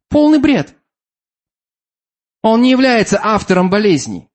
Полный 0.08 0.38
бред. 0.38 0.76
Он 2.42 2.62
не 2.62 2.70
является 2.70 3.18
автором 3.20 3.68
болезней. 3.68 4.28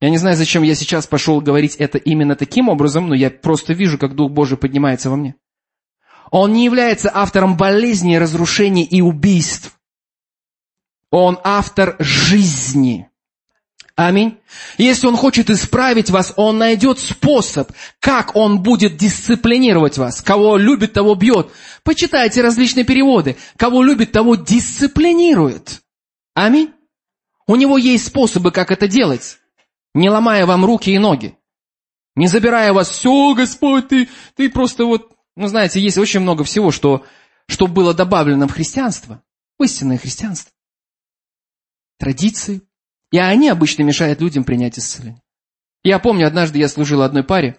Я 0.00 0.10
не 0.10 0.18
знаю, 0.18 0.36
зачем 0.36 0.62
я 0.62 0.74
сейчас 0.74 1.06
пошел 1.06 1.40
говорить 1.40 1.74
это 1.76 1.98
именно 1.98 2.36
таким 2.36 2.68
образом, 2.68 3.08
но 3.08 3.14
я 3.14 3.30
просто 3.30 3.72
вижу, 3.72 3.98
как 3.98 4.14
Дух 4.14 4.30
Божий 4.30 4.56
поднимается 4.56 5.10
во 5.10 5.16
мне. 5.16 5.34
Он 6.30 6.52
не 6.52 6.64
является 6.64 7.10
автором 7.12 7.56
болезней, 7.56 8.18
разрушений 8.18 8.84
и 8.84 9.00
убийств. 9.00 9.76
Он 11.10 11.38
автор 11.42 11.96
жизни. 11.98 13.10
Аминь. 13.96 14.38
Если 14.76 15.08
Он 15.08 15.16
хочет 15.16 15.50
исправить 15.50 16.10
вас, 16.10 16.32
Он 16.36 16.58
найдет 16.58 17.00
способ, 17.00 17.72
как 17.98 18.36
Он 18.36 18.62
будет 18.62 18.96
дисциплинировать 18.96 19.98
вас. 19.98 20.20
Кого 20.20 20.56
любит, 20.58 20.92
того 20.92 21.16
бьет. 21.16 21.50
Почитайте 21.82 22.42
различные 22.42 22.84
переводы. 22.84 23.36
Кого 23.56 23.82
любит, 23.82 24.12
того 24.12 24.36
дисциплинирует. 24.36 25.80
Аминь. 26.34 26.72
У 27.48 27.56
Него 27.56 27.78
есть 27.78 28.06
способы, 28.06 28.52
как 28.52 28.70
это 28.70 28.86
делать 28.86 29.38
не 29.94 30.10
ломая 30.10 30.46
вам 30.46 30.64
руки 30.64 30.90
и 30.90 30.98
ноги, 30.98 31.38
не 32.18 32.26
забирая 32.26 32.72
вас, 32.72 32.88
все, 32.88 33.34
Господь, 33.34 33.88
ты, 33.88 34.08
ты 34.34 34.50
просто 34.50 34.84
вот, 34.84 35.16
ну 35.36 35.46
знаете, 35.46 35.80
есть 35.80 35.98
очень 35.98 36.20
много 36.20 36.42
всего, 36.44 36.72
что, 36.72 37.06
что 37.46 37.68
было 37.68 37.94
добавлено 37.94 38.48
в 38.48 38.52
христианство, 38.52 39.22
в 39.58 39.62
истинное 39.62 39.98
христианство. 39.98 40.52
Традиции. 41.98 42.62
И 43.10 43.18
они 43.18 43.48
обычно 43.48 43.84
мешают 43.84 44.20
людям 44.20 44.44
принять 44.44 44.78
исцеление. 44.78 45.22
Я 45.82 45.98
помню, 45.98 46.26
однажды 46.26 46.58
я 46.58 46.68
служил 46.68 47.02
одной 47.02 47.24
паре, 47.24 47.58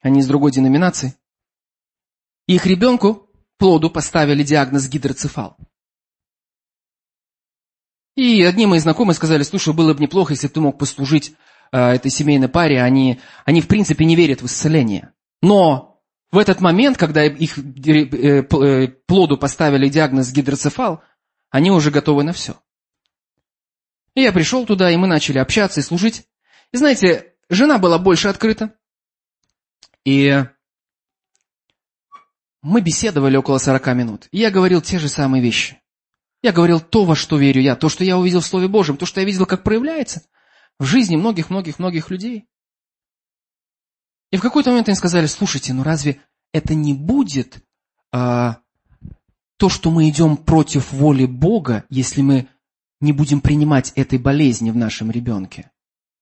они 0.00 0.20
из 0.20 0.28
другой 0.28 0.52
деноминации, 0.52 1.16
их 2.46 2.66
ребенку, 2.66 3.30
плоду, 3.56 3.88
поставили 3.88 4.42
диагноз 4.42 4.86
гидроцефал. 4.86 5.56
И 8.16 8.42
одни 8.42 8.66
мои 8.66 8.78
знакомые 8.78 9.14
сказали, 9.14 9.42
слушай, 9.42 9.74
было 9.74 9.92
бы 9.92 10.00
неплохо, 10.00 10.32
если 10.32 10.46
бы 10.46 10.52
ты 10.52 10.60
мог 10.60 10.78
послужить 10.78 11.34
э, 11.72 11.78
этой 11.78 12.10
семейной 12.10 12.48
паре. 12.48 12.82
Они, 12.82 13.20
они 13.44 13.60
в 13.60 13.66
принципе 13.66 14.04
не 14.04 14.14
верят 14.14 14.40
в 14.40 14.46
исцеление. 14.46 15.12
Но 15.42 16.00
в 16.30 16.38
этот 16.38 16.60
момент, 16.60 16.96
когда 16.96 17.24
их 17.24 17.58
э, 17.58 18.42
э, 18.42 18.88
плоду 19.06 19.36
поставили 19.36 19.88
диагноз 19.88 20.32
гидроцефал, 20.32 21.02
они 21.50 21.70
уже 21.70 21.90
готовы 21.90 22.22
на 22.22 22.32
все. 22.32 22.56
И 24.14 24.22
я 24.22 24.32
пришел 24.32 24.64
туда, 24.64 24.90
и 24.90 24.96
мы 24.96 25.08
начали 25.08 25.38
общаться 25.38 25.80
и 25.80 25.82
служить. 25.82 26.26
И 26.72 26.76
знаете, 26.76 27.34
жена 27.48 27.78
была 27.78 27.98
больше 27.98 28.28
открыта. 28.28 28.74
И 30.04 30.44
мы 32.62 32.80
беседовали 32.80 33.36
около 33.36 33.58
40 33.58 33.86
минут. 33.94 34.28
И 34.30 34.38
я 34.38 34.50
говорил 34.50 34.80
те 34.80 34.98
же 34.98 35.08
самые 35.08 35.42
вещи. 35.42 35.80
Я 36.44 36.52
говорил 36.52 36.78
то, 36.78 37.06
во 37.06 37.16
что 37.16 37.38
верю 37.38 37.62
я, 37.62 37.74
то, 37.74 37.88
что 37.88 38.04
я 38.04 38.18
увидел 38.18 38.40
в 38.40 38.46
Слове 38.46 38.68
Божьем, 38.68 38.98
то, 38.98 39.06
что 39.06 39.18
я 39.18 39.24
видел, 39.24 39.46
как 39.46 39.62
проявляется 39.62 40.24
в 40.78 40.84
жизни 40.84 41.16
многих-многих-многих 41.16 42.10
людей. 42.10 42.46
И 44.30 44.36
в 44.36 44.42
какой-то 44.42 44.68
момент 44.68 44.88
они 44.88 44.94
сказали, 44.94 45.24
слушайте, 45.24 45.72
ну 45.72 45.82
разве 45.82 46.20
это 46.52 46.74
не 46.74 46.92
будет 46.92 47.64
а, 48.12 48.58
то, 49.56 49.70
что 49.70 49.90
мы 49.90 50.06
идем 50.10 50.36
против 50.36 50.92
воли 50.92 51.24
Бога, 51.24 51.86
если 51.88 52.20
мы 52.20 52.46
не 53.00 53.14
будем 53.14 53.40
принимать 53.40 53.92
этой 53.96 54.18
болезни 54.18 54.70
в 54.70 54.76
нашем 54.76 55.10
ребенке? 55.10 55.70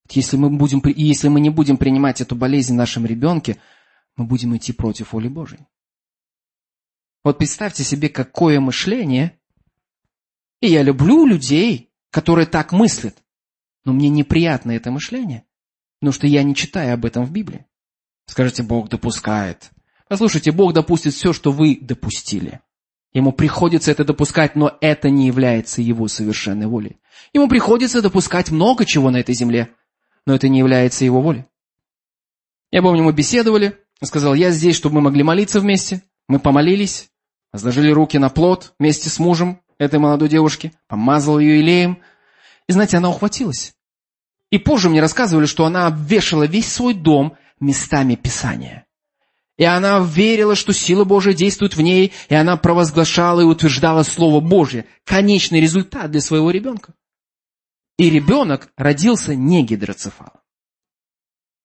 Если 0.09 0.37
мы, 0.37 0.51
будем, 0.51 0.81
если 0.95 1.27
мы 1.27 1.41
не 1.41 1.51
будем 1.51 1.77
принимать 1.77 2.21
эту 2.21 2.37
болезнь 2.37 2.75
в 2.75 2.77
нашем 2.77 3.07
ребенке, 3.07 3.57
мы 4.15 4.27
будем 4.27 4.57
идти 4.57 4.73
против 4.73 5.15
воли 5.15 5.27
Божьей. 5.27 5.67
Вот 7.25 7.39
представьте 7.39 7.83
себе, 7.83 8.09
какое 8.09 8.61
мышление 8.61 9.37
и 10.63 10.69
я 10.69 10.83
люблю 10.83 11.27
людей, 11.27 11.91
которые 12.11 12.47
так 12.47 12.73
мыслят. 12.73 13.19
Но 13.85 13.93
мне 13.93 14.09
неприятно 14.09 14.71
это 14.71 14.93
мышление, 14.93 15.45
потому 15.99 16.13
что 16.13 16.27
я 16.29 16.45
не 16.45 16.55
читаю 16.55 16.95
об 16.95 17.05
этом 17.05 17.27
в 17.27 17.33
Библии. 17.33 17.67
Скажите, 18.27 18.63
Бог 18.63 18.89
допускает. 18.89 19.71
Послушайте, 20.09 20.53
Бог 20.53 20.73
допустит 20.73 21.15
все, 21.15 21.33
что 21.33 21.51
вы 21.51 21.79
допустили. 21.81 22.61
Ему 23.13 23.33
приходится 23.33 23.91
это 23.91 24.05
допускать, 24.05 24.55
но 24.55 24.79
это 24.81 25.11
не 25.11 25.27
является 25.27 25.83
его 25.83 26.07
совершенной 26.07 26.67
волей. 26.67 27.01
Ему 27.35 27.49
приходится 27.49 28.01
допускать 28.01 28.53
много 28.53 28.87
чего 28.87 29.11
на 29.11 29.19
этой 29.19 29.35
земле, 29.35 29.75
но 30.27 30.35
это 30.35 30.49
не 30.49 30.61
является 30.61 31.05
его 31.05 31.21
волей. 31.21 31.45
Я 32.71 32.83
помню, 32.83 33.03
мы 33.03 33.13
беседовали, 33.13 33.79
сказал, 34.01 34.35
я 34.35 34.53
здесь, 34.53 34.77
чтобы 34.77 34.97
мы 34.97 35.01
могли 35.03 35.25
молиться 35.25 35.61
вместе. 35.61 36.03
Мы 36.29 36.39
помолились, 36.39 37.11
возложили 37.53 37.91
руки 37.91 38.17
на 38.17 38.29
плод 38.29 38.75
вместе 38.79 39.11
с 39.11 39.19
мужем, 39.19 39.62
этой 39.79 39.99
молодой 39.99 40.29
девушки, 40.29 40.73
помазал 40.89 41.39
ее 41.39 41.61
илеем. 41.61 41.99
И 42.69 42.73
знаете, 42.73 42.97
она 42.97 43.11
ухватилась. 43.11 43.75
И 44.51 44.59
позже 44.59 44.91
мне 44.91 45.01
рассказывали, 45.01 45.47
что 45.47 45.65
она 45.65 45.87
обвешала 45.87 46.45
весь 46.45 46.71
свой 46.71 46.95
дом 46.95 47.37
местами 47.59 48.15
Писания. 48.15 48.87
И 49.57 49.65
она 49.65 50.01
верила, 50.01 50.55
что 50.55 50.73
сила 50.73 51.05
Божия 51.05 51.35
действует 51.35 51.77
в 51.77 51.81
ней, 51.81 52.13
и 52.29 52.35
она 52.35 52.57
провозглашала 52.57 53.41
и 53.41 53.45
утверждала 53.45 54.03
Слово 54.03 54.41
Божье. 54.41 54.87
Конечный 55.05 55.61
результат 55.61 56.11
для 56.11 56.21
своего 56.21 56.51
ребенка. 56.51 56.95
И 57.99 58.11
ребенок 58.11 58.71
родился 58.77 59.35
не 59.35 59.65
гидроцефалом. 59.65 60.41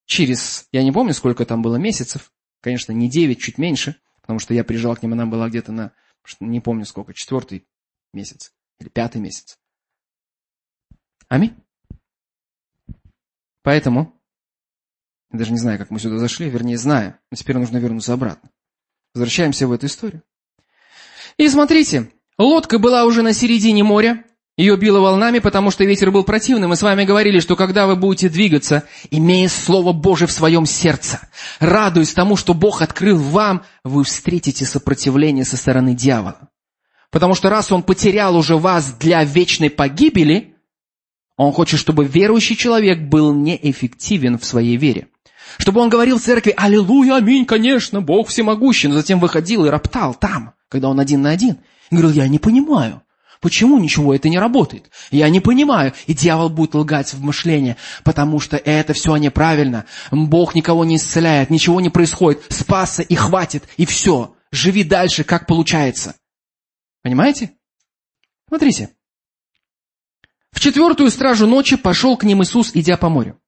Через, 0.06 0.67
я 0.72 0.84
не 0.84 0.91
помню, 0.91 1.13
сколько 1.13 1.46
там 1.46 1.62
было 1.62 1.76
месяцев, 1.76 2.32
конечно, 2.62 2.91
не 2.91 3.10
девять, 3.10 3.39
чуть 3.39 3.58
меньше, 3.58 3.96
потому 4.22 4.39
что 4.39 4.54
я 4.54 4.63
приезжал 4.63 4.96
к 4.96 5.04
ним, 5.04 5.13
она 5.13 5.26
была 5.26 5.50
где-то 5.50 5.72
на, 5.72 5.91
не 6.39 6.60
помню 6.60 6.86
сколько, 6.86 7.13
четвертый 7.13 7.65
месяц 8.17 8.51
или 8.80 8.89
пятый 8.89 9.21
месяц. 9.21 9.58
Аминь. 11.30 11.56
Поэтому 13.63 14.17
я 15.32 15.39
даже 15.39 15.51
не 15.51 15.60
знаю, 15.60 15.77
как 15.77 15.91
мы 15.91 15.99
сюда 15.99 16.17
зашли, 16.17 16.49
вернее, 16.49 16.77
знаю. 16.77 17.17
Но 17.32 17.36
теперь 17.36 17.58
нужно 17.58 17.77
вернуться 17.77 18.13
обратно. 18.13 18.49
Возвращаемся 19.13 19.67
в 19.67 19.71
эту 19.71 19.88
историю. 19.88 20.23
И 21.38 21.47
смотрите, 21.49 22.12
лодка 22.38 22.80
была 22.80 23.06
уже 23.06 23.21
на 23.21 23.34
середине 23.34 23.84
моря. 23.84 24.23
Ее 24.58 24.75
било 24.75 24.99
волнами, 25.01 25.38
потому 25.38 25.69
что 25.69 25.84
ветер 25.84 26.10
был 26.10 26.23
противным. 26.23 26.69
Мы 26.69 26.75
с 26.75 26.82
вами 26.82 27.06
говорили, 27.06 27.39
что 27.39 27.56
когда 27.56 27.86
вы 27.86 27.95
будете 27.95 28.27
двигаться, 28.27 28.84
имея 29.12 29.49
Слово 29.49 29.93
Божие 29.93 30.27
в 30.27 30.32
своем 30.32 30.65
сердце, 30.65 31.19
радуясь 31.60 32.13
тому, 32.13 32.36
что 32.36 32.56
Бог 32.56 32.82
открыл 32.82 33.19
вам, 33.19 33.63
вы 33.84 34.03
встретите 34.03 34.65
сопротивление 34.65 35.45
со 35.45 35.58
стороны 35.58 35.93
дьявола. 35.93 36.49
Потому 37.12 37.36
что 37.36 37.50
раз 37.50 37.72
он 37.72 37.84
потерял 37.84 38.36
уже 38.36 38.58
вас 38.58 38.93
для 38.93 39.24
вечной 39.24 39.70
погибели, 39.70 40.56
он 41.38 41.54
хочет, 41.54 41.80
чтобы 41.80 42.06
верующий 42.06 42.56
человек 42.56 43.00
был 43.00 43.34
неэффективен 43.34 44.38
в 44.39 44.46
своей 44.46 44.76
вере. 44.76 45.08
Чтобы 45.58 45.82
он 45.82 45.89
говорил 45.89 46.20
в 46.20 46.22
церкви 46.22 46.54
«Аллилуйя, 46.58 47.15
аминь, 47.15 47.46
конечно, 47.46 48.02
Бог 48.02 48.28
всемогущий», 48.28 48.88
но 48.88 48.96
затем 48.96 49.20
выходил 49.20 49.65
и 49.65 49.70
роптал 49.70 50.13
там, 50.13 50.54
когда 50.67 50.89
он 50.89 51.00
один 51.00 51.22
на 51.22 51.30
один. 51.30 51.58
И 51.89 51.96
говорил, 51.96 52.12
я 52.12 52.28
не 52.28 52.38
понимаю, 52.38 53.02
почему 53.39 53.80
ничего 53.80 54.13
это 54.13 54.28
не 54.28 54.39
работает. 54.39 54.89
Я 55.10 55.30
не 55.30 55.39
понимаю. 55.39 55.93
И 56.06 56.13
дьявол 56.13 56.50
будет 56.50 56.76
лгать 56.76 57.13
в 57.13 57.24
мышлении, 57.24 57.78
потому 58.04 58.39
что 58.39 58.58
это 58.58 58.93
все 58.93 59.15
неправильно. 59.15 59.86
Бог 60.12 60.54
никого 60.54 60.84
не 60.84 60.98
исцеляет, 60.98 61.50
ничего 61.50 61.80
не 61.80 61.89
происходит. 61.89 62.41
Спасся 62.50 63.04
и 63.04 63.15
хватит, 63.15 63.63
и 63.78 63.86
все. 63.86 64.34
Живи 64.52 64.84
дальше, 64.84 65.24
как 65.24 65.48
получается. 65.48 66.15
Понимаете? 67.01 67.57
Смотрите. 68.47 68.95
В 70.51 70.60
четвертую 70.60 71.12
стражу 71.12 71.47
ночи 71.47 71.77
пошел 71.77 72.17
к 72.17 72.23
ним 72.23 72.41
Иисус, 72.43 72.71
идя 72.73 72.97
по 72.97 73.10
морю. 73.10 73.39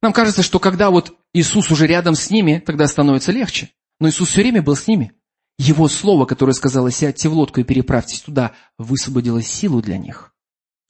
Нам 0.00 0.12
кажется, 0.12 0.42
что 0.42 0.58
когда 0.58 0.90
вот 0.90 1.16
Иисус 1.32 1.70
уже 1.70 1.86
рядом 1.86 2.14
с 2.14 2.30
ними, 2.30 2.58
тогда 2.58 2.86
становится 2.86 3.32
легче. 3.32 3.72
Но 4.00 4.08
Иисус 4.08 4.30
все 4.30 4.42
время 4.42 4.62
был 4.62 4.76
с 4.76 4.86
ними. 4.86 5.12
Его 5.58 5.88
слово, 5.88 6.26
которое 6.26 6.54
сказало 6.54 6.90
«сядьте 6.90 7.28
в 7.28 7.34
лодку 7.34 7.60
и 7.60 7.64
переправьтесь 7.64 8.20
туда», 8.20 8.54
высвободило 8.78 9.42
силу 9.42 9.80
для 9.80 9.98
них, 9.98 10.34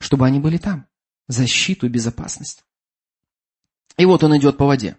чтобы 0.01 0.27
они 0.27 0.41
были 0.41 0.57
там, 0.57 0.87
защиту 1.29 1.87
и 1.87 1.91
безопасность. 1.91 2.65
И 3.99 4.07
вот 4.07 4.25
он 4.25 4.37
идет 4.39 4.57
по 4.57 4.65
воде. 4.65 4.97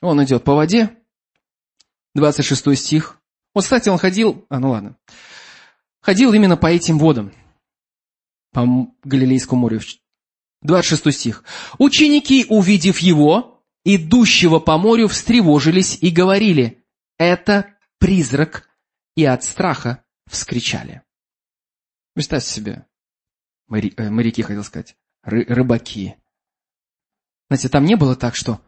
Он 0.00 0.22
идет 0.22 0.44
по 0.44 0.54
воде, 0.54 0.98
26 2.14 2.76
стих. 2.76 3.21
Вот, 3.54 3.64
кстати, 3.64 3.88
он 3.88 3.98
ходил, 3.98 4.46
а 4.48 4.58
ну 4.58 4.70
ладно, 4.70 4.96
ходил 6.00 6.32
именно 6.32 6.56
по 6.56 6.66
этим 6.66 6.98
водам, 6.98 7.32
по 8.52 8.66
Галилейскому 9.04 9.62
морю, 9.62 9.80
26 10.62 11.12
стих. 11.12 11.44
«Ученики, 11.78 12.46
увидев 12.48 12.98
его, 12.98 13.62
идущего 13.84 14.58
по 14.58 14.78
морю, 14.78 15.08
встревожились 15.08 15.98
и 16.00 16.10
говорили, 16.10 16.84
это 17.18 17.76
призрак, 17.98 18.68
и 19.16 19.24
от 19.24 19.44
страха 19.44 20.04
вскричали». 20.26 21.02
Представьте 22.14 22.50
себе, 22.50 22.86
э, 23.70 24.10
моряки, 24.10 24.42
хотел 24.42 24.64
сказать, 24.64 24.96
ры, 25.22 25.44
рыбаки. 25.48 26.16
Знаете, 27.48 27.68
там 27.68 27.84
не 27.84 27.96
было 27.96 28.16
так, 28.16 28.34
что 28.34 28.60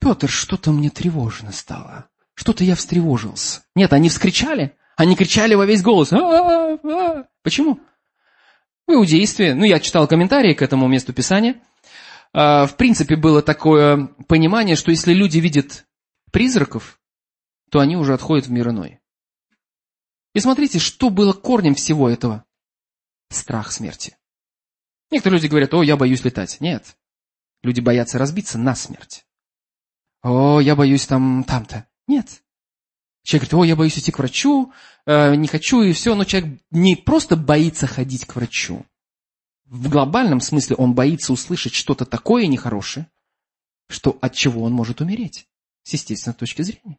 «Петр, 0.00 0.28
что-то 0.28 0.72
мне 0.72 0.90
тревожно 0.90 1.52
стало, 1.52 2.10
что-то 2.36 2.62
я 2.62 2.76
встревожился». 2.76 3.62
Нет, 3.74 3.92
они 3.92 4.08
вскричали, 4.08 4.76
они 4.96 5.16
кричали 5.16 5.54
во 5.54 5.66
весь 5.66 5.82
голос. 5.82 6.12
А-а-а! 6.12 7.26
Почему? 7.42 7.80
В 8.86 8.92
иудействе, 8.92 9.54
ну 9.54 9.64
я 9.64 9.80
читал 9.80 10.06
комментарии 10.06 10.54
к 10.54 10.62
этому 10.62 10.86
месту 10.86 11.12
Писания, 11.12 11.60
а, 12.32 12.66
в 12.66 12.76
принципе 12.76 13.16
было 13.16 13.42
такое 13.42 14.06
понимание, 14.28 14.76
что 14.76 14.92
если 14.92 15.12
люди 15.12 15.38
видят 15.38 15.86
призраков, 16.30 17.00
то 17.70 17.80
они 17.80 17.96
уже 17.96 18.14
отходят 18.14 18.46
в 18.46 18.50
мир 18.50 18.68
иной. 18.68 19.00
И 20.34 20.40
смотрите, 20.40 20.78
что 20.78 21.10
было 21.10 21.32
корнем 21.32 21.74
всего 21.74 22.08
этого? 22.10 22.44
Страх 23.30 23.72
смерти. 23.72 24.16
Некоторые 25.10 25.40
люди 25.40 25.50
говорят, 25.50 25.72
о, 25.74 25.82
я 25.82 25.96
боюсь 25.96 26.24
летать. 26.24 26.60
Нет. 26.60 26.96
Люди 27.62 27.80
боятся 27.80 28.18
разбиться 28.18 28.58
на 28.58 28.74
смерть. 28.74 29.24
О, 30.22 30.60
я 30.60 30.76
боюсь 30.76 31.06
там, 31.06 31.42
там-то. 31.44 31.88
Нет. 32.06 32.42
Человек 33.22 33.50
говорит, 33.50 33.64
о, 33.64 33.68
я 33.68 33.76
боюсь 33.76 33.98
идти 33.98 34.12
к 34.12 34.18
врачу, 34.18 34.72
э, 35.04 35.34
не 35.34 35.48
хочу 35.48 35.82
и 35.82 35.92
все. 35.92 36.14
Но 36.14 36.24
человек 36.24 36.60
не 36.70 36.94
просто 36.94 37.36
боится 37.36 37.86
ходить 37.86 38.24
к 38.24 38.36
врачу. 38.36 38.86
В 39.64 39.88
глобальном 39.88 40.40
смысле 40.40 40.76
он 40.76 40.94
боится 40.94 41.32
услышать 41.32 41.74
что-то 41.74 42.06
такое 42.06 42.46
нехорошее, 42.46 43.10
что 43.88 44.16
от 44.20 44.34
чего 44.34 44.62
он 44.62 44.72
может 44.72 45.00
умереть. 45.00 45.48
С 45.82 45.92
естественной 45.92 46.34
точки 46.34 46.62
зрения. 46.62 46.98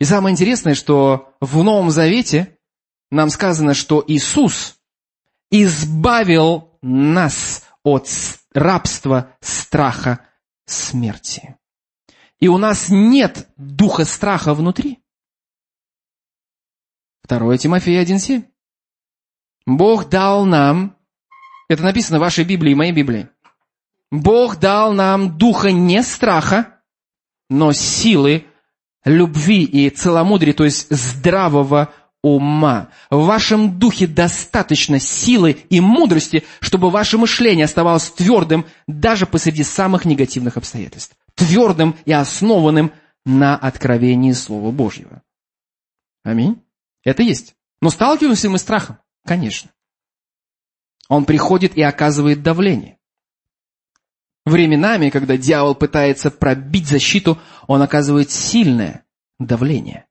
И 0.00 0.04
самое 0.04 0.32
интересное, 0.32 0.74
что 0.74 1.36
в 1.40 1.62
Новом 1.62 1.90
Завете 1.90 2.58
нам 3.10 3.30
сказано, 3.30 3.74
что 3.74 4.02
Иисус 4.06 4.76
избавил 5.50 6.76
нас 6.82 7.64
от 7.84 8.08
рабства, 8.52 9.36
страха, 9.40 10.26
смерти 10.64 11.56
и 12.42 12.48
у 12.48 12.58
нас 12.58 12.88
нет 12.88 13.46
духа 13.56 14.04
страха 14.04 14.52
внутри. 14.52 14.98
2 17.28 17.56
Тимофея 17.56 18.04
1.7. 18.04 18.42
Бог 19.64 20.08
дал 20.08 20.44
нам, 20.44 20.96
это 21.68 21.84
написано 21.84 22.18
в 22.18 22.22
вашей 22.22 22.42
Библии 22.42 22.72
и 22.72 22.74
моей 22.74 22.90
Библии, 22.90 23.28
Бог 24.10 24.58
дал 24.58 24.92
нам 24.92 25.38
духа 25.38 25.70
не 25.70 26.02
страха, 26.02 26.80
но 27.48 27.72
силы, 27.72 28.44
любви 29.04 29.62
и 29.62 29.88
целомудрия, 29.88 30.52
то 30.52 30.64
есть 30.64 30.88
здравого 30.90 31.92
ума. 32.24 32.88
В 33.08 33.24
вашем 33.24 33.78
духе 33.78 34.08
достаточно 34.08 34.98
силы 34.98 35.52
и 35.70 35.80
мудрости, 35.80 36.42
чтобы 36.58 36.90
ваше 36.90 37.18
мышление 37.18 37.66
оставалось 37.66 38.10
твердым 38.10 38.66
даже 38.88 39.26
посреди 39.26 39.62
самых 39.62 40.04
негативных 40.04 40.56
обстоятельств 40.56 41.16
твердым 41.34 41.96
и 42.04 42.12
основанным 42.12 42.92
на 43.24 43.56
откровении 43.56 44.32
Слова 44.32 44.70
Божьего. 44.70 45.22
Аминь. 46.24 46.62
Это 47.04 47.22
есть. 47.22 47.54
Но 47.80 47.90
сталкиваемся 47.90 48.48
мы 48.48 48.58
с 48.58 48.62
страхом? 48.62 48.98
Конечно. 49.24 49.70
Он 51.08 51.24
приходит 51.24 51.76
и 51.76 51.82
оказывает 51.82 52.42
давление. 52.42 52.98
Временами, 54.44 55.10
когда 55.10 55.36
дьявол 55.36 55.74
пытается 55.74 56.30
пробить 56.30 56.88
защиту, 56.88 57.40
он 57.66 57.82
оказывает 57.82 58.30
сильное 58.30 59.04
давление. 59.38 60.06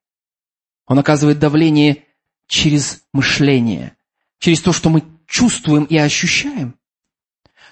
Он 0.86 1.00
оказывает 1.00 1.40
давление 1.40 2.06
через 2.48 3.04
мышление, 3.14 3.98
через 4.40 4.62
то, 4.62 4.74
что 4.74 4.90
мы 4.90 5.04
чувствуем 5.28 5.86
и 5.86 5.98
ощущаем. 5.98 6.78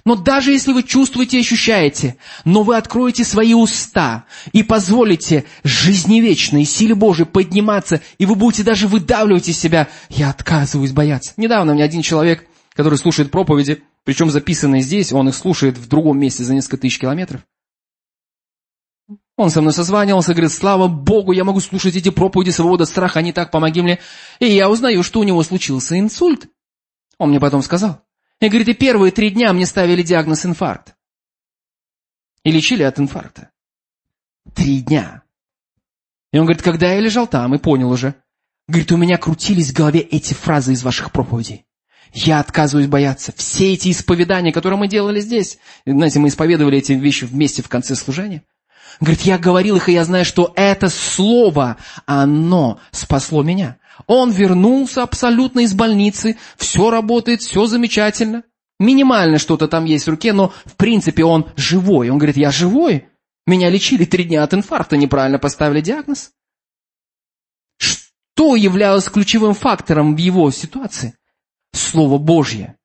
Но 0.05 0.15
даже 0.15 0.51
если 0.51 0.71
вы 0.71 0.83
чувствуете 0.83 1.37
и 1.37 1.41
ощущаете, 1.41 2.17
но 2.45 2.63
вы 2.63 2.77
откроете 2.77 3.23
свои 3.23 3.53
уста 3.53 4.25
и 4.53 4.63
позволите 4.63 5.45
жизни 5.63 6.19
вечной, 6.19 6.65
силе 6.65 6.95
Божией 6.95 7.27
подниматься, 7.27 8.01
и 8.17 8.25
вы 8.25 8.35
будете 8.35 8.63
даже 8.63 8.87
выдавливать 8.87 9.49
из 9.49 9.59
себя, 9.59 9.89
я 10.09 10.29
отказываюсь 10.29 10.91
бояться. 10.91 11.33
Недавно 11.37 11.73
мне 11.73 11.83
один 11.83 12.01
человек, 12.01 12.45
который 12.73 12.97
слушает 12.97 13.31
проповеди, 13.31 13.83
причем 14.05 14.29
записанные 14.31 14.81
здесь, 14.81 15.11
он 15.11 15.29
их 15.29 15.35
слушает 15.35 15.77
в 15.77 15.87
другом 15.87 16.19
месте 16.19 16.43
за 16.43 16.53
несколько 16.53 16.77
тысяч 16.77 16.99
километров. 16.99 17.41
Он 19.37 19.49
со 19.49 19.61
мной 19.61 19.73
созванивался, 19.73 20.33
говорит, 20.33 20.51
слава 20.51 20.87
Богу, 20.87 21.31
я 21.31 21.43
могу 21.43 21.61
слушать 21.61 21.95
эти 21.95 22.09
проповеди 22.09 22.49
свобода 22.49 22.85
страха, 22.85 23.19
они 23.19 23.31
так, 23.31 23.51
помоги 23.51 23.81
мне. 23.81 23.99
И 24.39 24.45
я 24.45 24.69
узнаю, 24.69 25.01
что 25.01 25.21
у 25.21 25.23
него 25.23 25.41
случился 25.43 25.97
инсульт. 25.97 26.47
Он 27.17 27.29
мне 27.29 27.39
потом 27.39 27.61
сказал. 27.61 28.01
И 28.39 28.47
говорит, 28.47 28.69
и 28.69 28.73
первые 28.73 29.11
три 29.11 29.31
дня 29.31 29.51
мне 29.53 29.65
ставили 29.65 30.01
диагноз 30.01 30.45
инфаркт. 30.45 30.95
И 32.43 32.51
лечили 32.51 32.83
от 32.83 32.99
инфаркта. 32.99 33.49
Три 34.53 34.81
дня. 34.81 35.23
И 36.31 36.37
он 36.37 36.45
говорит, 36.45 36.63
когда 36.63 36.91
я 36.93 36.99
лежал 36.99 37.27
там 37.27 37.53
и 37.53 37.57
понял 37.57 37.91
уже, 37.91 38.15
говорит, 38.67 38.91
у 38.91 38.97
меня 38.97 39.17
крутились 39.17 39.71
в 39.71 39.75
голове 39.75 39.99
эти 39.99 40.33
фразы 40.33 40.73
из 40.73 40.83
ваших 40.83 41.11
проповедей. 41.11 41.65
Я 42.13 42.39
отказываюсь 42.39 42.87
бояться. 42.87 43.33
Все 43.35 43.73
эти 43.73 43.91
исповедания, 43.91 44.51
которые 44.51 44.79
мы 44.79 44.87
делали 44.87 45.19
здесь, 45.19 45.59
знаете, 45.85 46.19
мы 46.19 46.29
исповедовали 46.29 46.77
эти 46.77 46.93
вещи 46.93 47.25
вместе 47.25 47.61
в 47.61 47.69
конце 47.69 47.95
служения. 47.95 48.43
Говорит, 48.99 49.21
я 49.21 49.37
говорил 49.37 49.75
их, 49.75 49.89
и 49.89 49.93
я 49.93 50.03
знаю, 50.03 50.25
что 50.25 50.51
это 50.55 50.89
слово, 50.89 51.77
оно 52.05 52.79
спасло 52.91 53.43
меня. 53.43 53.77
Он 54.07 54.31
вернулся 54.31 55.03
абсолютно 55.03 55.61
из 55.61 55.73
больницы, 55.73 56.37
все 56.57 56.89
работает, 56.89 57.41
все 57.41 57.65
замечательно. 57.65 58.43
Минимально 58.79 59.39
что-то 59.39 59.67
там 59.67 59.85
есть 59.85 60.07
в 60.07 60.09
руке, 60.09 60.31
но 60.33 60.53
в 60.65 60.75
принципе 60.75 61.25
он 61.25 61.49
живой. 61.55 62.09
Он 62.09 62.17
говорит, 62.17 62.37
я 62.37 62.51
живой. 62.51 63.07
Меня 63.45 63.69
лечили 63.69 64.05
три 64.05 64.23
дня 64.23 64.43
от 64.43 64.53
инфаркта, 64.53 64.95
неправильно 64.95 65.39
поставили 65.39 65.81
диагноз. 65.81 66.31
Что 67.77 68.55
являлось 68.55 69.09
ключевым 69.09 69.53
фактором 69.53 70.15
в 70.15 70.17
его 70.17 70.49
ситуации? 70.51 71.15
Слово 71.73 72.17
Божье. 72.17 72.77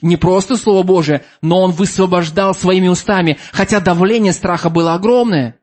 Не 0.00 0.16
просто 0.16 0.56
Слово 0.56 0.84
Божье, 0.84 1.24
но 1.42 1.60
он 1.60 1.72
высвобождал 1.72 2.54
своими 2.54 2.88
устами, 2.88 3.38
хотя 3.52 3.80
давление 3.80 4.32
страха 4.32 4.70
было 4.70 4.94
огромное. 4.94 5.58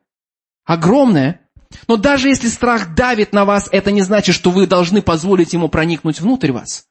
Огромное. 0.64 1.45
Но 1.88 1.96
даже 1.96 2.28
если 2.28 2.48
страх 2.48 2.94
давит 2.94 3.32
на 3.32 3.44
вас, 3.44 3.68
это 3.72 3.90
не 3.90 4.02
значит, 4.02 4.34
что 4.34 4.50
вы 4.50 4.66
должны 4.66 5.02
позволить 5.02 5.52
ему 5.52 5.68
проникнуть 5.68 6.20
внутрь 6.20 6.52
вас. 6.52 6.86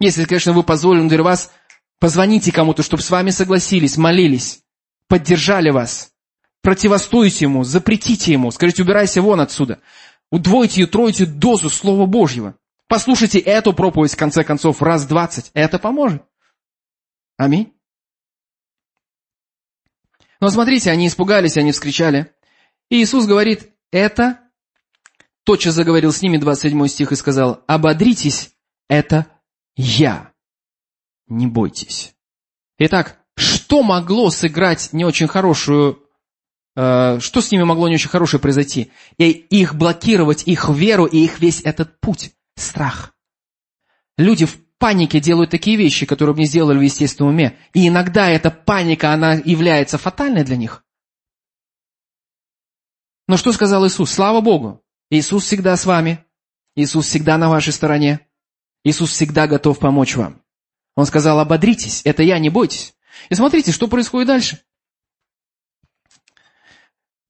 Если, 0.00 0.24
конечно, 0.24 0.52
вы 0.52 0.62
позволили 0.62 1.00
внутрь 1.00 1.22
вас, 1.22 1.50
позвоните 1.98 2.52
кому-то, 2.52 2.82
чтобы 2.82 3.02
с 3.02 3.10
вами 3.10 3.30
согласились, 3.30 3.96
молились, 3.96 4.60
поддержали 5.08 5.70
вас. 5.70 6.10
Противостойте 6.62 7.44
ему, 7.44 7.64
запретите 7.64 8.32
ему, 8.32 8.50
скажите, 8.50 8.82
убирайся 8.82 9.22
вон 9.22 9.40
отсюда 9.40 9.80
удвойте 10.30 10.80
и 10.80 10.84
утройте 10.84 11.26
дозу 11.26 11.70
Слова 11.70 12.06
Божьего. 12.06 12.58
Послушайте 12.86 13.38
эту 13.38 13.72
проповедь, 13.72 14.12
в 14.12 14.16
конце 14.16 14.44
концов, 14.44 14.82
раз 14.82 15.06
двадцать. 15.06 15.50
Это 15.54 15.78
поможет. 15.78 16.22
Аминь. 17.36 17.74
Но 20.40 20.50
смотрите, 20.50 20.90
они 20.90 21.08
испугались, 21.08 21.56
они 21.56 21.72
вскричали. 21.72 22.32
И 22.88 23.02
Иисус 23.02 23.26
говорит, 23.26 23.70
это, 23.90 24.40
тотчас 25.44 25.74
заговорил 25.74 26.12
с 26.12 26.22
ними, 26.22 26.36
27 26.36 26.86
стих, 26.88 27.12
и 27.12 27.16
сказал, 27.16 27.62
ободритесь, 27.66 28.52
это 28.88 29.26
я. 29.76 30.32
Не 31.26 31.46
бойтесь. 31.46 32.14
Итак, 32.78 33.18
что 33.36 33.82
могло 33.82 34.30
сыграть 34.30 34.92
не 34.92 35.04
очень 35.04 35.28
хорошую 35.28 36.08
Э, 36.80 37.18
что 37.20 37.40
с 37.40 37.50
ними 37.50 37.64
могло 37.64 37.88
не 37.88 37.96
очень 37.96 38.08
хорошее 38.08 38.40
произойти? 38.40 38.92
И 39.18 39.30
их 39.30 39.74
блокировать, 39.74 40.44
их 40.46 40.68
веру 40.68 41.06
и 41.06 41.18
их 41.18 41.40
весь 41.40 41.60
этот 41.62 42.00
путь. 42.00 42.30
Страх. 42.54 43.14
Люди 44.16 44.46
в 44.46 44.56
панике 44.78 45.18
делают 45.18 45.50
такие 45.50 45.76
вещи, 45.76 46.06
которые 46.06 46.34
бы 46.34 46.40
не 46.40 46.46
сделали 46.46 46.78
в 46.78 46.82
естественном 46.82 47.34
уме. 47.34 47.56
И 47.74 47.88
иногда 47.88 48.30
эта 48.30 48.52
паника, 48.52 49.12
она 49.12 49.34
является 49.34 49.98
фатальной 49.98 50.44
для 50.44 50.56
них. 50.56 50.84
Но 53.28 53.36
что 53.36 53.52
сказал 53.52 53.86
Иисус? 53.86 54.10
Слава 54.10 54.40
Богу! 54.40 54.82
Иисус 55.10 55.44
всегда 55.44 55.76
с 55.76 55.84
вами. 55.84 56.24
Иисус 56.74 57.06
всегда 57.06 57.36
на 57.38 57.50
вашей 57.50 57.72
стороне. 57.72 58.20
Иисус 58.84 59.10
всегда 59.10 59.46
готов 59.46 59.78
помочь 59.78 60.16
вам. 60.16 60.42
Он 60.96 61.06
сказал, 61.06 61.38
ободритесь, 61.38 62.00
это 62.04 62.22
я, 62.22 62.38
не 62.38 62.48
бойтесь. 62.48 62.94
И 63.28 63.34
смотрите, 63.34 63.70
что 63.70 63.86
происходит 63.86 64.28
дальше. 64.28 64.58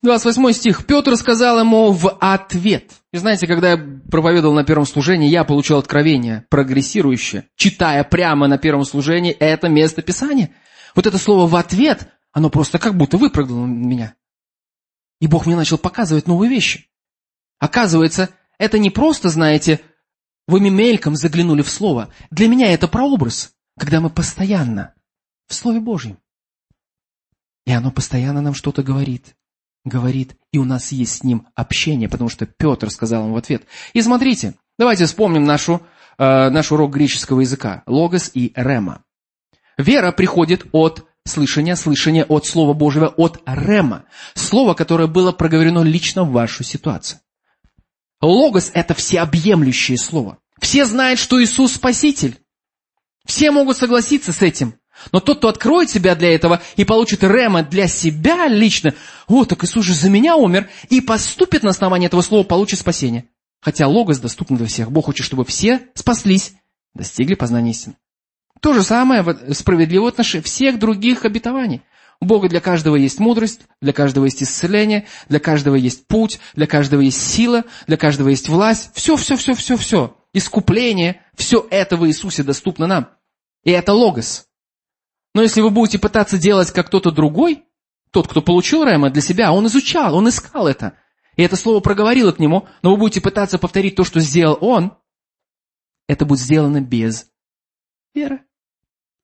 28 0.02 0.52
стих. 0.52 0.86
Петр 0.86 1.16
сказал 1.16 1.58
ему 1.58 1.90
в 1.90 2.16
ответ. 2.20 2.92
И 3.12 3.16
знаете, 3.16 3.48
когда 3.48 3.72
я 3.72 4.00
проповедовал 4.10 4.54
на 4.54 4.64
первом 4.64 4.86
служении, 4.86 5.28
я 5.28 5.42
получил 5.42 5.78
откровение 5.78 6.46
прогрессирующее, 6.50 7.48
читая 7.56 8.04
прямо 8.04 8.46
на 8.46 8.58
первом 8.58 8.84
служении 8.84 9.32
это 9.32 9.68
место 9.68 10.02
Писания. 10.02 10.50
Вот 10.94 11.06
это 11.06 11.18
слово 11.18 11.48
«в 11.48 11.56
ответ», 11.56 12.08
оно 12.32 12.50
просто 12.50 12.78
как 12.78 12.96
будто 12.96 13.16
выпрыгнуло 13.16 13.66
на 13.66 13.86
меня. 13.86 14.14
И 15.20 15.26
Бог 15.26 15.46
мне 15.46 15.56
начал 15.56 15.78
показывать 15.78 16.26
новые 16.26 16.50
вещи. 16.50 16.88
Оказывается, 17.58 18.30
это 18.58 18.78
не 18.78 18.90
просто, 18.90 19.28
знаете, 19.28 19.80
вы 20.46 20.60
мельком 20.60 21.16
заглянули 21.16 21.62
в 21.62 21.70
Слово. 21.70 22.12
Для 22.30 22.48
меня 22.48 22.72
это 22.72 22.88
прообраз, 22.88 23.54
когда 23.78 24.00
мы 24.00 24.10
постоянно 24.10 24.94
в 25.46 25.54
Слове 25.54 25.80
Божьем. 25.80 26.18
И 27.66 27.72
оно 27.72 27.90
постоянно 27.90 28.40
нам 28.40 28.54
что-то 28.54 28.82
говорит 28.82 29.36
говорит, 29.88 30.36
и 30.52 30.58
у 30.58 30.64
нас 30.64 30.92
есть 30.92 31.16
с 31.16 31.24
ним 31.24 31.48
общение, 31.54 32.08
потому 32.08 32.30
что 32.30 32.46
Петр 32.46 32.90
сказал 32.90 33.24
ему 33.24 33.34
в 33.34 33.38
ответ. 33.38 33.64
И 33.92 34.02
смотрите, 34.02 34.54
давайте 34.78 35.06
вспомним 35.06 35.44
нашу, 35.44 35.82
э, 36.18 36.50
наш 36.50 36.70
урок 36.70 36.92
греческого 36.92 37.40
языка. 37.40 37.82
Логос 37.86 38.30
и 38.34 38.52
рема. 38.54 39.02
Вера 39.76 40.12
приходит 40.12 40.66
от 40.72 41.06
слышания, 41.28 41.76
слышание 41.76 42.24
от 42.24 42.46
Слова 42.46 42.72
Божьего, 42.72 43.06
от 43.06 43.40
рема. 43.46 44.04
Слово, 44.34 44.74
которое 44.74 45.06
было 45.06 45.32
проговорено 45.32 45.82
лично 45.82 46.24
в 46.24 46.32
вашу 46.32 46.64
ситуацию. 46.64 47.20
Логос– 48.20 48.70
это 48.74 48.94
всеобъемлющее 48.94 49.96
слово. 49.96 50.38
Все 50.60 50.84
знают, 50.84 51.20
что 51.20 51.42
Иисус– 51.42 51.72
Спаситель. 51.74 52.38
Все 53.24 53.50
могут 53.50 53.76
согласиться 53.76 54.32
с 54.32 54.42
этим. 54.42 54.74
Но 55.12 55.20
тот, 55.20 55.38
кто 55.38 55.48
откроет 55.48 55.90
себя 55.90 56.16
для 56.16 56.34
этого 56.34 56.60
и 56.76 56.84
получит 56.84 57.22
рема 57.22 57.62
для 57.62 57.86
себя 57.86 58.48
лично, 58.48 58.94
о, 59.28 59.44
так 59.44 59.62
Иисус 59.62 59.84
же 59.84 59.94
за 59.94 60.10
меня 60.10 60.36
умер, 60.36 60.68
и 60.90 61.00
поступит 61.00 61.62
на 61.62 61.70
основании 61.70 62.06
этого 62.06 62.22
слова, 62.22 62.42
получит 62.42 62.80
спасение. 62.80 63.28
Хотя 63.60 63.86
логос 63.86 64.18
доступен 64.18 64.56
для 64.56 64.66
всех. 64.66 64.90
Бог 64.90 65.06
хочет, 65.06 65.24
чтобы 65.24 65.44
все 65.44 65.88
спаслись, 65.94 66.54
достигли 66.94 67.34
познания 67.34 67.70
истины. 67.70 67.96
То 68.60 68.72
же 68.72 68.82
самое 68.82 69.24
справедливо 69.52 70.12
в 70.12 70.42
всех 70.42 70.78
других 70.78 71.24
обетований. 71.24 71.82
У 72.20 72.26
Бога 72.26 72.48
для 72.48 72.60
каждого 72.60 72.96
есть 72.96 73.20
мудрость, 73.20 73.62
для 73.80 73.92
каждого 73.92 74.24
есть 74.24 74.42
исцеление, 74.42 75.06
для 75.28 75.38
каждого 75.38 75.76
есть 75.76 76.08
путь, 76.08 76.40
для 76.54 76.66
каждого 76.66 77.00
есть 77.00 77.20
сила, 77.20 77.64
для 77.86 77.96
каждого 77.96 78.28
есть 78.28 78.48
власть. 78.48 78.90
Все, 78.94 79.16
все, 79.16 79.36
все, 79.36 79.54
все, 79.54 79.76
все. 79.76 80.16
Искупление, 80.32 81.22
все 81.36 81.66
это 81.70 81.96
в 81.96 82.06
Иисусе 82.06 82.42
доступно 82.42 82.86
нам. 82.86 83.08
И 83.62 83.70
это 83.70 83.92
логос. 83.92 84.46
Но 85.34 85.42
если 85.42 85.60
вы 85.60 85.70
будете 85.70 85.98
пытаться 85.98 86.38
делать 86.38 86.72
как 86.72 86.88
кто-то 86.88 87.12
другой, 87.12 87.64
тот, 88.10 88.26
кто 88.26 88.42
получил 88.42 88.84
Рема 88.84 89.10
для 89.10 89.22
себя, 89.22 89.52
он 89.52 89.66
изучал, 89.66 90.16
он 90.16 90.28
искал 90.28 90.66
это. 90.66 90.94
И 91.36 91.42
это 91.42 91.54
слово 91.54 91.78
проговорило 91.78 92.32
к 92.32 92.40
нему, 92.40 92.66
но 92.82 92.90
вы 92.90 92.96
будете 92.96 93.20
пытаться 93.20 93.58
повторить 93.58 93.94
то, 93.94 94.02
что 94.02 94.18
сделал 94.18 94.58
он, 94.60 94.96
это 96.08 96.24
будет 96.24 96.40
сделано 96.40 96.80
без 96.80 97.30
веры. 98.14 98.42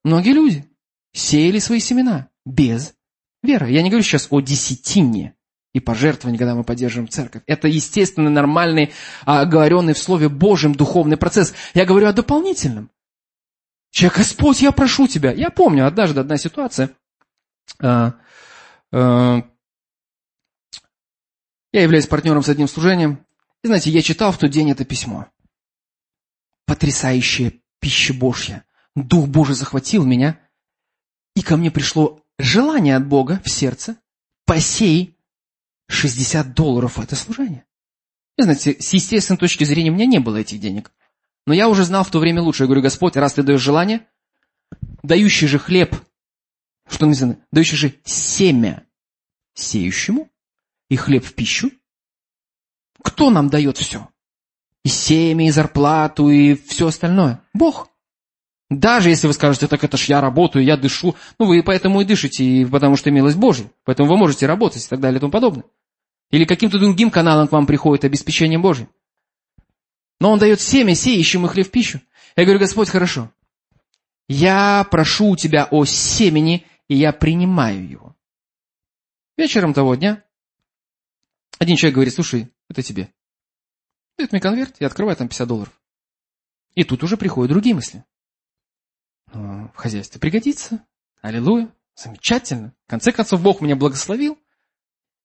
Многие 0.05 0.33
люди 0.33 0.65
сеяли 1.13 1.59
свои 1.59 1.81
семена 1.81 2.29
без 2.45 2.95
веры. 3.43 3.71
Я 3.71 3.83
не 3.83 3.91
говорю 3.91 4.05
сейчас 4.05 4.29
о 4.31 4.41
десятине 4.41 5.35
и 5.73 5.81
пожертвовании, 5.81 6.39
когда 6.39 6.55
мы 6.55 6.63
поддерживаем 6.63 7.09
церковь. 7.09 7.43
Это 7.47 7.69
естественный, 7.69 8.31
нормальный, 8.31 8.93
оговоренный 9.25 9.95
в 9.95 9.99
Слове 9.99 10.29
Божьем 10.29 10.75
духовный 10.75 11.17
процесс. 11.17 11.55
Я 11.73 11.85
говорю 11.85 12.07
о 12.07 12.13
дополнительном. 12.13 12.91
Человек, 13.91 14.19
Господь, 14.19 14.61
я 14.61 14.73
прошу 14.73 15.09
тебя. 15.09 15.33
Я 15.33 15.51
помню 15.51 15.87
однажды 15.87 16.21
одна 16.21 16.37
ситуация. 16.37 16.91
А, 17.81 18.15
а, 18.93 19.43
я 21.73 21.83
являюсь 21.83 22.07
партнером 22.07 22.43
с 22.43 22.49
одним 22.49 22.69
служением. 22.69 23.25
И 23.63 23.67
знаете, 23.67 23.91
я 23.91 24.03
читал 24.03 24.33
в 24.33 24.39
тот 24.39 24.51
день 24.51 24.71
это 24.71 24.85
письмо. 24.85 25.27
Потрясающая 26.67 27.55
пища 27.81 28.15
Божья. 28.15 28.65
Дух 28.95 29.29
Божий 29.29 29.55
захватил 29.55 30.05
меня. 30.05 30.41
И 31.35 31.43
ко 31.43 31.57
мне 31.57 31.71
пришло 31.71 32.21
желание 32.39 32.97
от 32.97 33.07
Бога 33.07 33.41
в 33.45 33.51
сердце 33.51 33.97
посей 34.45 35.19
60 35.89 36.55
долларов 36.55 36.97
в 36.97 37.01
это 37.01 37.17
служение. 37.17 37.65
И 38.37 38.43
знаете, 38.43 38.77
с 38.81 38.93
естественной 38.93 39.39
точки 39.39 39.65
зрения 39.65 39.91
у 39.91 39.95
меня 39.95 40.07
не 40.07 40.19
было 40.19 40.37
этих 40.37 40.61
денег. 40.61 40.93
Но 41.47 41.55
я 41.55 41.69
уже 41.69 41.85
знал 41.85 42.05
в 42.05 42.11
то 42.11 42.19
время 42.19 42.43
лучше. 42.43 42.65
Я 42.65 42.67
говорю, 42.67 42.83
Господь, 42.83 43.17
раз 43.17 43.35
ты 43.35 43.43
даешь 43.43 43.61
желание, 43.61 44.07
дающий 45.03 45.47
же 45.47 45.59
хлеб, 45.59 45.95
что 46.89 47.07
написано, 47.07 47.39
дающий 47.53 47.77
же 47.77 47.95
семя 48.05 48.87
сеющему 49.55 50.31
и 50.89 50.97
хлеб 50.97 51.25
в 51.25 51.35
пищу, 51.35 51.71
кто 53.03 53.31
нам 53.31 53.51
дает 53.51 53.77
все? 53.77 54.09
И 54.85 54.89
семя, 54.89 55.47
и 55.47 55.51
зарплату, 55.51 56.29
и 56.29 56.55
все 56.55 56.89
остальное. 56.89 57.41
Бог. 57.53 57.91
Даже 58.79 59.11
если 59.11 59.29
вы 59.29 59.35
скажете, 59.35 59.69
так 59.69 59.85
это 59.85 59.97
ж 59.97 60.07
я 60.07 60.21
работаю, 60.21 60.65
я 60.65 60.77
дышу, 60.77 61.15
ну 61.39 61.47
вы 61.47 61.63
поэтому 61.63 62.01
и 62.01 62.05
дышите, 62.05 62.45
и 62.45 62.65
потому 62.65 62.97
что 62.97 63.11
милость 63.11 63.37
Божья. 63.37 63.71
Поэтому 63.85 64.09
вы 64.09 64.17
можете 64.17 64.47
работать 64.47 64.85
и 64.85 64.89
так 64.89 65.01
далее 65.01 65.19
и 65.19 65.21
тому 65.21 65.31
подобное. 65.31 65.65
Или 66.31 66.45
каким-то 66.45 66.79
другим 66.79 67.11
каналом 67.11 67.47
к 67.47 67.53
вам 67.53 67.67
приходит 67.67 68.05
обеспечение 68.05 68.59
Божье. 68.59 68.89
Но 70.19 70.33
он 70.33 70.39
дает 70.39 70.61
семя 70.61 70.95
сеющим 70.95 71.47
их 71.47 71.55
ли 71.55 71.63
в 71.63 71.71
пищу. 71.71 72.01
Я 72.35 72.45
говорю, 72.45 72.59
Господь, 72.59 72.89
хорошо. 72.89 73.31
Я 74.27 74.87
прошу 74.91 75.31
у 75.31 75.37
тебя 75.37 75.69
о 75.71 75.85
семени, 75.85 76.67
и 76.89 76.97
я 76.97 77.13
принимаю 77.13 77.89
его. 77.89 78.17
Вечером 79.37 79.73
того 79.73 79.95
дня 79.95 80.25
один 81.59 81.77
человек 81.77 81.95
говорит, 81.95 82.15
слушай, 82.15 82.49
это 82.69 82.83
тебе. 82.83 83.13
Дает 84.17 84.33
мне 84.33 84.41
конверт, 84.41 84.77
я 84.81 84.89
открываю 84.89 85.17
там 85.17 85.29
50 85.29 85.47
долларов. 85.47 85.81
И 86.75 86.83
тут 86.83 87.05
уже 87.05 87.17
приходят 87.17 87.53
другие 87.53 87.75
мысли. 87.75 88.05
В 89.35 89.77
хозяйстве 89.77 90.21
пригодится. 90.21 90.85
Аллилуйя. 91.23 91.73
Замечательно. 91.97 92.75
В 92.87 92.91
конце 92.91 93.13
концов, 93.13 93.41
Бог 93.41 93.61
меня 93.61 93.77
благословил. 93.77 94.39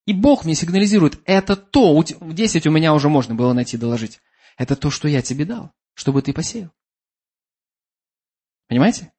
И 0.05 0.13
Бог 0.13 0.45
мне 0.45 0.55
сигнализирует, 0.55 1.19
это 1.25 1.55
то, 1.55 2.03
10 2.03 2.67
у 2.67 2.71
меня 2.71 2.93
уже 2.93 3.09
можно 3.09 3.35
было 3.35 3.53
найти, 3.53 3.77
доложить. 3.77 4.19
Это 4.57 4.75
то, 4.75 4.89
что 4.89 5.07
я 5.07 5.21
тебе 5.21 5.45
дал, 5.45 5.71
чтобы 5.93 6.21
ты 6.21 6.33
посеял. 6.33 6.71
Понимаете? 8.67 9.11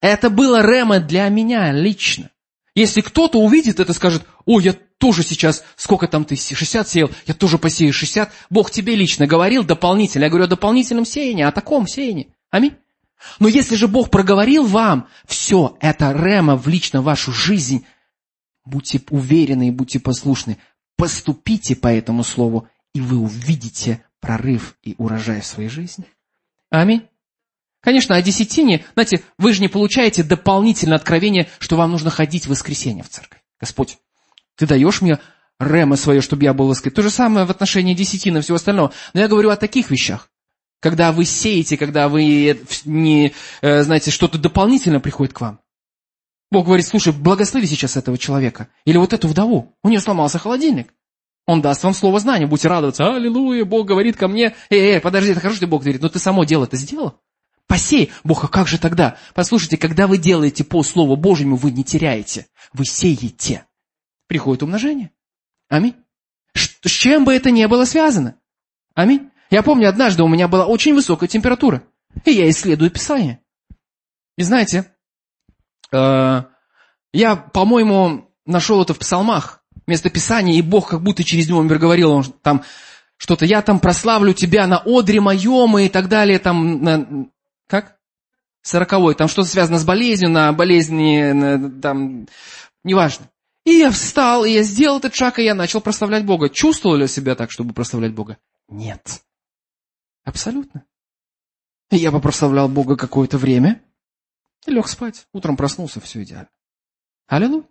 Это 0.00 0.30
было 0.30 0.62
рема 0.62 0.98
для 0.98 1.28
меня 1.28 1.72
лично. 1.72 2.30
Если 2.74 3.02
кто-то 3.02 3.38
увидит 3.38 3.80
это, 3.80 3.92
скажет, 3.92 4.24
о, 4.46 4.60
я 4.60 4.74
тоже 4.98 5.22
сейчас, 5.22 5.64
сколько 5.76 6.06
там 6.08 6.24
ты, 6.24 6.36
60 6.36 6.88
сеял, 6.88 7.10
я 7.26 7.34
тоже 7.34 7.58
посею 7.58 7.92
60. 7.92 8.32
Бог 8.48 8.70
тебе 8.70 8.94
лично 8.94 9.26
говорил 9.26 9.64
дополнительно. 9.64 10.24
Я 10.24 10.30
говорю 10.30 10.44
о 10.44 10.48
дополнительном 10.48 11.04
сеянии, 11.04 11.42
о 11.42 11.52
таком 11.52 11.86
сеянии. 11.86 12.34
Аминь. 12.50 12.76
Но 13.38 13.48
если 13.48 13.74
же 13.74 13.88
Бог 13.88 14.10
проговорил 14.10 14.64
вам, 14.66 15.08
все, 15.26 15.76
это 15.80 16.12
рема 16.12 16.56
в 16.56 16.68
лично 16.68 17.02
вашу 17.02 17.32
жизнь, 17.32 17.84
будьте 18.64 19.02
уверены 19.10 19.68
и 19.68 19.70
будьте 19.70 20.00
послушны. 20.00 20.58
Поступите 20.96 21.76
по 21.76 21.88
этому 21.88 22.24
слову, 22.24 22.68
и 22.94 23.00
вы 23.00 23.18
увидите 23.18 24.04
прорыв 24.20 24.76
и 24.82 24.94
урожай 24.98 25.40
в 25.40 25.46
своей 25.46 25.68
жизни. 25.68 26.04
Аминь. 26.70 27.08
Конечно, 27.80 28.14
о 28.14 28.22
десятине, 28.22 28.84
знаете, 28.92 29.22
вы 29.38 29.54
же 29.54 29.62
не 29.62 29.68
получаете 29.68 30.22
дополнительное 30.22 30.96
откровение, 30.96 31.48
что 31.58 31.76
вам 31.76 31.92
нужно 31.92 32.10
ходить 32.10 32.44
в 32.44 32.50
воскресенье 32.50 33.02
в 33.02 33.08
церковь. 33.08 33.40
Господь, 33.58 33.98
ты 34.56 34.66
даешь 34.66 35.00
мне 35.00 35.18
рема 35.58 35.96
свое, 35.96 36.20
чтобы 36.20 36.44
я 36.44 36.52
был 36.52 36.68
воскрес. 36.68 36.92
То 36.92 37.02
же 37.02 37.10
самое 37.10 37.46
в 37.46 37.50
отношении 37.50 37.94
десятины 37.94 38.38
и 38.38 38.40
всего 38.42 38.56
остального. 38.56 38.92
Но 39.14 39.20
я 39.20 39.28
говорю 39.28 39.50
о 39.50 39.56
таких 39.56 39.90
вещах. 39.90 40.30
Когда 40.80 41.12
вы 41.12 41.24
сеете, 41.26 41.76
когда 41.76 42.08
вы 42.08 42.58
не, 42.84 43.32
э, 43.60 43.82
знаете, 43.82 44.10
что-то 44.10 44.38
дополнительно 44.38 45.00
приходит 45.00 45.34
к 45.34 45.40
вам. 45.40 45.60
Бог 46.50 46.66
говорит, 46.66 46.86
слушай, 46.86 47.12
благослови 47.12 47.66
сейчас 47.66 47.96
этого 47.96 48.18
человека. 48.18 48.68
Или 48.84 48.96
вот 48.96 49.12
эту 49.12 49.28
вдову. 49.28 49.76
У 49.84 49.88
нее 49.88 50.00
сломался 50.00 50.38
холодильник. 50.38 50.92
Он 51.46 51.60
даст 51.60 51.82
вам 51.82 51.94
слово 51.94 52.18
знания, 52.20 52.46
будете 52.46 52.68
радоваться. 52.68 53.14
Аллилуйя, 53.14 53.64
Бог 53.64 53.86
говорит 53.86 54.16
ко 54.16 54.28
мне. 54.28 54.54
Эй, 54.70 54.94
эй, 54.94 55.00
подожди, 55.00 55.32
это 55.32 55.40
хорошо, 55.40 55.58
что 55.58 55.66
Бог 55.66 55.82
говорит, 55.82 56.02
но 56.02 56.08
ты 56.08 56.18
само 56.18 56.44
дело 56.44 56.64
это 56.64 56.76
сделал. 56.76 57.20
Посей. 57.66 58.10
Бог, 58.24 58.44
а 58.44 58.48
как 58.48 58.66
же 58.66 58.78
тогда? 58.78 59.16
Послушайте, 59.34 59.76
когда 59.76 60.06
вы 60.06 60.18
делаете 60.18 60.64
по 60.64 60.82
Слову 60.82 61.16
Божьему, 61.16 61.56
вы 61.56 61.70
не 61.70 61.84
теряете. 61.84 62.46
Вы 62.72 62.84
сеете. 62.84 63.66
Приходит 64.26 64.62
умножение. 64.62 65.12
Аминь. 65.68 65.94
С 66.54 66.90
чем 66.90 67.24
бы 67.24 67.32
это 67.32 67.50
ни 67.50 67.64
было 67.66 67.84
связано. 67.84 68.36
Аминь. 68.94 69.29
Я 69.50 69.62
помню, 69.62 69.88
однажды 69.88 70.22
у 70.22 70.28
меня 70.28 70.48
была 70.48 70.66
очень 70.66 70.94
высокая 70.94 71.28
температура. 71.28 71.82
И 72.24 72.30
я 72.30 72.48
исследую 72.48 72.90
Писание. 72.90 73.40
И 74.36 74.42
знаете, 74.42 74.92
э, 75.92 76.42
я, 77.12 77.36
по-моему, 77.36 78.30
нашел 78.46 78.82
это 78.82 78.94
в 78.94 78.98
псалмах, 78.98 79.62
место 79.86 80.08
Писания, 80.08 80.58
и 80.58 80.62
Бог 80.62 80.88
как 80.88 81.02
будто 81.02 81.24
через 81.24 81.48
него 81.48 81.62
говорил, 81.62 82.12
он 82.12 82.24
там 82.24 82.62
что-то, 83.16 83.44
я 83.44 83.60
там 83.60 83.80
прославлю 83.80 84.32
тебя 84.32 84.66
на 84.66 84.82
одре 84.84 85.20
моем 85.20 85.76
и 85.78 85.88
так 85.88 86.08
далее, 86.08 86.38
там, 86.38 86.82
на, 86.82 87.28
как? 87.66 87.96
Сороковой. 88.62 89.14
Там 89.14 89.28
что-то 89.28 89.48
связано 89.48 89.78
с 89.78 89.84
болезнью, 89.84 90.30
на 90.30 90.52
болезни, 90.52 91.32
на, 91.32 91.70
там, 91.80 92.26
неважно. 92.84 93.26
И 93.64 93.72
я 93.72 93.90
встал, 93.90 94.44
и 94.44 94.52
я 94.52 94.62
сделал 94.62 94.98
этот 94.98 95.14
шаг, 95.14 95.38
и 95.38 95.44
я 95.44 95.54
начал 95.54 95.80
прославлять 95.80 96.24
Бога. 96.24 96.48
Чувствовал 96.48 96.96
ли 96.96 97.02
я 97.02 97.08
себя 97.08 97.34
так, 97.34 97.50
чтобы 97.50 97.74
прославлять 97.74 98.14
Бога? 98.14 98.38
Нет. 98.68 99.22
Абсолютно. 100.30 100.84
Я 101.90 102.12
попрославлял 102.12 102.68
Бога 102.68 102.96
какое-то 102.96 103.36
время, 103.36 103.82
лег 104.66 104.86
спать. 104.86 105.26
Утром 105.32 105.56
проснулся, 105.56 106.00
все 106.00 106.22
идеально. 106.22 106.48
Аллилуйя. 107.26 107.64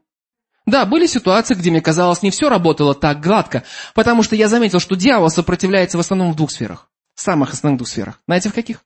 Да, 0.66 0.86
были 0.86 1.08
ситуации, 1.08 1.56
где 1.56 1.72
мне 1.72 1.80
казалось, 1.80 2.22
не 2.22 2.32
все 2.32 2.50
работало 2.50 2.94
так 2.94 3.22
гладко, 3.22 3.64
потому 3.96 4.24
что 4.24 4.36
я 4.36 4.50
заметил, 4.50 4.80
что 4.80 4.96
дьявол 4.96 5.30
сопротивляется 5.30 5.98
в 5.98 6.02
основном 6.02 6.34
в 6.34 6.36
двух 6.36 6.52
сферах. 6.52 6.92
Самых 7.16 7.54
основных 7.54 7.78
двух 7.78 7.88
сферах. 7.88 8.22
Знаете, 8.28 8.50
в 8.50 8.54
каких? 8.54 8.84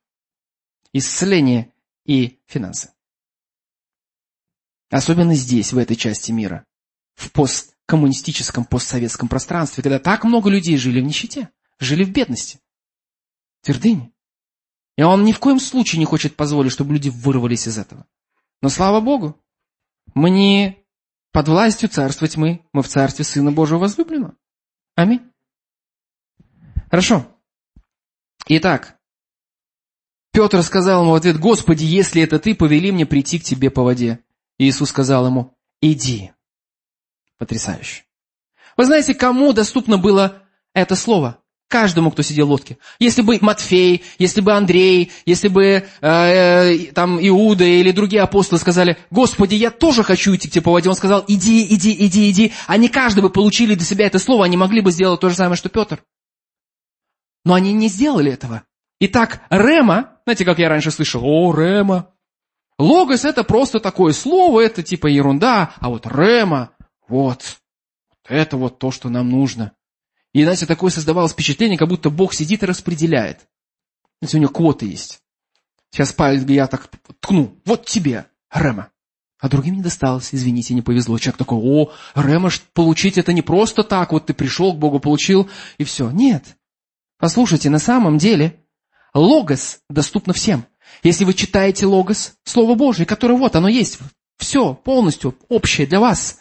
исцеление 0.94 1.74
и 2.06 2.40
финансы. 2.46 2.92
Особенно 4.92 5.34
здесь, 5.34 5.74
в 5.74 5.80
этой 5.80 5.96
части 5.96 6.32
мира, 6.32 6.68
в 7.16 7.32
посткоммунистическом, 7.32 8.64
постсоветском 8.64 9.28
пространстве, 9.28 9.82
когда 9.82 9.98
так 9.98 10.24
много 10.24 10.52
людей 10.52 10.78
жили 10.78 11.02
в 11.02 11.04
нищете, 11.04 11.50
жили 11.80 12.04
в 12.04 12.12
бедности, 12.12 12.60
твердыне. 13.64 14.12
И 14.96 15.04
он 15.04 15.24
ни 15.24 15.32
в 15.32 15.40
коем 15.40 15.60
случае 15.60 16.00
не 16.00 16.06
хочет 16.06 16.36
позволить, 16.36 16.72
чтобы 16.72 16.94
люди 16.94 17.10
вырвались 17.10 17.68
из 17.68 17.78
этого. 17.78 18.06
Но 18.62 18.70
слава 18.70 19.02
Богу, 19.02 19.42
мы 20.14 20.30
не 20.30 20.78
под 21.32 21.48
властью 21.48 21.90
царства 21.90 22.28
тьмы, 22.28 22.64
мы 22.74 22.84
в 22.84 22.88
царстве 22.88 23.26
Сына 23.26 23.52
Божьего 23.52 23.80
возлюбленного. 23.80 24.36
Аминь. 24.96 25.22
Хорошо. 26.92 27.26
Итак, 28.48 29.00
Петр 30.32 30.62
сказал 30.64 31.02
ему 31.02 31.12
в 31.12 31.16
ответ, 31.16 31.40
«Господи, 31.40 31.86
если 31.86 32.22
это 32.22 32.40
ты, 32.40 32.56
повели 32.56 32.92
мне 32.92 33.06
прийти 33.06 33.40
к 33.40 33.44
тебе 33.44 33.72
по 33.72 33.84
воде». 33.84 34.20
И 34.58 34.68
Иисус 34.68 34.90
сказал 34.90 35.26
ему, 35.26 35.58
«Иди». 35.82 36.32
Потрясающе. 37.38 38.04
Вы 38.78 38.86
знаете, 38.86 39.14
кому 39.14 39.54
доступно 39.54 39.98
было 39.98 40.44
это 40.74 40.96
слово? 40.96 41.43
Каждому, 41.74 42.12
кто 42.12 42.22
сидел 42.22 42.46
в 42.46 42.52
лодке. 42.52 42.78
Если 43.00 43.24
бы 43.24 43.40
Матфей, 43.42 44.04
если 44.20 44.42
бы 44.42 44.54
Андрей, 44.54 45.12
если 45.26 45.48
бы 45.48 45.64
э, 45.64 45.84
э, 46.02 46.78
там 46.94 47.18
Иуда 47.20 47.64
или 47.64 47.90
другие 47.90 48.22
апостолы 48.22 48.60
сказали, 48.60 48.96
«Господи, 49.10 49.56
я 49.56 49.72
тоже 49.72 50.04
хочу 50.04 50.36
идти 50.36 50.48
к 50.48 50.52
тебе 50.52 50.62
по 50.62 50.72
воде», 50.72 50.90
он 50.90 50.96
сказал, 50.96 51.26
«Иди, 51.28 51.66
иди, 51.66 51.92
иди, 52.06 52.30
иди». 52.30 52.52
Они 52.68 52.90
каждый 52.90 53.22
бы 53.22 53.32
получили 53.32 53.74
для 53.74 53.88
себя 53.88 54.06
это 54.06 54.20
слово, 54.20 54.46
они 54.46 54.56
могли 54.56 54.82
бы 54.82 54.92
сделать 54.92 55.20
то 55.20 55.30
же 55.30 55.36
самое, 55.36 55.56
что 55.56 55.68
Петр. 55.68 56.04
Но 57.44 57.56
они 57.56 57.74
не 57.74 57.88
сделали 57.88 58.32
этого. 58.32 58.62
Итак, 59.00 59.42
рема, 59.50 60.20
знаете, 60.26 60.46
как 60.46 60.60
я 60.60 60.70
раньше 60.70 60.92
слышал, 60.92 61.24
о, 61.26 61.56
рема. 61.56 62.10
Логос 62.78 63.26
это 63.26 63.44
просто 63.44 63.80
такое 63.80 64.14
слово, 64.14 64.62
это 64.62 64.84
типа 64.84 65.08
ерунда, 65.08 65.74
а 65.80 65.90
вот 65.90 66.06
рема, 66.06 66.70
вот, 67.08 67.58
это 68.30 68.58
вот 68.58 68.78
то, 68.78 68.92
что 68.92 69.10
нам 69.10 69.32
нужно. 69.32 69.72
И, 70.34 70.44
знаете, 70.44 70.66
такое 70.66 70.90
создавалось 70.90 71.32
впечатление, 71.32 71.78
как 71.78 71.88
будто 71.88 72.10
Бог 72.10 72.34
сидит 72.34 72.64
и 72.64 72.66
распределяет. 72.66 73.48
Знаете, 74.20 74.38
у 74.38 74.40
него 74.42 74.52
квоты 74.52 74.88
есть. 74.88 75.22
Сейчас 75.92 76.12
палец 76.12 76.44
я 76.50 76.68
так 76.68 76.90
ткну, 77.20 77.56
вот 77.66 77.86
тебе, 77.86 78.26
рема. 78.52 78.90
А 79.40 79.50
другим 79.50 79.76
не 79.76 79.82
досталось, 79.82 80.30
извините, 80.32 80.74
не 80.74 80.82
повезло. 80.82 81.20
Человек 81.20 81.38
такой, 81.38 81.60
о, 81.62 81.92
рема 82.16 82.50
получить 82.74 83.18
это 83.18 83.34
не 83.34 83.42
просто 83.42 83.84
так, 83.84 84.12
вот 84.12 84.26
ты 84.26 84.34
пришел 84.34 84.74
к 84.74 84.80
Богу, 84.80 85.00
получил, 85.00 85.50
и 85.78 85.84
все. 85.84 86.10
Нет. 86.10 86.58
Послушайте, 87.20 87.70
на 87.70 87.80
самом 87.80 88.18
деле, 88.18 88.60
Логос 89.14 89.80
доступно 89.90 90.34
всем. 90.34 90.66
Если 91.04 91.26
вы 91.26 91.34
читаете 91.34 91.86
Логос, 91.86 92.34
Слово 92.44 92.76
Божие, 92.76 93.06
которое 93.06 93.36
вот, 93.36 93.56
оно 93.56 93.68
есть, 93.68 94.00
все 94.38 94.74
полностью 94.74 95.38
общее 95.50 95.86
для 95.86 96.00
вас. 96.00 96.40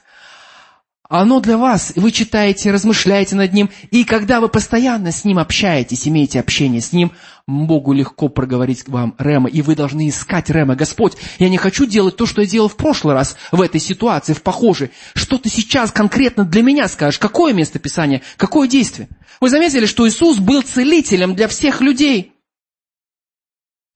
Оно 1.08 1.40
для 1.40 1.58
вас, 1.58 1.92
вы 1.96 2.10
читаете, 2.10 2.70
размышляете 2.70 3.36
над 3.36 3.52
ним, 3.52 3.70
и 3.90 4.04
когда 4.04 4.40
вы 4.40 4.48
постоянно 4.48 5.12
с 5.12 5.24
ним 5.24 5.38
общаетесь, 5.38 6.08
имеете 6.08 6.40
общение 6.40 6.80
с 6.80 6.92
ним, 6.92 7.12
Богу 7.46 7.92
легко 7.92 8.28
проговорить 8.28 8.88
вам 8.88 9.14
Рема, 9.18 9.48
и 9.48 9.62
вы 9.62 9.74
должны 9.74 10.08
искать 10.08 10.48
Рема. 10.48 10.76
Господь, 10.76 11.14
я 11.38 11.48
не 11.48 11.58
хочу 11.58 11.86
делать 11.86 12.16
то, 12.16 12.24
что 12.24 12.40
я 12.40 12.46
делал 12.46 12.68
в 12.68 12.76
прошлый 12.76 13.14
раз 13.14 13.36
в 13.50 13.60
этой 13.60 13.80
ситуации, 13.80 14.32
в 14.32 14.42
похожей. 14.42 14.90
Что 15.14 15.38
ты 15.38 15.48
сейчас 15.48 15.90
конкретно 15.90 16.44
для 16.44 16.62
меня 16.62 16.86
скажешь? 16.88 17.18
Какое 17.18 17.52
место 17.52 17.78
Писания? 17.78 18.22
Какое 18.36 18.68
действие? 18.68 19.08
Вы 19.40 19.50
заметили, 19.50 19.86
что 19.86 20.08
Иисус 20.08 20.38
был 20.38 20.62
целителем 20.62 21.34
для 21.34 21.48
всех 21.48 21.80
людей. 21.80 22.32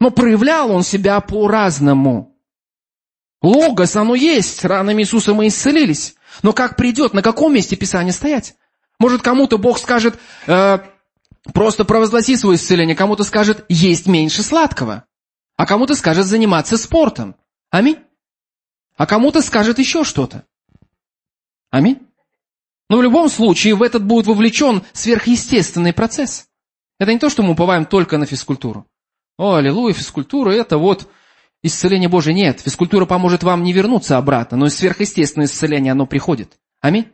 Но 0.00 0.10
проявлял 0.10 0.72
он 0.72 0.82
себя 0.82 1.20
по-разному. 1.20 2.36
Логос, 3.42 3.94
оно 3.94 4.16
есть. 4.16 4.64
Ранами 4.64 5.02
Иисуса 5.02 5.34
мы 5.34 5.46
исцелились. 5.46 6.15
Но 6.42 6.52
как 6.52 6.76
придет, 6.76 7.14
на 7.14 7.22
каком 7.22 7.54
месте 7.54 7.76
Писания 7.76 8.12
стоять? 8.12 8.54
Может, 8.98 9.22
кому-то 9.22 9.58
Бог 9.58 9.78
скажет, 9.78 10.18
э, 10.46 10.78
просто 11.52 11.84
провозгласи 11.84 12.36
свое 12.36 12.56
исцеление, 12.56 12.96
кому-то 12.96 13.24
скажет, 13.24 13.64
есть 13.68 14.06
меньше 14.06 14.42
сладкого. 14.42 15.04
А 15.56 15.66
кому-то 15.66 15.94
скажет 15.94 16.26
заниматься 16.26 16.76
спортом. 16.76 17.36
Аминь. 17.70 17.98
А 18.96 19.06
кому-то 19.06 19.42
скажет 19.42 19.78
еще 19.78 20.04
что-то. 20.04 20.44
Аминь. 21.70 22.00
Но 22.88 22.98
в 22.98 23.02
любом 23.02 23.28
случае 23.28 23.74
в 23.74 23.82
этот 23.82 24.04
будет 24.04 24.26
вовлечен 24.26 24.82
сверхъестественный 24.92 25.92
процесс. 25.92 26.46
Это 26.98 27.12
не 27.12 27.18
то, 27.18 27.28
что 27.28 27.42
мы 27.42 27.52
уповаем 27.52 27.84
только 27.84 28.16
на 28.16 28.26
физкультуру. 28.26 28.86
О, 29.38 29.54
аллилуйя, 29.54 29.92
физкультура 29.92 30.50
это 30.52 30.78
вот 30.78 31.08
исцеление 31.62 32.08
Божие. 32.08 32.34
Нет, 32.34 32.60
физкультура 32.60 33.06
поможет 33.06 33.42
вам 33.42 33.62
не 33.62 33.72
вернуться 33.72 34.16
обратно, 34.16 34.56
но 34.56 34.68
сверхъестественное 34.68 35.46
исцеление, 35.46 35.92
оно 35.92 36.06
приходит. 36.06 36.58
Аминь. 36.80 37.08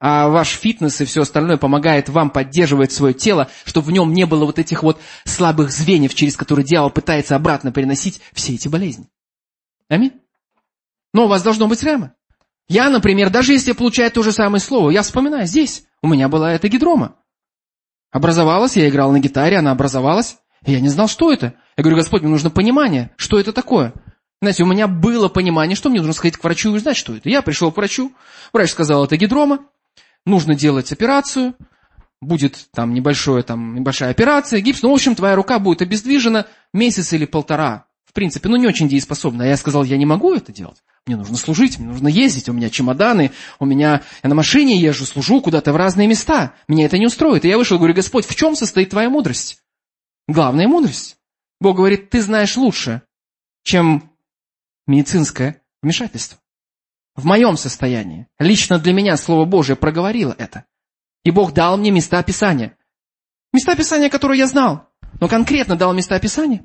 А 0.00 0.28
ваш 0.28 0.48
фитнес 0.52 0.98
и 1.02 1.04
все 1.04 1.22
остальное 1.22 1.58
помогает 1.58 2.08
вам 2.08 2.30
поддерживать 2.30 2.90
свое 2.90 3.12
тело, 3.12 3.50
чтобы 3.64 3.88
в 3.88 3.92
нем 3.92 4.14
не 4.14 4.24
было 4.24 4.46
вот 4.46 4.58
этих 4.58 4.82
вот 4.82 4.98
слабых 5.24 5.70
звеньев, 5.70 6.14
через 6.14 6.36
которые 6.36 6.64
дьявол 6.64 6.90
пытается 6.90 7.36
обратно 7.36 7.70
переносить 7.70 8.20
все 8.32 8.54
эти 8.54 8.68
болезни. 8.68 9.08
Аминь. 9.88 10.12
Но 11.12 11.26
у 11.26 11.28
вас 11.28 11.42
должно 11.42 11.66
быть 11.66 11.82
рема. 11.82 12.14
Я, 12.66 12.88
например, 12.88 13.30
даже 13.30 13.52
если 13.52 13.72
получаю 13.72 14.10
то 14.10 14.22
же 14.22 14.32
самое 14.32 14.60
слово, 14.60 14.90
я 14.90 15.02
вспоминаю, 15.02 15.46
здесь 15.46 15.84
у 16.02 16.08
меня 16.08 16.28
была 16.28 16.52
эта 16.52 16.68
гидрома. 16.68 17.16
Образовалась, 18.10 18.76
я 18.76 18.88
играл 18.88 19.12
на 19.12 19.20
гитаре, 19.20 19.58
она 19.58 19.72
образовалась, 19.72 20.38
я 20.64 20.80
не 20.80 20.88
знал, 20.88 21.08
что 21.08 21.32
это. 21.32 21.54
Я 21.76 21.82
говорю, 21.82 21.96
Господь, 21.96 22.22
мне 22.22 22.30
нужно 22.30 22.50
понимание, 22.50 23.10
что 23.16 23.38
это 23.38 23.52
такое. 23.52 23.92
Знаете, 24.42 24.62
у 24.62 24.66
меня 24.66 24.88
было 24.88 25.28
понимание, 25.28 25.76
что 25.76 25.90
мне 25.90 25.98
нужно 25.98 26.14
сходить 26.14 26.38
к 26.38 26.44
врачу 26.44 26.70
и 26.70 26.76
узнать, 26.76 26.96
что 26.96 27.14
это. 27.14 27.28
Я 27.28 27.42
пришел 27.42 27.70
к 27.70 27.76
врачу, 27.76 28.12
врач 28.52 28.70
сказал, 28.70 29.04
это 29.04 29.16
гидрома, 29.16 29.66
нужно 30.24 30.54
делать 30.54 30.92
операцию, 30.92 31.54
будет 32.22 32.68
там 32.72 32.94
небольшое, 32.94 33.42
там 33.42 33.74
небольшая 33.74 34.10
операция, 34.10 34.60
гипс, 34.60 34.82
ну, 34.82 34.90
в 34.90 34.94
общем, 34.94 35.14
твоя 35.14 35.34
рука 35.34 35.58
будет 35.58 35.82
обездвижена 35.82 36.46
месяц 36.72 37.12
или 37.12 37.26
полтора. 37.26 37.86
В 38.04 38.12
принципе, 38.12 38.48
ну, 38.48 38.56
не 38.56 38.66
очень 38.66 38.88
дееспособна. 38.88 39.44
А 39.44 39.46
я 39.46 39.56
сказал, 39.56 39.84
я 39.84 39.96
не 39.96 40.04
могу 40.04 40.34
это 40.34 40.52
делать. 40.52 40.78
Мне 41.06 41.16
нужно 41.16 41.36
служить, 41.36 41.78
мне 41.78 41.88
нужно 41.88 42.08
ездить, 42.08 42.48
у 42.48 42.52
меня 42.52 42.68
чемоданы, 42.68 43.30
у 43.58 43.64
меня... 43.66 44.02
Я 44.22 44.28
на 44.28 44.34
машине 44.34 44.76
езжу, 44.76 45.06
служу 45.06 45.40
куда-то 45.40 45.72
в 45.72 45.76
разные 45.76 46.08
места. 46.08 46.54
Меня 46.66 46.86
это 46.86 46.98
не 46.98 47.06
устроит. 47.06 47.44
И 47.44 47.48
я 47.48 47.56
вышел 47.56 47.76
и 47.76 47.78
говорю, 47.78 47.94
Господь, 47.94 48.26
в 48.26 48.34
чем 48.34 48.56
состоит 48.56 48.90
твоя 48.90 49.08
мудрость? 49.10 49.59
Главная 50.30 50.68
мудрость. 50.68 51.18
Бог 51.60 51.78
говорит, 51.78 52.08
ты 52.10 52.22
знаешь 52.22 52.56
лучше, 52.56 53.02
чем 53.64 54.12
медицинское 54.86 55.60
вмешательство. 55.82 56.38
В 57.16 57.24
моем 57.24 57.56
состоянии. 57.56 58.28
Лично 58.38 58.78
для 58.78 58.92
меня 58.92 59.16
Слово 59.16 59.44
Божие 59.44 59.74
проговорило 59.74 60.32
это. 60.38 60.66
И 61.24 61.32
Бог 61.32 61.52
дал 61.52 61.76
мне 61.76 61.90
места 61.90 62.22
Писания. 62.22 62.78
Места 63.52 63.74
Писания, 63.74 64.08
которые 64.08 64.38
я 64.38 64.46
знал. 64.46 64.88
Но 65.20 65.26
конкретно 65.26 65.74
дал 65.74 65.92
места 65.94 66.20
Писания. 66.20 66.64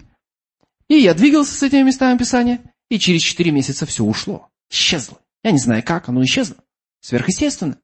И 0.87 0.97
я 0.97 1.15
двигался 1.15 1.55
с 1.55 1.63
этими 1.63 1.81
местами 1.81 2.19
Писания. 2.19 2.71
И 2.89 2.99
через 2.99 3.23
четыре 3.23 3.49
месяца 3.49 3.87
все 3.87 4.03
ушло. 4.03 4.51
Исчезло. 4.69 5.19
Я 5.43 5.49
не 5.49 5.57
знаю 5.57 5.81
как, 5.83 6.07
оно 6.07 6.23
исчезло. 6.23 6.57
Сверхъестественно. 7.01 7.79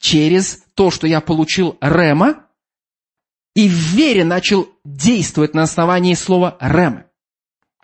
Через 0.00 0.64
то, 0.74 0.90
что 0.90 1.06
я 1.06 1.20
получил 1.20 1.78
Рема, 1.80 2.49
и 3.54 3.68
в 3.68 3.72
вере 3.72 4.24
начал 4.24 4.68
действовать 4.84 5.54
на 5.54 5.62
основании 5.62 6.14
слова 6.14 6.56
Рема. 6.60 7.06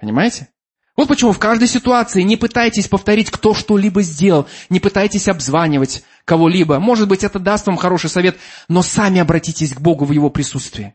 Понимаете? 0.01 0.49
Вот 0.97 1.09
почему 1.09 1.33
в 1.33 1.39
каждой 1.39 1.69
ситуации 1.69 2.23
не 2.23 2.37
пытайтесь 2.37 2.89
повторить, 2.89 3.31
кто 3.31 3.53
что-либо 3.53 4.03
сделал, 4.03 4.47
не 4.71 4.81
пытайтесь 4.81 5.29
обзванивать 5.29 6.05
кого-либо. 6.25 6.79
Может 6.79 7.09
быть, 7.09 7.23
это 7.23 7.39
даст 7.39 7.67
вам 7.67 7.77
хороший 7.77 8.09
совет, 8.09 8.39
но 8.69 8.83
сами 8.83 9.21
обратитесь 9.21 9.75
к 9.75 9.81
Богу 9.81 10.07
в 10.07 10.13
Его 10.13 10.31
присутствии. 10.31 10.95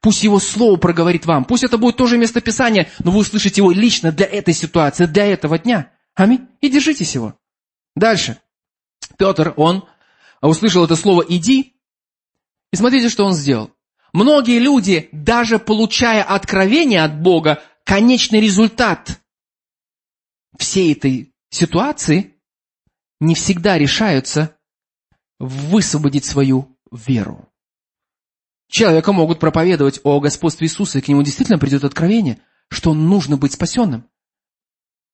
Пусть 0.00 0.22
Его 0.22 0.38
Слово 0.38 0.76
проговорит 0.76 1.24
вам. 1.24 1.44
Пусть 1.44 1.64
это 1.64 1.78
будет 1.78 1.96
тоже 1.96 2.18
местописание, 2.18 2.90
но 3.02 3.10
вы 3.10 3.20
услышите 3.20 3.62
его 3.62 3.70
лично 3.70 4.12
для 4.12 4.26
этой 4.26 4.52
ситуации, 4.52 5.06
для 5.06 5.26
этого 5.26 5.58
дня. 5.58 5.92
Аминь. 6.14 6.46
И 6.60 6.68
держитесь 6.68 7.14
его. 7.14 7.34
Дальше. 7.96 8.38
Петр, 9.16 9.54
он 9.56 9.84
услышал 10.42 10.84
это 10.84 10.94
слово 10.94 11.24
«иди», 11.28 11.74
и 12.70 12.76
смотрите, 12.76 13.08
что 13.08 13.24
он 13.24 13.32
сделал. 13.32 13.70
Многие 14.12 14.58
люди, 14.58 15.08
даже 15.12 15.58
получая 15.58 16.22
откровение 16.22 17.02
от 17.02 17.20
Бога, 17.20 17.62
конечный 17.84 18.40
результат 18.40 19.20
всей 20.58 20.92
этой 20.92 21.32
ситуации 21.50 22.34
не 23.20 23.34
всегда 23.34 23.78
решаются 23.78 24.56
высвободить 25.38 26.24
свою 26.24 26.76
веру. 26.90 27.48
Человека 28.70 29.12
могут 29.12 29.40
проповедовать 29.40 30.00
о 30.04 30.20
господстве 30.20 30.66
Иисуса, 30.66 30.98
и 30.98 31.00
к 31.00 31.08
нему 31.08 31.22
действительно 31.22 31.58
придет 31.58 31.84
откровение, 31.84 32.40
что 32.70 32.92
нужно 32.92 33.36
быть 33.36 33.52
спасенным. 33.52 34.08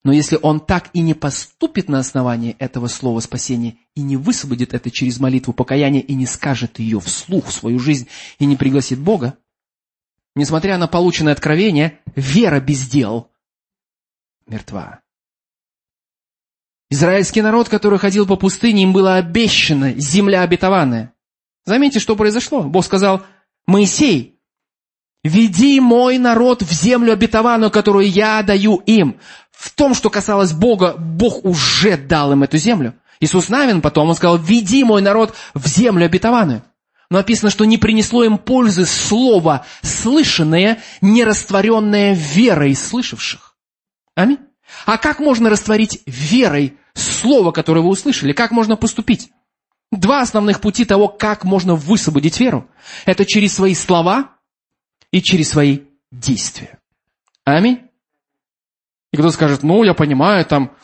Но 0.04 0.12
если 0.12 0.38
он 0.40 0.60
так 0.60 0.90
и 0.92 1.00
не 1.00 1.14
поступит 1.14 1.88
на 1.88 1.98
основании 1.98 2.56
этого 2.58 2.88
слова 2.88 3.20
спасения 3.20 3.78
и 3.94 4.02
не 4.02 4.18
высвободит 4.18 4.74
это 4.74 4.90
через 4.90 5.18
молитву 5.18 5.54
покаяния 5.54 6.00
и 6.00 6.14
не 6.14 6.26
скажет 6.26 6.78
ее 6.78 7.00
вслух 7.00 7.46
в 7.46 7.52
свою 7.52 7.78
жизнь 7.78 8.06
и 8.38 8.44
не 8.44 8.56
пригласит 8.56 8.98
Бога, 8.98 9.38
несмотря 10.34 10.76
на 10.76 10.88
полученное 10.88 11.32
откровение, 11.32 12.00
вера 12.14 12.60
без 12.60 12.86
дел 12.86 13.30
мертва. 14.46 15.00
Израильский 16.90 17.40
народ, 17.40 17.70
который 17.70 17.98
ходил 17.98 18.26
по 18.26 18.36
пустыне, 18.36 18.82
им 18.82 18.92
было 18.92 19.16
обещано 19.16 19.94
земля 19.94 20.42
обетованная. 20.42 21.14
Заметьте, 21.64 21.98
что 21.98 22.14
произошло. 22.14 22.62
Бог 22.62 22.84
сказал, 22.84 23.22
Моисей, 23.66 24.38
веди 25.24 25.80
мой 25.80 26.18
народ 26.18 26.62
в 26.62 26.70
землю 26.70 27.14
обетованную, 27.14 27.70
которую 27.70 28.08
я 28.08 28.42
даю 28.42 28.76
им. 28.84 29.18
В 29.64 29.70
том, 29.70 29.94
что 29.94 30.10
касалось 30.10 30.52
Бога, 30.52 30.94
Бог 30.98 31.42
уже 31.42 31.96
дал 31.96 32.32
им 32.32 32.42
эту 32.42 32.58
землю. 32.58 32.92
Иисус 33.18 33.48
Навин 33.48 33.80
потом, 33.80 34.10
он 34.10 34.14
сказал, 34.14 34.36
веди 34.36 34.84
мой 34.84 35.00
народ 35.00 35.34
в 35.54 35.66
землю 35.66 36.04
обетованную. 36.04 36.62
Но 37.08 37.16
написано, 37.16 37.48
что 37.48 37.64
не 37.64 37.78
принесло 37.78 38.24
им 38.24 38.36
пользы 38.36 38.84
слово, 38.84 39.64
слышанное, 39.80 40.82
не 41.00 41.24
растворенное 41.24 42.12
верой 42.12 42.74
слышавших. 42.74 43.56
Аминь. 44.14 44.38
А 44.84 44.98
как 44.98 45.18
можно 45.18 45.48
растворить 45.48 46.02
верой 46.04 46.76
слово, 46.92 47.50
которое 47.50 47.80
вы 47.80 47.88
услышали? 47.88 48.34
Как 48.34 48.50
можно 48.50 48.76
поступить? 48.76 49.30
Два 49.90 50.20
основных 50.20 50.60
пути 50.60 50.84
того, 50.84 51.08
как 51.08 51.44
можно 51.44 51.74
высвободить 51.74 52.38
веру. 52.38 52.68
Это 53.06 53.24
через 53.24 53.54
свои 53.54 53.74
слова 53.74 54.32
и 55.10 55.22
через 55.22 55.48
свои 55.48 55.80
действия. 56.12 56.78
Аминь. 57.46 57.83
И 59.14 59.16
кто 59.16 59.30
скажет, 59.30 59.62
ну, 59.62 59.84
я 59.84 59.94
понимаю, 59.94 60.44
там, 60.44 60.76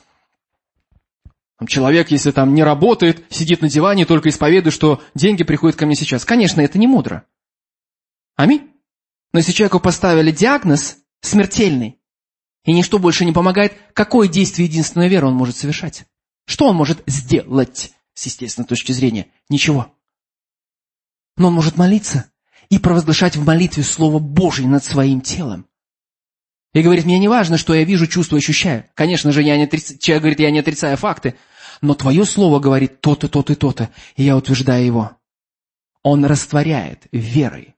там 1.58 1.66
человек, 1.66 2.12
если 2.12 2.30
там 2.30 2.54
не 2.54 2.62
работает, 2.62 3.24
сидит 3.28 3.60
на 3.60 3.68
диване, 3.68 4.06
только 4.06 4.28
исповедует, 4.28 4.72
что 4.72 5.02
деньги 5.16 5.42
приходят 5.42 5.76
ко 5.76 5.84
мне 5.84 5.96
сейчас. 5.96 6.24
Конечно, 6.24 6.60
это 6.60 6.78
не 6.78 6.86
мудро. 6.86 7.26
Аминь. 8.36 8.70
Но 9.32 9.40
если 9.40 9.50
человеку 9.50 9.80
поставили 9.80 10.30
диагноз 10.30 10.98
смертельный, 11.20 11.98
и 12.64 12.72
ничто 12.72 13.00
больше 13.00 13.24
не 13.24 13.32
помогает, 13.32 13.72
какое 13.94 14.28
действие 14.28 14.68
единственная 14.68 15.08
вера 15.08 15.26
он 15.26 15.34
может 15.34 15.56
совершать? 15.56 16.04
Что 16.46 16.68
он 16.68 16.76
может 16.76 17.02
сделать? 17.08 17.92
с 18.20 18.26
естественной 18.26 18.66
точки 18.66 18.92
зрения, 18.92 19.28
ничего. 19.48 19.94
Но 21.36 21.48
он 21.48 21.54
может 21.54 21.76
молиться 21.78 22.30
и 22.68 22.78
провозглашать 22.78 23.34
в 23.34 23.44
молитве 23.46 23.82
Слово 23.82 24.18
Божье 24.18 24.68
над 24.68 24.84
своим 24.84 25.22
телом. 25.22 25.66
И 26.72 26.82
говорит, 26.82 27.04
мне 27.04 27.18
не 27.18 27.28
важно, 27.28 27.58
что 27.58 27.74
я 27.74 27.84
вижу, 27.84 28.06
чувствую, 28.06 28.38
ощущаю. 28.38 28.84
Конечно 28.94 29.32
же, 29.32 29.42
я 29.42 29.56
не 29.56 29.64
отриц... 29.64 29.98
человек 29.98 30.22
говорит, 30.22 30.40
я 30.40 30.50
не 30.50 30.60
отрицаю 30.60 30.96
факты, 30.96 31.34
но 31.80 31.94
твое 31.94 32.24
слово 32.24 32.60
говорит 32.60 33.00
то-то, 33.00 33.28
то-то 33.28 33.54
и 33.54 33.56
то-то, 33.56 33.90
и 34.16 34.22
я 34.22 34.36
утверждаю 34.36 34.84
его. 34.84 35.16
Он 36.02 36.24
растворяет 36.24 37.06
верой 37.12 37.74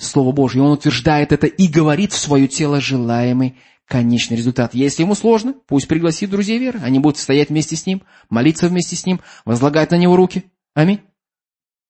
Слово 0.00 0.32
Божье, 0.32 0.62
он 0.62 0.72
утверждает 0.72 1.30
это 1.30 1.46
и 1.46 1.68
говорит 1.68 2.12
в 2.12 2.18
свое 2.18 2.48
тело 2.48 2.80
желаемый 2.80 3.58
конечный 3.84 4.36
результат. 4.36 4.72
Если 4.72 5.02
ему 5.02 5.14
сложно, 5.14 5.52
пусть 5.66 5.88
пригласит 5.88 6.30
друзей 6.30 6.58
веры. 6.58 6.80
Они 6.82 6.98
будут 6.98 7.18
стоять 7.18 7.50
вместе 7.50 7.76
с 7.76 7.84
ним, 7.84 8.02
молиться 8.30 8.68
вместе 8.68 8.96
с 8.96 9.04
ним, 9.04 9.20
возлагать 9.44 9.90
на 9.90 9.96
него 9.96 10.16
руки. 10.16 10.50
Аминь. 10.72 11.02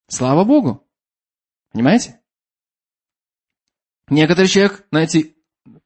Слава 0.09 0.43
Богу. 0.43 0.84
Понимаете? 1.72 2.18
Некоторый 4.09 4.49
человек, 4.49 4.84
знаете, 4.91 5.34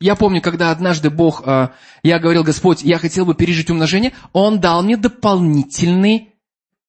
я 0.01 0.14
помню, 0.14 0.40
когда 0.40 0.70
однажды 0.70 1.11
Бог, 1.11 1.42
э, 1.47 1.68
я 2.03 2.18
говорил, 2.18 2.45
Господь, 2.45 2.82
я 2.82 2.99
хотел 2.99 3.24
бы 3.26 3.34
пережить 3.34 3.70
умножение, 3.70 4.12
Он 4.32 4.61
дал 4.61 4.82
мне 4.82 4.97
дополнительный 4.97 6.34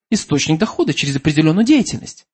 источник 0.09 0.59
дохода 0.59 0.93
через 0.93 1.15
определенную 1.15 1.65
деятельность. 1.65 2.25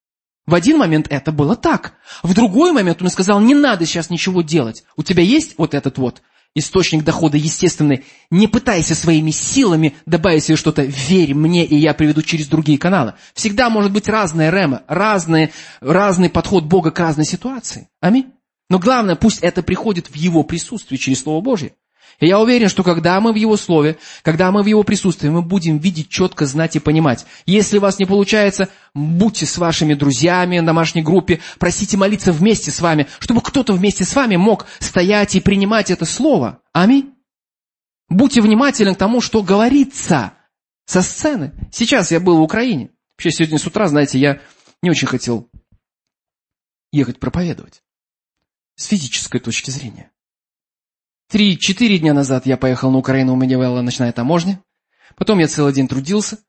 В 0.46 0.56
один 0.56 0.78
момент 0.78 1.08
это 1.10 1.32
было 1.32 1.56
так. 1.56 1.94
В 2.24 2.34
другой 2.34 2.72
момент 2.72 3.02
он 3.02 3.10
сказал, 3.10 3.40
не 3.40 3.54
надо 3.54 3.86
сейчас 3.86 4.10
ничего 4.10 4.42
делать. 4.42 4.84
У 4.96 5.04
тебя 5.04 5.24
есть 5.24 5.56
вот 5.58 5.74
этот 5.74 5.98
вот 5.98 6.22
источник 6.56 7.04
дохода 7.04 7.38
естественный. 7.38 8.06
Не 8.30 8.48
пытайся 8.48 8.96
своими 8.96 9.32
силами 9.32 9.96
добавить 10.06 10.44
себе 10.44 10.58
что-то. 10.58 10.84
Верь 10.84 11.34
мне, 11.36 11.66
и 11.66 11.76
я 11.76 11.94
приведу 11.94 12.22
через 12.22 12.48
другие 12.48 12.78
каналы. 12.78 13.14
Всегда 13.34 13.70
может 13.70 13.92
быть 13.92 14.10
разная 14.10 14.52
рема, 14.52 14.84
разные, 14.88 15.52
разный 15.80 16.30
подход 16.30 16.66
Бога 16.66 16.92
к 16.92 17.00
разной 17.00 17.26
ситуации. 17.26 17.90
Аминь. 18.00 18.34
Но 18.72 18.80
главное, 18.80 19.18
пусть 19.18 19.40
это 19.40 19.64
приходит 19.64 20.08
в 20.08 20.16
Его 20.16 20.44
присутствии 20.44 20.96
через 20.96 21.24
Слово 21.24 21.42
Божье. 21.42 21.74
И 22.22 22.28
я 22.28 22.40
уверен, 22.40 22.70
что 22.70 22.84
когда 22.84 23.20
мы 23.20 23.34
в 23.34 23.36
Его 23.36 23.58
Слове, 23.58 23.98
когда 24.24 24.50
мы 24.50 24.64
в 24.64 24.66
Его 24.66 24.84
присутствии, 24.84 25.28
мы 25.28 25.42
будем 25.42 25.78
видеть, 25.78 26.08
четко 26.08 26.46
знать 26.46 26.78
и 26.78 26.80
понимать. 26.80 27.26
Если 27.46 27.80
у 27.80 27.82
вас 27.82 28.00
не 28.00 28.06
получается, 28.06 28.70
будьте 28.94 29.46
с 29.46 29.58
вашими 29.58 29.94
друзьями 29.94 30.60
в 30.60 30.66
домашней 30.66 31.02
группе, 31.02 31.42
просите 31.60 31.98
молиться 31.98 32.32
вместе 32.32 32.72
с 32.72 32.80
вами, 32.80 33.08
чтобы 33.20 33.42
кто-то 33.42 33.74
вместе 33.74 34.06
с 34.06 34.16
вами 34.16 34.38
мог 34.38 34.66
стоять 34.80 35.36
и 35.36 35.42
принимать 35.42 35.92
это 35.92 36.06
Слово. 36.06 36.62
Аминь. 36.72 37.14
Будьте 38.08 38.40
внимательны 38.40 38.96
к 38.96 38.98
тому, 38.98 39.20
что 39.20 39.44
говорится 39.44 40.32
со 40.86 41.02
сцены. 41.02 41.52
Сейчас 41.74 42.10
я 42.12 42.22
был 42.22 42.38
в 42.38 42.42
Украине. 42.42 42.92
Вообще 43.18 43.32
сегодня 43.32 43.60
с 43.60 43.68
утра, 43.68 43.90
знаете, 43.90 44.18
я 44.18 44.40
не 44.82 44.90
очень 44.90 45.10
хотел 45.10 45.50
ехать 46.94 47.20
проповедовать. 47.20 47.82
С 48.82 48.86
физической 48.86 49.40
точки 49.40 49.70
зрения. 49.70 50.10
Три-четыре 51.30 52.00
дня 52.00 52.16
назад 52.16 52.48
я 52.48 52.58
поехал 52.58 52.90
на 52.90 52.98
Украину, 52.98 53.34
у 53.34 53.36
меня 53.36 53.60
была 53.60 53.84
ночная 53.84 54.12
таможня. 54.12 54.60
Потом 55.16 55.38
я 55.38 55.48
целый 55.48 55.72
день 55.72 55.88
трудился. 55.88 56.40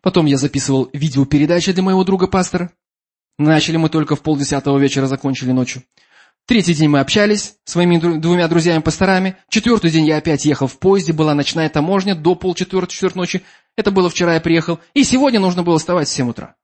Потом 0.00 0.24
я 0.24 0.38
записывал 0.38 0.88
видеопередачи 0.94 1.74
для 1.74 1.82
моего 1.82 2.04
друга-пастора. 2.04 2.72
Начали 3.36 3.76
мы 3.76 3.90
только 3.90 4.16
в 4.16 4.22
полдесятого 4.22 4.78
вечера, 4.78 5.04
закончили 5.08 5.52
ночью. 5.52 5.82
Третий 6.46 6.72
день 6.72 6.88
мы 6.88 7.00
общались 7.00 7.56
своими 7.64 7.98
двумя 7.98 8.48
друзьями-пасторами. 8.48 9.36
Четвертый 9.50 9.90
день 9.90 10.06
я 10.06 10.16
опять 10.16 10.46
ехал 10.46 10.68
в 10.68 10.78
поезде, 10.78 11.12
была 11.12 11.34
ночная 11.34 11.68
таможня 11.68 12.14
до 12.14 12.34
полчетвертого, 12.34 12.90
четвертой 12.90 13.20
ночи. 13.20 13.42
Это 13.76 13.90
было 13.90 14.08
вчера, 14.08 14.32
я 14.32 14.40
приехал. 14.40 14.80
И 14.94 15.04
сегодня 15.04 15.38
нужно 15.38 15.62
было 15.62 15.78
вставать 15.78 16.08
в 16.08 16.12
7 16.12 16.30
утра. 16.30 16.56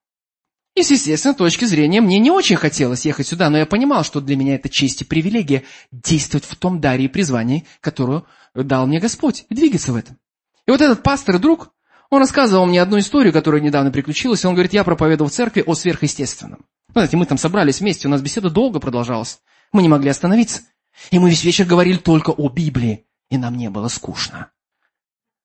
И 0.74 0.82
с 0.82 0.90
естественной 0.90 1.36
точки 1.36 1.64
зрения 1.66 2.00
мне 2.00 2.18
не 2.18 2.32
очень 2.32 2.56
хотелось 2.56 3.04
ехать 3.04 3.28
сюда, 3.28 3.48
но 3.48 3.58
я 3.58 3.66
понимал, 3.66 4.02
что 4.02 4.20
для 4.20 4.36
меня 4.36 4.56
это 4.56 4.68
честь 4.68 5.02
и 5.02 5.04
привилегия 5.04 5.62
действовать 5.92 6.44
в 6.44 6.56
том 6.56 6.80
даре 6.80 7.04
и 7.04 7.08
призвании, 7.08 7.64
которую 7.80 8.26
дал 8.54 8.86
мне 8.86 8.98
Господь, 8.98 9.46
и 9.48 9.54
двигаться 9.54 9.92
в 9.92 9.96
этом. 9.96 10.18
И 10.66 10.72
вот 10.72 10.80
этот 10.80 11.04
пастор, 11.04 11.38
друг, 11.38 11.72
он 12.10 12.18
рассказывал 12.18 12.66
мне 12.66 12.82
одну 12.82 12.98
историю, 12.98 13.32
которая 13.32 13.60
недавно 13.60 13.92
приключилась. 13.92 14.44
Он 14.44 14.54
говорит, 14.54 14.72
я 14.72 14.82
проповедовал 14.82 15.30
в 15.30 15.32
церкви 15.34 15.62
о 15.64 15.74
сверхъестественном. 15.74 16.64
Знаете, 16.92 17.16
мы 17.16 17.26
там 17.26 17.38
собрались 17.38 17.80
вместе, 17.80 18.08
у 18.08 18.10
нас 18.10 18.20
беседа 18.20 18.50
долго 18.50 18.80
продолжалась. 18.80 19.40
Мы 19.72 19.82
не 19.82 19.88
могли 19.88 20.10
остановиться. 20.10 20.62
И 21.10 21.18
мы 21.18 21.30
весь 21.30 21.44
вечер 21.44 21.66
говорили 21.66 21.98
только 21.98 22.30
о 22.30 22.48
Библии, 22.48 23.06
и 23.30 23.36
нам 23.36 23.56
не 23.56 23.68
было 23.70 23.88
скучно. 23.88 24.50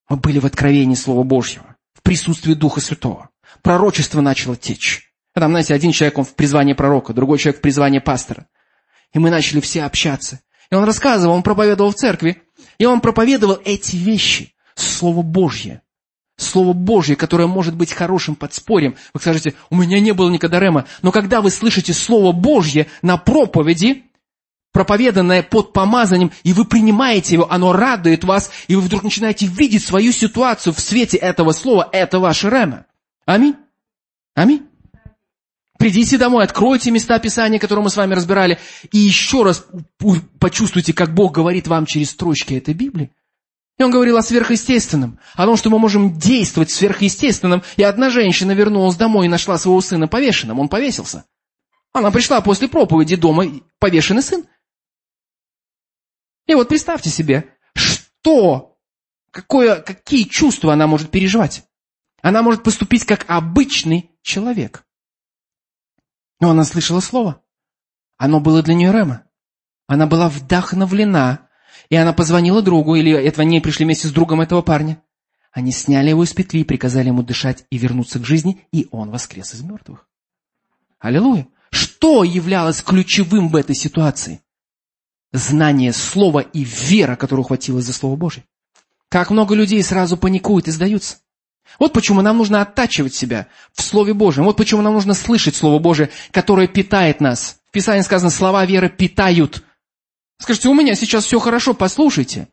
Мы 0.08 0.18
были 0.18 0.40
в 0.40 0.46
откровении 0.46 0.96
Слова 0.96 1.24
Божьего, 1.24 1.76
в 1.94 2.02
присутствии 2.02 2.54
Духа 2.54 2.82
Святого. 2.82 3.30
Пророчество 3.62 4.22
начало 4.22 4.56
течь. 4.56 5.09
Там, 5.34 5.52
знаете, 5.52 5.74
один 5.74 5.92
человек, 5.92 6.18
он 6.18 6.26
в 6.26 6.36
призвании 6.36 6.74
пророка, 6.74 7.14
другой 7.14 7.38
человек 7.38 7.60
в 7.60 7.62
призвании 7.62 8.00
пастора. 8.00 8.48
И 9.14 9.20
мы 9.20 9.30
начали 9.30 9.60
все 9.60 9.84
общаться. 9.84 10.42
И 10.72 10.76
он 10.76 10.84
рассказывал, 10.84 11.36
он 11.36 11.44
проповедовал 11.44 11.92
в 11.92 11.96
церкви, 11.96 12.42
и 12.78 12.86
он 12.86 13.02
проповедовал 13.02 13.60
эти 13.64 13.96
вещи, 13.96 14.54
Слово 14.76 15.22
Божье. 15.22 15.82
Слово 16.38 16.74
Божье, 16.74 17.16
которое 17.16 17.48
может 17.48 17.76
быть 17.76 17.92
хорошим 17.92 18.36
подспорьем. 18.36 18.96
Вы 19.14 19.20
скажете, 19.20 19.56
у 19.70 19.76
меня 19.76 20.00
не 20.00 20.14
было 20.14 20.30
никогда 20.30 20.60
рема. 20.60 20.86
Но 21.02 21.12
когда 21.12 21.42
вы 21.42 21.52
слышите 21.52 21.92
Слово 21.94 22.32
Божье 22.32 22.88
на 23.02 23.18
проповеди, 23.18 24.06
проповеданное 24.72 25.44
под 25.44 25.74
помазанием, 25.74 26.32
и 26.44 26.54
вы 26.54 26.64
принимаете 26.64 27.36
его, 27.36 27.52
оно 27.52 27.74
радует 27.74 28.24
вас, 28.24 28.52
и 28.68 28.76
вы 28.76 28.82
вдруг 28.82 29.04
начинаете 29.04 29.48
видеть 29.48 29.84
свою 29.84 30.14
ситуацию 30.14 30.74
в 30.74 30.80
свете 30.80 31.18
этого 31.18 31.52
слова, 31.52 31.90
это 31.92 32.20
ваше 32.20 32.50
рема. 32.50 32.86
Аминь. 33.26 33.56
Аминь. 34.34 34.69
Придите 35.80 36.18
домой, 36.18 36.44
откройте 36.44 36.92
места 36.92 37.18
Писания, 37.20 37.58
которые 37.58 37.86
мы 37.86 37.90
с 37.90 37.96
вами 37.96 38.14
разбирали, 38.14 38.60
и 38.92 38.98
еще 38.98 39.44
раз 39.44 39.66
почувствуйте, 40.38 40.92
как 40.92 41.14
Бог 41.14 41.34
говорит 41.34 41.68
вам 41.68 41.86
через 41.86 42.10
строчки 42.10 42.54
этой 42.54 42.74
Библии. 42.74 43.14
И 43.78 43.84
он 43.84 43.90
говорил 43.90 44.18
о 44.18 44.22
сверхъестественном, 44.22 45.20
о 45.36 45.46
том, 45.46 45.56
что 45.56 45.70
мы 45.70 45.80
можем 45.80 46.20
действовать 46.20 46.70
сверхъестественным. 46.70 47.64
И 47.78 47.84
одна 47.84 48.10
женщина 48.10 48.52
вернулась 48.52 48.98
домой 48.98 49.28
и 49.28 49.30
нашла 49.30 49.58
своего 49.58 49.80
сына 49.80 50.10
повешенным. 50.10 50.60
Он 50.60 50.68
повесился. 50.68 51.24
Она 51.94 52.12
пришла 52.12 52.42
после 52.42 52.68
проповеди 52.68 53.16
дома, 53.16 53.46
повешенный 53.80 54.22
сын. 54.22 54.44
И 56.46 56.56
вот 56.56 56.68
представьте 56.68 57.10
себе, 57.10 57.56
что, 57.74 58.78
какое, 59.32 59.78
какие 59.78 60.24
чувства 60.26 60.74
она 60.74 60.88
может 60.88 61.10
переживать. 61.10 61.64
Она 62.22 62.42
может 62.42 62.64
поступить 62.64 63.06
как 63.06 63.24
обычный 63.30 64.12
человек. 64.24 64.84
Но 66.40 66.52
она 66.52 66.64
слышала 66.64 67.00
слово. 67.00 67.42
Оно 68.18 68.40
было 68.40 68.62
для 68.62 68.74
нее 68.74 68.92
Рема. 68.92 69.24
Она 69.88 70.08
была 70.08 70.30
вдохновлена, 70.30 71.50
и 71.90 71.96
она 71.96 72.14
позвонила 72.14 72.62
другу, 72.62 72.96
или 72.96 73.12
этого 73.12 73.44
не 73.44 73.60
пришли 73.60 73.86
вместе 73.86 74.08
с 74.08 74.12
другом 74.12 74.42
этого 74.42 74.62
парня. 74.62 75.02
Они 75.52 75.72
сняли 75.72 76.10
его 76.10 76.24
из 76.24 76.34
петли, 76.34 76.64
приказали 76.64 77.08
ему 77.08 77.24
дышать 77.24 77.66
и 77.70 77.78
вернуться 77.78 78.20
к 78.20 78.26
жизни, 78.26 78.68
и 78.72 78.88
он 78.92 79.10
воскрес 79.10 79.54
из 79.54 79.62
мертвых. 79.62 80.08
Аллилуйя. 81.00 81.48
Что 81.72 82.24
являлось 82.24 82.82
ключевым 82.82 83.50
в 83.50 83.56
этой 83.56 83.76
ситуации? 83.76 84.42
Знание 85.32 85.94
слова 85.94 86.40
и 86.40 86.64
вера, 86.64 87.16
которую 87.16 87.46
хватило 87.46 87.82
за 87.82 87.94
Слово 87.94 88.16
Божье. 88.16 88.44
Как 89.10 89.30
много 89.30 89.56
людей 89.56 89.82
сразу 89.84 90.18
паникуют 90.18 90.68
и 90.68 90.72
сдаются. 90.72 91.18
Вот 91.78 91.94
почему 91.94 92.22
нам 92.22 92.38
нужно 92.38 92.62
оттачивать 92.62 93.14
себя 93.14 93.48
в 93.74 93.82
Слове 93.82 94.14
Божьем. 94.14 94.46
Вот 94.46 94.58
почему 94.58 94.82
нам 94.82 94.94
нужно 94.94 95.14
слышать 95.14 95.56
Слово 95.56 95.80
Божие, 95.80 96.10
которое 96.32 96.68
питает 96.68 97.22
нас. 97.22 97.58
В 97.68 97.72
Писании 97.72 98.02
сказано, 98.02 98.32
слова 98.32 98.66
веры 98.66 98.90
питают. 98.90 99.64
Скажите, 100.40 100.70
у 100.70 100.74
меня 100.74 100.96
сейчас 100.96 101.26
все 101.26 101.40
хорошо, 101.40 101.74
послушайте. 101.74 102.48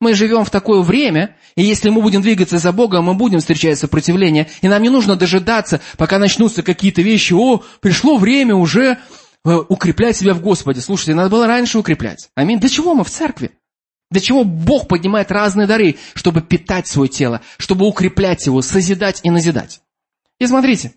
Мы 0.00 0.14
живем 0.14 0.44
в 0.44 0.50
такое 0.50 0.82
время, 0.82 1.36
и 1.56 1.62
если 1.62 1.90
мы 1.90 2.02
будем 2.02 2.22
двигаться 2.22 2.58
за 2.58 2.70
Богом, 2.70 3.06
мы 3.06 3.14
будем 3.14 3.40
встречать 3.40 3.78
сопротивление. 3.78 4.48
И 4.60 4.68
нам 4.68 4.82
не 4.82 4.90
нужно 4.90 5.16
дожидаться, 5.16 5.80
пока 5.96 6.18
начнутся 6.18 6.62
какие-то 6.62 7.02
вещи. 7.02 7.32
О, 7.32 7.62
пришло 7.80 8.16
время 8.16 8.54
уже 8.54 8.98
э, 9.44 9.56
укреплять 9.68 10.16
себя 10.16 10.34
в 10.34 10.40
Господе. 10.40 10.80
Слушайте, 10.80 11.14
надо 11.14 11.30
было 11.30 11.48
раньше 11.48 11.78
укреплять. 11.78 12.30
Аминь. 12.36 12.60
Для 12.60 12.68
чего 12.68 12.94
мы 12.94 13.02
в 13.02 13.10
церкви? 13.10 13.50
Для 14.10 14.20
чего 14.20 14.44
Бог 14.44 14.88
поднимает 14.88 15.30
разные 15.30 15.66
дары? 15.66 15.96
Чтобы 16.14 16.40
питать 16.40 16.86
свое 16.86 17.08
тело, 17.08 17.42
чтобы 17.58 17.86
укреплять 17.86 18.46
его, 18.46 18.62
созидать 18.62 19.20
и 19.22 19.30
назидать. 19.30 19.82
И 20.38 20.46
смотрите, 20.46 20.94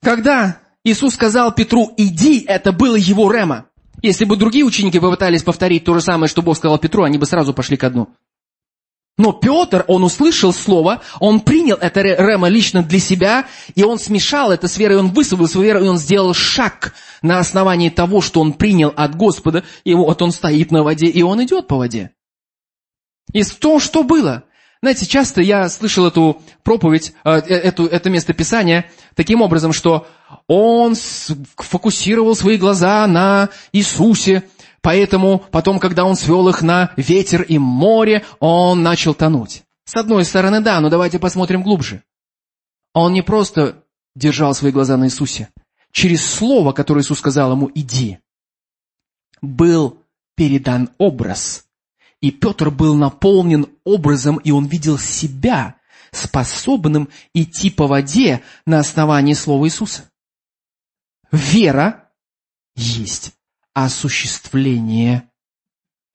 когда 0.00 0.58
Иисус 0.84 1.14
сказал 1.14 1.54
Петру, 1.54 1.92
иди, 1.96 2.44
это 2.46 2.72
было 2.72 2.96
его 2.96 3.30
рема. 3.30 3.66
Если 4.00 4.24
бы 4.24 4.36
другие 4.36 4.64
ученики 4.64 4.98
попытались 4.98 5.42
повторить 5.42 5.84
то 5.84 5.94
же 5.94 6.00
самое, 6.00 6.28
что 6.28 6.42
Бог 6.42 6.56
сказал 6.56 6.78
Петру, 6.78 7.04
они 7.04 7.18
бы 7.18 7.26
сразу 7.26 7.54
пошли 7.54 7.76
ко 7.76 7.90
дну. 7.90 8.08
Но 9.18 9.32
Петр, 9.32 9.84
он 9.88 10.04
услышал 10.04 10.52
слово, 10.54 11.02
он 11.20 11.40
принял 11.40 11.76
это 11.76 12.00
рема 12.00 12.48
лично 12.48 12.82
для 12.82 12.98
себя, 12.98 13.46
и 13.74 13.84
он 13.84 13.98
смешал 13.98 14.50
это 14.52 14.68
с 14.68 14.78
верой, 14.78 14.96
он 14.98 15.08
высвободил 15.08 15.48
свою 15.48 15.66
веру, 15.66 15.84
и 15.84 15.88
он 15.88 15.98
сделал 15.98 16.32
шаг 16.32 16.94
на 17.20 17.38
основании 17.38 17.90
того, 17.90 18.22
что 18.22 18.40
он 18.40 18.54
принял 18.54 18.92
от 18.96 19.14
Господа, 19.14 19.64
и 19.84 19.92
вот 19.92 20.22
он 20.22 20.32
стоит 20.32 20.70
на 20.70 20.82
воде, 20.82 21.06
и 21.06 21.22
он 21.22 21.44
идет 21.44 21.68
по 21.68 21.76
воде. 21.76 22.12
И 23.32 23.44
то, 23.44 23.78
что 23.80 24.02
было. 24.02 24.44
Знаете, 24.80 25.06
часто 25.06 25.42
я 25.42 25.68
слышал 25.68 26.06
эту 26.06 26.42
проповедь, 26.64 27.12
э, 27.22 27.30
э, 27.30 27.54
эту, 27.54 27.86
это 27.86 28.10
место 28.10 28.32
Писания 28.32 28.90
таким 29.14 29.40
образом, 29.42 29.72
что 29.72 30.08
он 30.48 30.96
фокусировал 31.56 32.34
свои 32.34 32.56
глаза 32.56 33.06
на 33.06 33.50
Иисусе, 33.72 34.42
Поэтому 34.82 35.38
потом, 35.38 35.78
когда 35.78 36.04
он 36.04 36.16
свел 36.16 36.48
их 36.48 36.60
на 36.60 36.92
ветер 36.96 37.42
и 37.42 37.56
море, 37.56 38.24
он 38.40 38.82
начал 38.82 39.14
тонуть. 39.14 39.62
С 39.84 39.96
одной 39.96 40.24
стороны, 40.24 40.60
да, 40.60 40.80
но 40.80 40.90
давайте 40.90 41.20
посмотрим 41.20 41.62
глубже. 41.62 42.02
Он 42.92 43.12
не 43.12 43.22
просто 43.22 43.84
держал 44.16 44.54
свои 44.54 44.72
глаза 44.72 44.96
на 44.96 45.06
Иисусе. 45.06 45.48
Через 45.92 46.26
слово, 46.26 46.72
которое 46.72 47.02
Иисус 47.02 47.18
сказал 47.18 47.52
ему 47.52 47.70
«иди», 47.74 48.18
был 49.40 49.98
передан 50.34 50.90
образ. 50.98 51.66
И 52.20 52.30
Петр 52.30 52.70
был 52.70 52.94
наполнен 52.94 53.66
образом, 53.84 54.36
и 54.38 54.50
он 54.50 54.66
видел 54.66 54.98
себя 54.98 55.76
способным 56.12 57.08
идти 57.34 57.70
по 57.70 57.86
воде 57.86 58.42
на 58.66 58.80
основании 58.80 59.34
слова 59.34 59.66
Иисуса. 59.66 60.10
Вера 61.30 62.10
есть 62.74 63.32
осуществление 63.74 65.30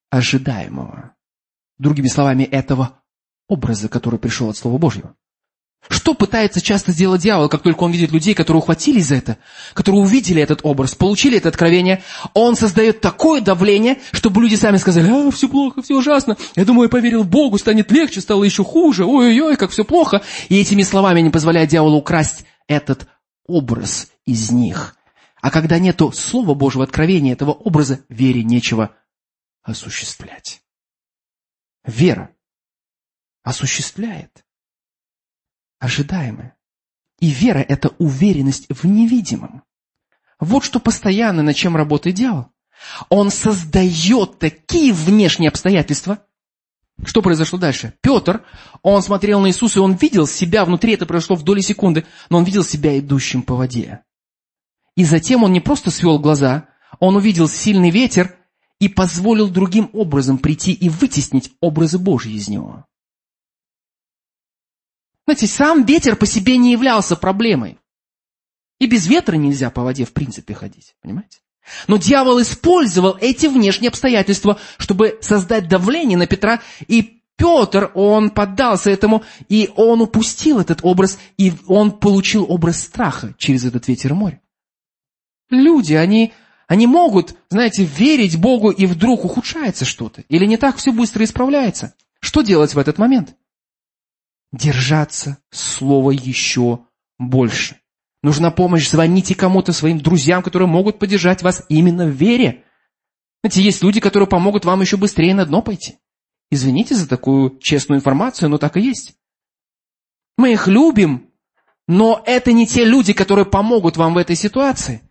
ожидаемого. 0.09 1.15
Другими 1.77 2.07
словами, 2.07 2.43
этого 2.43 3.01
образа, 3.47 3.89
который 3.89 4.19
пришел 4.19 4.49
от 4.49 4.57
Слова 4.57 4.77
Божьего. 4.77 5.15
Что 5.89 6.13
пытается 6.13 6.59
часто 6.59 6.91
сделать 6.91 7.21
дьявол, 7.21 7.47
как 7.47 7.61
только 7.61 7.83
он 7.83 7.91
видит 7.91 8.11
людей, 8.11 8.33
которые 8.33 8.61
ухватились 8.61 9.05
за 9.05 9.15
это, 9.15 9.37
которые 9.73 10.01
увидели 10.01 10.41
этот 10.41 10.59
образ, 10.63 10.95
получили 10.95 11.37
это 11.37 11.47
откровение, 11.47 12.03
он 12.33 12.57
создает 12.57 12.99
такое 12.99 13.39
давление, 13.39 13.99
чтобы 14.11 14.41
люди 14.41 14.55
сами 14.55 14.77
сказали, 14.77 15.09
а, 15.09 15.31
все 15.31 15.47
плохо, 15.47 15.81
все 15.81 15.95
ужасно, 15.95 16.35
я 16.55 16.65
думаю, 16.65 16.85
я 16.85 16.89
поверил 16.89 17.23
Богу, 17.23 17.57
станет 17.57 17.89
легче, 17.91 18.19
стало 18.19 18.43
еще 18.43 18.65
хуже, 18.65 19.05
ой-ой-ой, 19.05 19.55
как 19.55 19.71
все 19.71 19.85
плохо. 19.85 20.21
И 20.49 20.59
этими 20.59 20.81
словами 20.81 21.21
не 21.21 21.29
позволяет 21.29 21.69
дьяволу 21.69 21.97
украсть 21.97 22.43
этот 22.67 23.07
образ 23.47 24.09
из 24.25 24.51
них. 24.51 24.96
А 25.47 25.49
когда 25.49 25.79
нету 25.79 26.11
Слова 26.11 26.55
Божьего 26.55 26.83
откровения 26.83 27.31
этого 27.31 27.51
образа, 27.51 28.03
вере 28.09 28.43
нечего 28.43 28.93
осуществлять. 29.63 30.61
Вера 31.85 32.35
осуществляет 33.43 34.43
ожидаемое. 35.79 36.57
И 37.21 37.29
вера– 37.29 37.59
это 37.69 37.95
уверенность 37.97 38.65
в 38.67 38.85
невидимом. 38.85 39.63
Вот 40.37 40.65
что 40.65 40.81
постоянно 40.81 41.43
над 41.43 41.55
чем 41.55 41.77
работает 41.77 42.17
дьявол. 42.17 42.47
Он 43.07 43.31
создает 43.31 44.39
такие 44.39 44.91
внешние 44.91 45.47
обстоятельства. 45.47 46.25
Что 47.05 47.21
произошло 47.21 47.57
дальше? 47.57 47.93
Петр, 48.01 48.43
он 48.81 49.01
смотрел 49.01 49.39
на 49.39 49.47
Иисуса, 49.47 49.79
и 49.79 49.81
он 49.81 49.93
видел 49.93 50.27
себя 50.27 50.65
внутри, 50.65 50.95
это 50.95 51.05
произошло 51.05 51.37
в 51.37 51.43
доли 51.43 51.61
секунды, 51.61 52.05
но 52.29 52.39
он 52.39 52.43
видел 52.43 52.65
себя 52.65 52.99
идущим 52.99 53.43
по 53.43 53.55
воде. 53.55 54.03
И 54.97 55.05
затем 55.05 55.43
он 55.43 55.53
не 55.53 55.61
просто 55.61 55.91
свел 55.91 56.19
глаза, 56.19 56.67
он 56.99 57.15
увидел 57.15 57.47
сильный 57.47 57.91
ветер, 57.91 58.37
и 58.79 58.89
позволил 58.89 59.49
другим 59.49 59.89
образом 59.93 60.37
прийти 60.37 60.71
и 60.71 60.89
вытеснить 60.89 61.51
образы 61.61 61.97
Божьи 61.97 62.33
из 62.33 62.47
него. 62.47 62.85
Знаете, 65.25 65.47
сам 65.47 65.83
ветер 65.83 66.15
по 66.15 66.25
себе 66.25 66.57
не 66.57 66.71
являлся 66.71 67.15
проблемой. 67.15 67.79
И 68.79 68.85
без 68.85 69.07
ветра 69.07 69.35
нельзя 69.35 69.69
по 69.71 69.83
воде 69.83 70.05
в 70.05 70.13
принципе 70.13 70.53
ходить, 70.53 70.95
понимаете? 71.01 71.39
Но 71.87 71.97
дьявол 71.97 72.41
использовал 72.41 73.17
эти 73.19 73.47
внешние 73.47 73.89
обстоятельства, 73.89 74.59
чтобы 74.77 75.17
создать 75.21 75.67
давление 75.67 76.17
на 76.17 76.27
Петра, 76.27 76.61
и 76.87 77.23
Петр, 77.35 77.91
он 77.93 78.29
поддался 78.29 78.89
этому, 78.89 79.23
и 79.49 79.69
он 79.75 80.01
упустил 80.01 80.59
этот 80.59 80.79
образ, 80.83 81.19
и 81.37 81.53
он 81.67 81.91
получил 81.91 82.45
образ 82.47 82.81
страха 82.81 83.35
через 83.37 83.65
этот 83.65 83.87
ветер 83.87 84.11
и 84.11 84.15
море. 84.15 84.41
Люди, 85.49 85.93
они, 85.93 86.33
они 86.67 86.87
могут, 86.87 87.35
знаете, 87.49 87.83
верить 87.83 88.37
Богу, 88.37 88.71
и 88.71 88.85
вдруг 88.85 89.25
ухудшается 89.25 89.85
что-то, 89.85 90.21
или 90.29 90.45
не 90.45 90.57
так 90.57 90.77
все 90.77 90.91
быстро 90.91 91.23
исправляется. 91.23 91.95
Что 92.19 92.41
делать 92.41 92.73
в 92.73 92.79
этот 92.79 92.97
момент? 92.97 93.35
Держаться 94.51 95.37
слова 95.51 96.11
еще 96.11 96.79
больше. 97.17 97.77
Нужна 98.23 98.51
помощь, 98.51 98.89
звоните 98.89 99.35
кому-то, 99.35 99.71
своим 99.73 99.99
друзьям, 99.99 100.41
которые 100.41 100.67
могут 100.67 100.99
поддержать 100.99 101.43
вас 101.43 101.63
именно 101.69 102.05
в 102.05 102.11
вере. 102.11 102.63
Знаете, 103.43 103.61
есть 103.61 103.83
люди, 103.83 103.99
которые 103.99 104.27
помогут 104.27 104.65
вам 104.65 104.81
еще 104.81 104.97
быстрее 104.97 105.35
на 105.35 105.45
дно 105.45 105.61
пойти. 105.61 105.97
Извините 106.49 106.95
за 106.95 107.07
такую 107.07 107.59
честную 107.59 107.99
информацию, 107.99 108.49
но 108.49 108.57
так 108.57 108.77
и 108.77 108.81
есть. 108.81 109.15
Мы 110.37 110.53
их 110.53 110.67
любим, 110.67 111.31
но 111.87 112.21
это 112.25 112.51
не 112.51 112.67
те 112.67 112.85
люди, 112.85 113.13
которые 113.13 113.45
помогут 113.45 113.97
вам 113.97 114.13
в 114.13 114.17
этой 114.17 114.35
ситуации. 114.35 115.06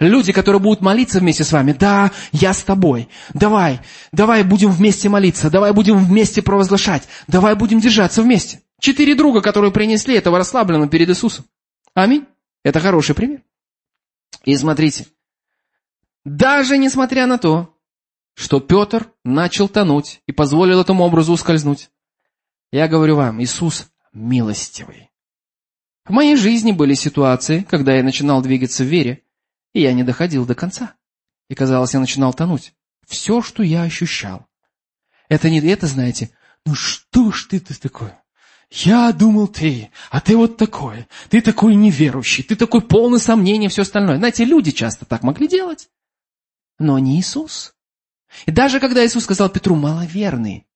Люди, 0.00 0.32
которые 0.32 0.60
будут 0.60 0.80
молиться 0.80 1.20
вместе 1.20 1.44
с 1.44 1.52
вами. 1.52 1.72
Да, 1.72 2.10
я 2.32 2.52
с 2.52 2.64
тобой. 2.64 3.08
Давай, 3.32 3.80
давай 4.10 4.42
будем 4.42 4.70
вместе 4.70 5.08
молиться. 5.08 5.50
Давай 5.50 5.72
будем 5.72 5.98
вместе 5.98 6.42
провозглашать. 6.42 7.04
Давай 7.28 7.54
будем 7.54 7.78
держаться 7.78 8.22
вместе. 8.22 8.60
Четыре 8.80 9.14
друга, 9.14 9.40
которые 9.40 9.70
принесли 9.70 10.16
этого 10.16 10.38
расслабленного 10.38 10.88
перед 10.88 11.08
Иисусом. 11.08 11.44
Аминь. 11.94 12.26
Это 12.64 12.80
хороший 12.80 13.14
пример. 13.14 13.42
И 14.44 14.56
смотрите, 14.56 15.06
даже 16.24 16.76
несмотря 16.76 17.26
на 17.26 17.38
то, 17.38 17.74
что 18.34 18.58
Петр 18.58 19.10
начал 19.24 19.68
тонуть 19.68 20.22
и 20.26 20.32
позволил 20.32 20.80
этому 20.80 21.04
образу 21.04 21.32
ускользнуть, 21.32 21.90
я 22.72 22.88
говорю 22.88 23.16
вам, 23.16 23.40
Иисус 23.40 23.86
милостивый. 24.12 25.10
В 26.04 26.10
моей 26.10 26.36
жизни 26.36 26.72
были 26.72 26.94
ситуации, 26.94 27.64
когда 27.70 27.94
я 27.94 28.02
начинал 28.02 28.42
двигаться 28.42 28.82
в 28.82 28.86
вере, 28.86 29.23
и 29.74 29.82
я 29.82 29.92
не 29.92 30.02
доходил 30.02 30.46
до 30.46 30.54
конца. 30.54 30.94
И 31.48 31.54
казалось, 31.54 31.92
я 31.92 32.00
начинал 32.00 32.32
тонуть. 32.32 32.72
Все, 33.06 33.42
что 33.42 33.62
я 33.62 33.82
ощущал. 33.82 34.46
Это 35.28 35.50
не 35.50 35.60
это, 35.60 35.86
знаете, 35.86 36.30
ну 36.64 36.74
что 36.74 37.30
ж 37.30 37.44
ты, 37.50 37.60
ты 37.60 37.74
такой? 37.74 38.12
Я 38.70 39.12
думал 39.12 39.48
ты, 39.48 39.90
а 40.10 40.20
ты 40.20 40.36
вот 40.36 40.56
такой. 40.56 41.06
Ты 41.28 41.42
такой 41.42 41.74
неверующий, 41.74 42.42
ты 42.42 42.56
такой 42.56 42.80
полный 42.80 43.20
сомнений 43.20 43.66
и 43.66 43.68
все 43.68 43.82
остальное. 43.82 44.16
Знаете, 44.16 44.44
люди 44.44 44.70
часто 44.70 45.04
так 45.04 45.22
могли 45.22 45.46
делать. 45.48 45.90
Но 46.78 46.98
не 46.98 47.18
Иисус. 47.18 47.74
И 48.46 48.50
даже 48.50 48.80
когда 48.80 49.04
Иисус 49.04 49.24
сказал 49.24 49.48
Петру, 49.48 49.76
маловерный, 49.76 50.66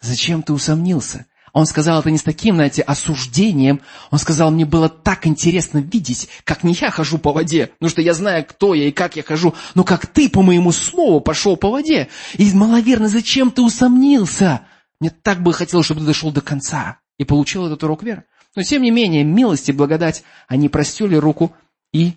зачем 0.00 0.42
ты 0.42 0.52
усомнился? 0.52 1.26
Он 1.54 1.66
сказал 1.66 2.00
это 2.00 2.10
не 2.10 2.18
с 2.18 2.24
таким, 2.24 2.56
знаете, 2.56 2.82
осуждением. 2.82 3.80
Он 4.10 4.18
сказал, 4.18 4.50
мне 4.50 4.64
было 4.64 4.88
так 4.88 5.24
интересно 5.24 5.78
видеть, 5.78 6.28
как 6.42 6.64
не 6.64 6.72
я 6.72 6.90
хожу 6.90 7.16
по 7.16 7.32
воде, 7.32 7.68
потому 7.68 7.90
что 7.90 8.02
я 8.02 8.12
знаю, 8.12 8.44
кто 8.44 8.74
я 8.74 8.88
и 8.88 8.90
как 8.90 9.14
я 9.14 9.22
хожу, 9.22 9.54
но 9.76 9.84
как 9.84 10.08
ты 10.08 10.28
по 10.28 10.42
моему 10.42 10.72
слову 10.72 11.20
пошел 11.20 11.56
по 11.56 11.70
воде. 11.70 12.08
И 12.36 12.52
маловерно, 12.52 13.08
зачем 13.08 13.52
ты 13.52 13.62
усомнился? 13.62 14.62
Мне 14.98 15.10
так 15.10 15.44
бы 15.44 15.52
хотелось, 15.52 15.86
чтобы 15.86 16.00
ты 16.00 16.06
дошел 16.06 16.32
до 16.32 16.40
конца 16.40 16.98
и 17.18 17.24
получил 17.24 17.66
этот 17.66 17.84
урок 17.84 18.02
веры. 18.02 18.24
Но 18.56 18.62
тем 18.64 18.82
не 18.82 18.90
менее, 18.90 19.22
милость 19.22 19.68
и 19.68 19.72
благодать, 19.72 20.24
они 20.48 20.68
простили 20.68 21.14
руку 21.14 21.54
и 21.92 22.14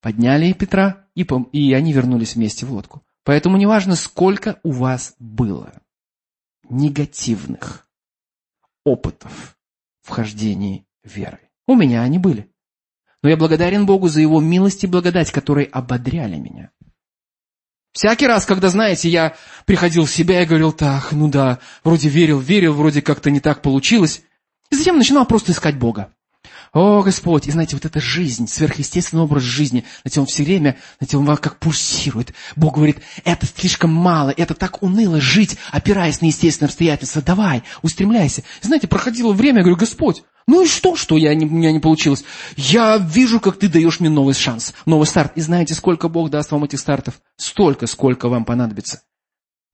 подняли 0.00 0.52
Петра, 0.52 1.04
и, 1.16 1.26
и 1.52 1.72
они 1.72 1.92
вернулись 1.92 2.36
вместе 2.36 2.64
в 2.64 2.72
лодку. 2.72 3.02
Поэтому 3.24 3.56
неважно, 3.56 3.96
сколько 3.96 4.60
у 4.62 4.70
вас 4.70 5.14
было 5.18 5.72
негативных 6.68 7.89
опытов 8.84 9.56
вхождении 10.02 10.86
веры. 11.04 11.40
У 11.66 11.74
меня 11.74 12.02
они 12.02 12.18
были. 12.18 12.50
Но 13.22 13.28
я 13.28 13.36
благодарен 13.36 13.86
Богу 13.86 14.08
за 14.08 14.20
Его 14.20 14.40
милость 14.40 14.84
и 14.84 14.86
благодать, 14.86 15.30
которые 15.30 15.66
ободряли 15.66 16.36
меня. 16.36 16.70
Всякий 17.92 18.26
раз, 18.26 18.46
когда, 18.46 18.68
знаете, 18.68 19.08
я 19.08 19.36
приходил 19.66 20.04
в 20.04 20.10
себя 20.10 20.42
и 20.42 20.46
говорил, 20.46 20.72
так, 20.72 21.12
ну 21.12 21.28
да, 21.28 21.58
вроде 21.82 22.08
верил, 22.08 22.38
верил, 22.38 22.72
вроде 22.72 23.02
как-то 23.02 23.30
не 23.30 23.40
так 23.40 23.62
получилось. 23.62 24.22
И 24.70 24.76
затем 24.76 24.96
начинал 24.96 25.26
просто 25.26 25.52
искать 25.52 25.76
Бога. 25.76 26.14
О, 26.72 27.02
Господь, 27.02 27.48
и 27.48 27.50
знаете, 27.50 27.74
вот 27.74 27.84
эта 27.84 28.00
жизнь, 28.00 28.46
сверхъестественный 28.46 29.24
образ 29.24 29.42
жизни, 29.42 29.84
знаете, 30.02 30.20
он 30.20 30.26
все 30.26 30.44
время, 30.44 30.78
знаете, 30.98 31.16
он 31.16 31.36
как 31.36 31.58
пульсирует. 31.58 32.32
Бог 32.54 32.76
говорит, 32.76 33.00
это 33.24 33.44
слишком 33.46 33.92
мало, 33.92 34.32
это 34.36 34.54
так 34.54 34.80
уныло 34.82 35.20
жить, 35.20 35.56
опираясь 35.72 36.20
на 36.20 36.26
естественные 36.26 36.68
обстоятельства. 36.68 37.22
Давай, 37.22 37.64
устремляйся. 37.82 38.42
И 38.62 38.66
знаете, 38.66 38.86
проходило 38.86 39.32
время, 39.32 39.58
я 39.58 39.62
говорю, 39.64 39.78
Господь, 39.78 40.22
ну 40.46 40.62
и 40.62 40.66
что, 40.66 40.94
что 40.94 41.16
я 41.16 41.34
не, 41.34 41.44
у 41.44 41.50
меня 41.50 41.72
не 41.72 41.80
получилось? 41.80 42.24
Я 42.56 42.98
вижу, 42.98 43.40
как 43.40 43.58
ты 43.58 43.68
даешь 43.68 43.98
мне 43.98 44.08
новый 44.08 44.34
шанс, 44.34 44.72
новый 44.86 45.06
старт. 45.06 45.32
И 45.34 45.40
знаете, 45.40 45.74
сколько 45.74 46.08
Бог 46.08 46.30
даст 46.30 46.52
вам 46.52 46.64
этих 46.64 46.78
стартов? 46.78 47.20
Столько, 47.36 47.88
сколько 47.88 48.28
вам 48.28 48.44
понадобится. 48.44 49.02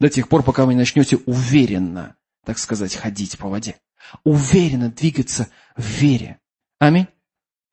До 0.00 0.08
тех 0.08 0.28
пор, 0.28 0.42
пока 0.42 0.64
вы 0.64 0.72
не 0.72 0.78
начнете 0.78 1.18
уверенно, 1.26 2.16
так 2.44 2.58
сказать, 2.58 2.94
ходить 2.94 3.36
по 3.36 3.48
воде. 3.48 3.76
Уверенно 4.24 4.90
двигаться 4.90 5.48
в 5.76 5.84
вере. 5.84 6.40
Аминь. 6.78 7.08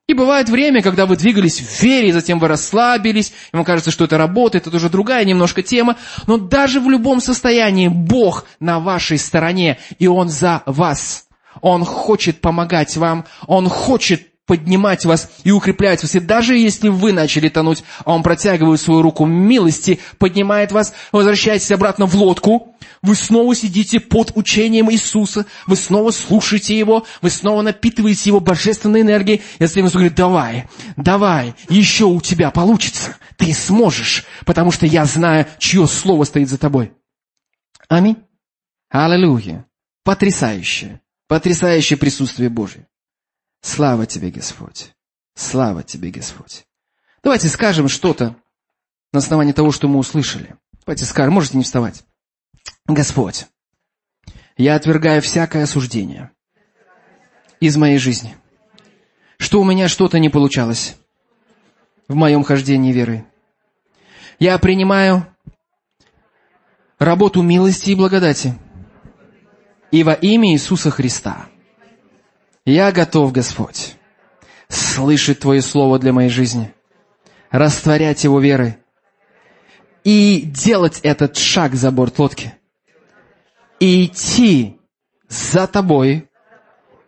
И 0.08 0.14
бывает 0.14 0.50
время, 0.50 0.82
когда 0.82 1.06
вы 1.06 1.16
двигались 1.16 1.62
в 1.62 1.82
вере, 1.82 2.10
и 2.10 2.12
затем 2.12 2.38
вы 2.38 2.50
расслабились, 2.50 3.32
и 3.52 3.56
вам 3.56 3.64
кажется, 3.64 3.90
что 3.90 4.04
это 4.04 4.18
работает, 4.18 4.68
это 4.68 4.76
уже 4.76 4.90
другая 4.90 5.24
немножко 5.24 5.64
тема, 5.64 5.98
но 6.28 6.38
даже 6.38 6.82
в 6.82 6.90
любом 6.90 7.22
состоянии 7.22 7.88
Бог 7.88 8.46
на 8.60 8.80
вашей 8.80 9.18
стороне, 9.18 9.80
и 10.00 10.08
Он 10.08 10.28
за 10.28 10.62
вас. 10.66 11.28
Он 11.62 11.86
хочет 11.86 12.42
помогать 12.42 12.98
вам, 12.98 13.26
Он 13.48 13.70
хочет 13.70 14.33
поднимать 14.46 15.06
вас 15.06 15.30
и 15.44 15.52
укреплять 15.52 16.02
вас. 16.02 16.16
И 16.16 16.20
даже 16.20 16.58
если 16.58 16.90
вы 16.90 17.14
начали 17.14 17.50
тонуть, 17.50 17.84
а 18.04 18.14
Он 18.14 18.24
протягивает 18.24 18.82
свою 18.82 19.02
руку 19.02 19.26
милости, 19.26 20.00
поднимает 20.18 20.72
вас, 20.72 20.94
возвращаетесь 21.12 21.72
обратно 21.72 22.06
в 22.06 22.16
лодку, 22.16 22.76
вы 23.02 23.16
снова 23.16 23.56
сидите 23.56 24.00
под 24.00 24.32
учением 24.36 24.92
Иисуса, 24.92 25.46
вы 25.68 25.76
снова 25.76 26.12
слушаете 26.12 26.78
Его, 26.78 27.06
вы 27.22 27.30
снова 27.30 27.62
напитываете 27.62 28.30
Его 28.30 28.40
божественной 28.40 29.02
энергией. 29.02 29.42
И 29.60 29.64
Иисус 29.64 29.94
говорит, 29.94 30.16
давай, 30.16 30.68
давай, 30.98 31.56
еще 31.70 32.06
у 32.06 32.20
тебя 32.22 32.52
получится. 32.52 33.16
Ты 33.38 33.54
сможешь, 33.54 34.26
потому 34.46 34.72
что 34.72 34.86
я 34.86 35.06
знаю, 35.06 35.48
чье 35.58 35.88
слово 35.88 36.24
стоит 36.26 36.50
за 36.50 36.58
тобой. 36.58 36.94
Аминь. 37.88 38.18
Аллилуйя. 38.90 39.66
Потрясающее. 40.04 41.02
Потрясающее 41.28 41.98
присутствие 41.98 42.50
Божие. 42.50 42.88
Слава 43.64 44.06
тебе, 44.06 44.30
Господь. 44.30 44.94
Слава 45.36 45.84
тебе, 45.84 46.12
Господь. 46.12 46.66
Давайте 47.24 47.48
скажем 47.48 47.88
что-то 47.88 48.36
на 49.14 49.20
основании 49.20 49.54
того, 49.54 49.72
что 49.72 49.88
мы 49.88 50.00
услышали. 50.00 50.58
Давайте 50.86 51.06
скажем, 51.06 51.34
можете 51.34 51.58
не 51.58 51.64
вставать. 51.64 52.04
Господь, 52.86 53.48
я 54.58 54.76
отвергаю 54.76 55.22
всякое 55.22 55.64
осуждение 55.64 56.32
из 57.62 57.78
моей 57.78 58.00
жизни, 58.00 58.36
что 59.38 59.62
у 59.62 59.64
меня 59.64 59.88
что-то 59.88 60.20
не 60.20 60.30
получалось 60.30 60.98
в 62.10 62.16
моем 62.16 62.44
хождении 62.44 62.92
веры. 62.92 63.26
Я 64.40 64.58
принимаю 64.58 65.26
работу 67.00 67.42
милости 67.42 67.92
и 67.92 67.96
благодати. 67.96 68.60
И 69.92 70.04
во 70.04 70.14
имя 70.14 70.52
Иисуса 70.52 70.92
Христа– 70.92 71.48
я 72.66 72.92
готов, 72.92 73.32
Господь, 73.34 73.96
слышать 74.70 75.40
Твое 75.40 75.62
Слово 75.62 76.00
для 76.00 76.14
моей 76.14 76.30
жизни, 76.30 76.74
растворять 77.52 78.24
его 78.24 78.40
верой 78.40 78.78
и 80.04 80.42
делать 80.42 81.00
этот 81.04 81.38
шаг 81.38 81.76
за 81.76 81.92
борт 81.92 82.20
лодки. 82.20 82.54
И 83.80 84.06
идти 84.06 84.80
за 85.28 85.68
Тобой, 85.68 86.30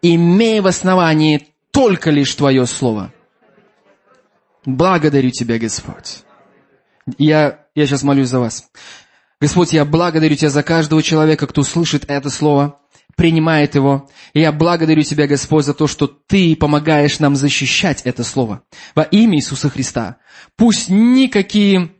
имея 0.01 0.61
в 0.61 0.67
основании 0.67 1.47
только 1.71 2.11
лишь 2.11 2.35
Твое 2.35 2.65
Слово. 2.65 3.13
Благодарю 4.65 5.31
Тебя, 5.31 5.57
Господь. 5.57 6.23
Я, 7.17 7.65
я 7.75 7.85
сейчас 7.85 8.03
молюсь 8.03 8.29
за 8.29 8.39
вас. 8.39 8.69
Господь, 9.39 9.71
я 9.71 9.85
благодарю 9.85 10.35
Тебя 10.35 10.49
за 10.49 10.63
каждого 10.63 11.01
человека, 11.01 11.47
кто 11.47 11.63
слышит 11.63 12.05
это 12.09 12.29
Слово– 12.29 12.79
принимает 13.15 13.75
его. 13.75 14.09
И 14.33 14.41
я 14.41 14.51
благодарю 14.51 15.03
Тебя, 15.03 15.27
Господь, 15.27 15.65
за 15.65 15.73
то, 15.73 15.87
что 15.87 16.07
Ты 16.07 16.55
помогаешь 16.55 17.19
нам 17.19 17.35
защищать 17.35 18.01
это 18.03 18.23
Слово. 18.23 18.63
Во 18.93 19.03
имя 19.03 19.37
Иисуса 19.37 19.69
Христа. 19.69 20.17
Пусть 20.57 20.89
никакие 20.89 21.91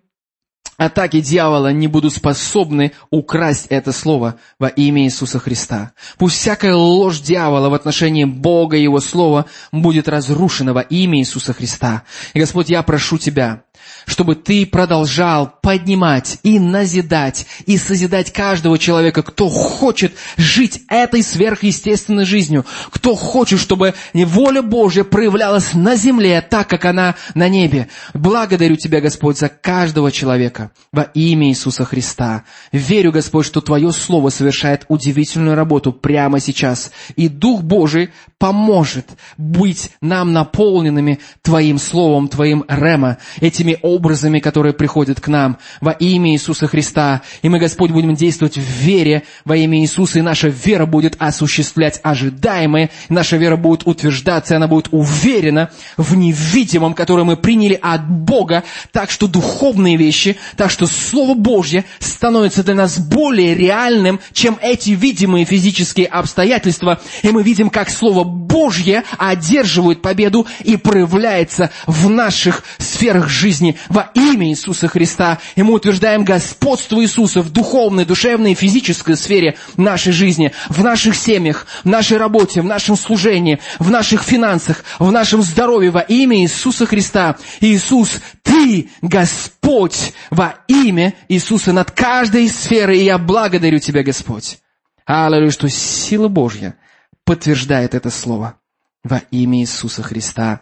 атаки 0.77 1.21
дьявола 1.21 1.71
не 1.71 1.87
будут 1.87 2.13
способны 2.13 2.91
украсть 3.09 3.67
это 3.69 3.91
слово 3.91 4.39
во 4.59 4.67
имя 4.67 5.03
Иисуса 5.03 5.39
Христа. 5.39 5.93
Пусть 6.17 6.35
всякая 6.35 6.75
ложь 6.75 7.19
дьявола 7.19 7.69
в 7.69 7.73
отношении 7.73 8.25
Бога 8.25 8.77
и 8.77 8.83
Его 8.83 8.99
Слова 8.99 9.45
будет 9.71 10.07
разрушена 10.07 10.73
во 10.73 10.81
имя 10.81 11.19
Иисуса 11.19 11.53
Христа. 11.53 12.03
И, 12.33 12.39
Господь, 12.39 12.69
я 12.69 12.83
прошу 12.83 13.17
Тебя, 13.17 13.63
чтобы 14.05 14.35
Ты 14.35 14.65
продолжал 14.65 15.53
поднимать 15.61 16.39
и 16.43 16.59
назидать, 16.59 17.45
и 17.65 17.77
созидать 17.77 18.31
каждого 18.31 18.77
человека, 18.77 19.23
кто 19.23 19.49
хочет 19.49 20.13
жить 20.37 20.81
этой 20.89 21.23
сверхъестественной 21.23 22.25
жизнью, 22.25 22.65
кто 22.91 23.15
хочет, 23.15 23.59
чтобы 23.59 23.93
воля 24.13 24.61
Божья 24.61 25.03
проявлялась 25.03 25.73
на 25.73 25.95
земле 25.95 26.41
так, 26.41 26.67
как 26.67 26.85
она 26.85 27.15
на 27.33 27.49
небе. 27.49 27.89
Благодарю 28.13 28.75
Тебя, 28.75 29.01
Господь, 29.01 29.37
за 29.37 29.49
каждого 29.49 30.11
человека 30.11 30.71
во 30.91 31.03
имя 31.03 31.49
Иисуса 31.49 31.85
Христа. 31.85 32.43
Верю, 32.71 33.11
Господь, 33.11 33.45
что 33.45 33.61
Твое 33.61 33.91
Слово 33.91 34.29
совершает 34.29 34.85
удивительную 34.87 35.55
работу 35.55 35.91
прямо 35.91 36.39
сейчас, 36.39 36.91
и 37.15 37.27
Дух 37.27 37.61
Божий 37.61 38.11
поможет 38.37 39.07
быть 39.37 39.91
нам 40.01 40.33
наполненными 40.33 41.19
Твоим 41.41 41.77
Словом, 41.77 42.27
Твоим 42.27 42.63
Рема, 42.67 43.17
этими 43.39 43.77
образами, 43.95 44.39
которые 44.39 44.73
приходят 44.73 45.19
к 45.19 45.27
нам 45.27 45.57
во 45.81 45.91
имя 45.91 46.31
Иисуса 46.33 46.67
Христа. 46.67 47.21
И 47.41 47.49
мы, 47.49 47.59
Господь, 47.59 47.91
будем 47.91 48.15
действовать 48.15 48.57
в 48.57 48.61
вере 48.61 49.23
во 49.45 49.55
имя 49.55 49.79
Иисуса, 49.79 50.19
и 50.19 50.21
наша 50.21 50.49
вера 50.49 50.85
будет 50.85 51.15
осуществлять 51.19 51.99
ожидаемое, 52.03 52.89
наша 53.09 53.37
вера 53.37 53.55
будет 53.55 53.85
утверждаться, 53.85 54.53
и 54.53 54.57
она 54.57 54.67
будет 54.67 54.89
уверена 54.91 55.69
в 55.97 56.15
невидимом, 56.15 56.93
которое 56.93 57.23
мы 57.23 57.37
приняли 57.37 57.79
от 57.81 58.07
Бога, 58.09 58.63
так 58.91 59.09
что 59.11 59.27
духовные 59.27 59.97
вещи, 59.97 60.37
так 60.57 60.69
что 60.69 60.87
Слово 60.87 61.33
Божье 61.35 61.85
становится 61.99 62.63
для 62.63 62.75
нас 62.75 62.99
более 62.99 63.55
реальным, 63.55 64.19
чем 64.33 64.57
эти 64.61 64.91
видимые 64.91 65.45
физические 65.45 66.07
обстоятельства, 66.07 66.99
и 67.23 67.29
мы 67.29 67.43
видим, 67.43 67.69
как 67.69 67.89
Слово 67.89 68.23
Божье 68.23 69.03
одерживает 69.17 70.01
победу 70.01 70.47
и 70.63 70.77
проявляется 70.77 71.71
в 71.87 72.09
наших 72.09 72.63
сферах 72.77 73.29
жизни 73.29 73.77
во 73.89 74.11
имя 74.13 74.49
Иисуса 74.49 74.87
Христа. 74.87 75.39
И 75.55 75.63
мы 75.63 75.73
утверждаем 75.73 76.23
господство 76.23 77.01
Иисуса 77.01 77.41
в 77.41 77.51
духовной, 77.51 78.05
душевной 78.05 78.53
и 78.53 78.55
физической 78.55 79.15
сфере 79.15 79.57
нашей 79.77 80.11
жизни, 80.11 80.51
в 80.69 80.83
наших 80.83 81.15
семьях, 81.15 81.67
в 81.83 81.87
нашей 81.87 82.17
работе, 82.17 82.61
в 82.61 82.65
нашем 82.65 82.95
служении, 82.95 83.59
в 83.79 83.89
наших 83.89 84.23
финансах, 84.23 84.83
в 84.99 85.11
нашем 85.11 85.41
здоровье 85.41 85.91
во 85.91 86.01
имя 86.01 86.41
Иисуса 86.41 86.85
Христа. 86.85 87.37
Иисус, 87.61 88.19
Ты 88.43 88.89
Господь 89.01 90.13
во 90.29 90.55
имя 90.67 91.13
Иисуса 91.27 91.73
над 91.73 91.91
каждой 91.91 92.49
сферой, 92.49 92.99
и 92.99 93.05
я 93.05 93.17
благодарю 93.17 93.79
Тебя, 93.79 94.03
Господь. 94.03 94.59
Аллилуйя, 95.05 95.51
что 95.51 95.69
сила 95.69 96.27
Божья 96.27 96.77
подтверждает 97.25 97.93
это 97.93 98.09
слово 98.09 98.59
во 99.03 99.17
имя 99.31 99.59
Иисуса 99.59 100.01
Христа. 100.01 100.61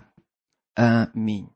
Аминь. 0.76 1.53